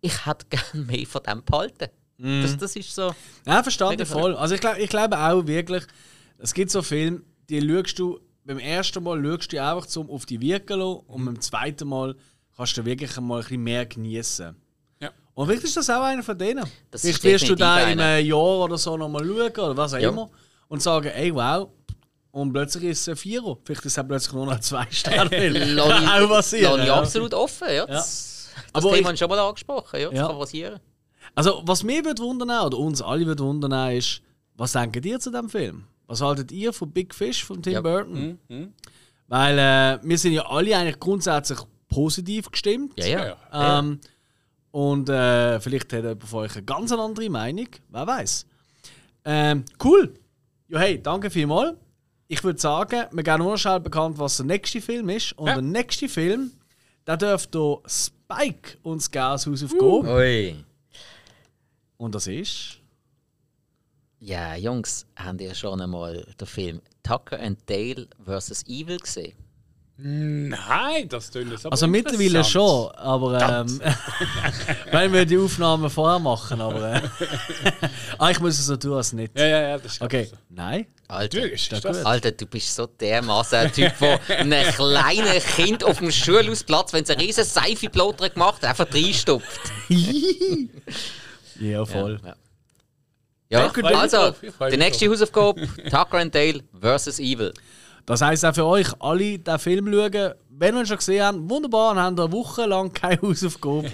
ich 0.00 0.26
hätte 0.26 0.46
gern 0.48 0.86
mehr 0.86 1.06
von 1.06 1.22
dem 1.22 1.42
behalten. 1.44 1.88
Das, 2.18 2.56
das 2.58 2.76
ist 2.76 2.94
so. 2.94 3.14
Ja, 3.46 3.62
ich 3.66 4.08
voll. 4.08 4.34
Also 4.36 4.54
ich, 4.54 4.60
glaub, 4.60 4.76
ich 4.76 4.90
glaube 4.90 5.18
auch 5.18 5.46
wirklich, 5.46 5.84
es 6.38 6.52
gibt 6.52 6.70
so 6.70 6.82
Filme, 6.82 7.22
die 7.48 7.60
schaust 7.66 7.98
du, 7.98 8.20
beim 8.44 8.58
ersten 8.58 9.02
Mal 9.02 9.22
schaust 9.24 9.52
du 9.52 9.62
einfach 9.62 9.86
zum 9.86 10.10
auf 10.10 10.26
die 10.26 10.40
wirken 10.40 10.80
lassen 10.80 11.00
und 11.06 11.24
beim 11.24 11.40
zweiten 11.40 11.88
Mal 11.88 12.14
kannst 12.56 12.76
du 12.76 12.84
wirklich 12.84 13.18
mal 13.20 13.36
ein 13.36 13.42
bisschen 13.42 13.62
mehr 13.62 13.86
genießen. 13.86 14.54
Ja. 15.00 15.10
Und 15.32 15.46
vielleicht 15.46 15.64
ist 15.64 15.76
das 15.78 15.88
auch 15.88 16.02
einer 16.02 16.22
von 16.22 16.36
denen. 16.36 16.64
Das 16.90 17.00
vielleicht 17.02 17.18
ist 17.18 17.24
wirst 17.24 17.48
du 17.48 17.54
da 17.54 17.88
in 17.88 17.98
einem 17.98 18.26
Jahr 18.26 18.38
oder 18.64 18.76
so 18.76 18.96
nochmal 18.98 19.24
schauen 19.24 19.50
oder 19.70 19.76
was 19.76 19.94
auch 19.94 19.98
Ja. 19.98 20.10
immer 20.10 20.30
und 20.68 20.82
sagen, 20.82 21.08
ey 21.08 21.34
wow, 21.34 21.70
und 22.32 22.52
plötzlich 22.52 22.84
ist 22.84 23.00
es 23.00 23.08
ein 23.08 23.16
Vierer. 23.16 23.56
Vielleicht 23.64 23.84
ist 23.86 23.98
es 23.98 24.06
plötzlich 24.06 24.32
nur 24.34 24.46
noch. 24.46 24.52
Lass 24.70 24.70
Kann 25.02 25.28
auch 25.28 25.32
ich, 25.32 26.28
passieren. 26.28 26.72
lass 26.76 26.80
ich 26.80 26.86
ja. 26.86 26.94
absolut 27.00 27.34
offen. 27.34 27.68
Ja. 27.72 27.86
Das, 27.86 28.39
das 28.72 28.84
Aber 28.84 28.94
Thema 28.94 28.96
ich- 28.98 29.04
habe 29.04 29.14
ich 29.14 29.18
schon 29.20 29.28
mal 29.30 29.38
angesprochen. 29.38 30.00
Ja, 30.00 30.08
das 30.10 30.18
Ja. 30.18 30.26
kann 30.28 30.38
passieren. 30.38 30.80
Also, 31.34 31.62
was 31.64 31.82
mich 31.82 32.04
würde 32.04 32.22
wundern, 32.22 32.50
oder 32.66 32.78
uns 32.78 33.00
alle 33.02 33.26
würde 33.26 33.42
wundern, 33.44 33.92
ist, 33.96 34.22
was 34.56 34.72
denkt 34.72 35.04
ihr 35.04 35.20
zu 35.20 35.30
dem 35.30 35.48
Film? 35.48 35.84
Was 36.06 36.20
haltet 36.20 36.50
ihr 36.50 36.72
von 36.72 36.90
Big 36.90 37.14
Fish 37.14 37.44
von 37.44 37.62
Tim 37.62 37.72
Ja. 37.74 37.80
Burton? 37.80 38.38
Weil 39.28 39.58
äh, 39.58 39.98
wir 40.02 40.18
sind 40.18 40.32
ja 40.32 40.46
alle 40.46 40.76
eigentlich 40.76 40.98
grundsätzlich 40.98 41.58
positiv 41.88 42.50
gestimmt. 42.50 42.94
Ja, 42.96 43.36
ja. 43.52 43.78
Ähm, 43.78 44.00
und 44.72 45.08
äh, 45.08 45.60
vielleicht 45.60 45.92
hat 45.92 46.02
jemand 46.02 46.24
von 46.24 46.40
euch 46.44 46.56
eine 46.56 46.64
ganz 46.64 46.90
andere 46.92 47.30
Meinung. 47.30 47.68
Wer 47.90 48.06
weiß. 48.06 48.46
Ähm, 49.24 49.64
cool. 49.84 50.14
Ja, 50.68 50.78
hey, 50.80 51.00
danke 51.00 51.30
vielmals. 51.30 51.74
Ich 52.26 52.42
würde 52.44 52.60
sagen, 52.60 53.04
wir 53.12 53.22
geben 53.22 53.38
nur 53.38 53.52
noch 53.52 53.58
schnell 53.58 53.80
bekannt, 53.80 54.18
was 54.18 54.36
der 54.38 54.46
nächste 54.46 54.80
Film 54.80 55.08
ist. 55.10 55.32
Und 55.38 55.46
Ja. 55.48 55.54
der 55.54 55.62
nächste 55.62 56.08
Film, 56.08 56.52
der 57.10 57.16
dürfte 57.16 57.78
Spike 57.86 58.78
uns 58.82 59.10
geben 59.10 59.24
als 59.24 59.46
Hausaufgabe. 59.46 60.14
Ui. 60.14 60.64
Und 61.96 62.14
das 62.14 62.26
ist. 62.28 62.78
Ja, 64.20 64.54
Jungs, 64.54 65.06
habt 65.16 65.40
ihr 65.40 65.54
schon 65.54 65.80
einmal 65.80 66.24
den 66.38 66.46
Film 66.46 66.80
Tucker 67.02 67.40
and 67.40 67.58
Dale 67.68 68.06
vs. 68.24 68.64
Evil 68.68 68.98
gesehen? 68.98 69.34
Nein, 70.02 71.08
das 71.08 71.30
tönt 71.30 71.50
jetzt 71.50 71.66
aber 71.66 71.72
Also 71.72 71.86
mittlerweile 71.86 72.42
schon, 72.42 72.90
aber 72.92 73.66
ähm, 73.66 73.80
weil 74.92 75.12
wir 75.12 75.26
die 75.26 75.36
Aufnahmen 75.36 75.90
vorher 75.90 76.18
machen, 76.18 76.60
aber 76.60 76.94
äh, 76.94 77.00
ah, 78.18 78.30
ich 78.30 78.40
muss 78.40 78.58
es 78.58 78.66
so 78.66 78.76
tun 78.76 78.94
als 78.94 79.12
nicht. 79.12 79.36
Ja, 79.38 79.46
ja, 79.46 79.60
ja, 79.62 79.78
das 79.78 79.92
ist 79.92 80.00
Okay, 80.00 80.24
so. 80.24 80.36
nein. 80.48 80.86
Alter, 81.08 81.40
Du, 81.40 81.46
ist 81.48 81.70
das 81.72 81.82
gut? 81.82 81.96
Alter, 82.06 82.30
du 82.32 82.46
bist 82.46 82.74
so 82.74 82.86
dermaßen 82.86 83.58
ein 83.58 83.72
Typ, 83.72 83.92
der 83.98 84.20
einem 84.38 84.72
kleinen 84.72 85.40
Kind 85.56 85.84
auf 85.84 85.98
dem 85.98 86.12
Schulhausplatz, 86.12 86.92
wenn 86.92 87.02
es 87.02 87.10
eine 87.10 87.20
riesen 87.22 87.44
Seifenblotter 87.44 88.30
gemacht 88.30 88.62
hat, 88.62 88.70
einfach 88.70 88.94
reinstopft. 88.94 89.60
Ja, 91.60 91.84
voll. 91.84 92.18
Ja, 92.24 92.34
ja. 93.50 93.72
Mich 93.76 93.84
also, 93.84 94.34
die 94.70 94.76
nächste 94.78 95.10
Hausaufgabe: 95.10 95.68
Tucker 95.90 96.18
and 96.18 96.34
Dale 96.34 96.62
vs. 96.72 97.18
Evil. 97.18 97.52
Das 98.10 98.22
heisst 98.22 98.44
auch 98.44 98.52
für 98.52 98.64
euch 98.66 98.88
alle 99.00 99.38
den 99.38 99.58
Film 99.60 99.86
schauen. 99.92 100.34
Wenn 100.48 100.74
ihr 100.74 100.80
ihn 100.80 100.86
schon 100.86 100.96
gesehen 100.96 101.22
habt, 101.24 101.38
wunderbar, 101.48 101.94
dann 101.94 102.02
habt 102.06 102.18
ihr 102.18 102.24
eine 102.24 102.32
Woche 102.32 102.66
lang 102.66 102.92
keine 102.92 103.22
Hausaufgabe. 103.22 103.88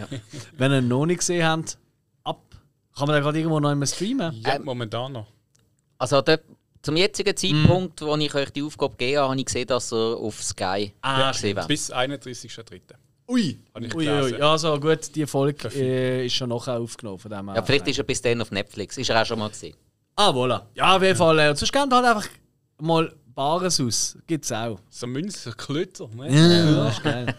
Wenn 0.57 0.73
ihr 0.73 0.79
ihn 0.79 0.89
noch 0.89 1.05
nicht 1.05 1.19
gesehen 1.19 1.47
habt, 1.47 1.77
ab. 2.25 2.41
Kann 2.97 3.07
man 3.09 3.17
den 3.17 3.23
gerade 3.23 3.39
irgendwo 3.39 3.61
noch 3.61 3.71
immer 3.71 3.87
streamen? 3.87 4.33
Ja, 4.43 4.55
Ähm, 4.57 4.65
momentan 4.65 5.13
noch. 5.13 5.27
Also, 5.99 6.23
dort, 6.23 6.45
zum 6.81 6.97
jetzigen 6.97 7.37
Zeitpunkt, 7.37 8.01
wo 8.01 8.17
ich 8.17 8.35
euch 8.35 8.51
die 8.53 8.63
Aufgabe 8.63 8.97
gegeben 8.97 9.19
habe, 9.19 9.29
habe 9.33 9.39
ich 9.41 9.45
gesehen, 9.45 9.67
dass 9.67 9.93
er 9.93 10.17
auf 10.17 10.43
Sky 10.43 10.93
Ah, 11.03 11.31
gesehen 11.33 11.55
wird. 11.55 11.69
Bis 11.69 11.93
31.3. 11.93 12.81
Ui. 13.29 13.59
Ui, 13.79 13.95
ui, 13.95 14.05
ja, 14.39 14.51
also 14.53 14.81
gut, 14.81 15.15
die 15.15 15.27
Folge 15.27 15.69
äh, 15.75 16.25
ist 16.25 16.35
schon 16.37 16.49
nachher 16.49 16.81
aufgenommen. 16.81 17.19
Von 17.19 17.31
dem 17.31 17.49
Ja, 17.55 17.63
vielleicht 17.63 17.87
ist 17.89 17.99
er 17.99 18.05
bis 18.05 18.23
dann 18.23 18.41
auf 18.41 18.51
Netflix. 18.51 18.97
Ist 18.97 19.11
er 19.11 19.21
auch 19.21 19.27
schon 19.27 19.39
mal 19.39 19.49
gesehen. 19.51 19.75
Ah, 20.15 20.31
voilà. 20.31 20.63
Ja, 20.75 20.97
auf 20.97 21.03
jeden 21.03 21.17
Fall. 21.17 21.39
Äh, 21.39 21.55
sonst 21.55 21.71
gebt 21.71 21.93
halt 21.93 22.05
einfach 22.07 22.27
mal 22.81 23.13
Bares 23.37 23.81
aus. 23.81 24.19
Gibt's 24.27 24.51
auch. 24.51 24.81
So 24.89 25.07
Münze, 25.07 25.53
Klötter. 25.53 26.09
Ne? 26.09 26.35
Ja, 26.35 26.85
das 26.85 26.97
ist 26.97 27.05
geil. 27.05 27.35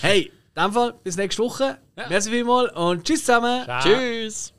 Hey, 0.00 0.32
in 0.54 0.62
dem 0.62 0.72
Fall, 0.72 0.94
bis 1.02 1.16
nächste 1.16 1.42
Woche. 1.42 1.78
Merci 2.08 2.30
vielmals 2.30 2.72
und 2.76 3.04
tschüss 3.04 3.24
zusammen. 3.24 3.64
Ciao. 3.64 3.80
Tschüss! 3.82 4.52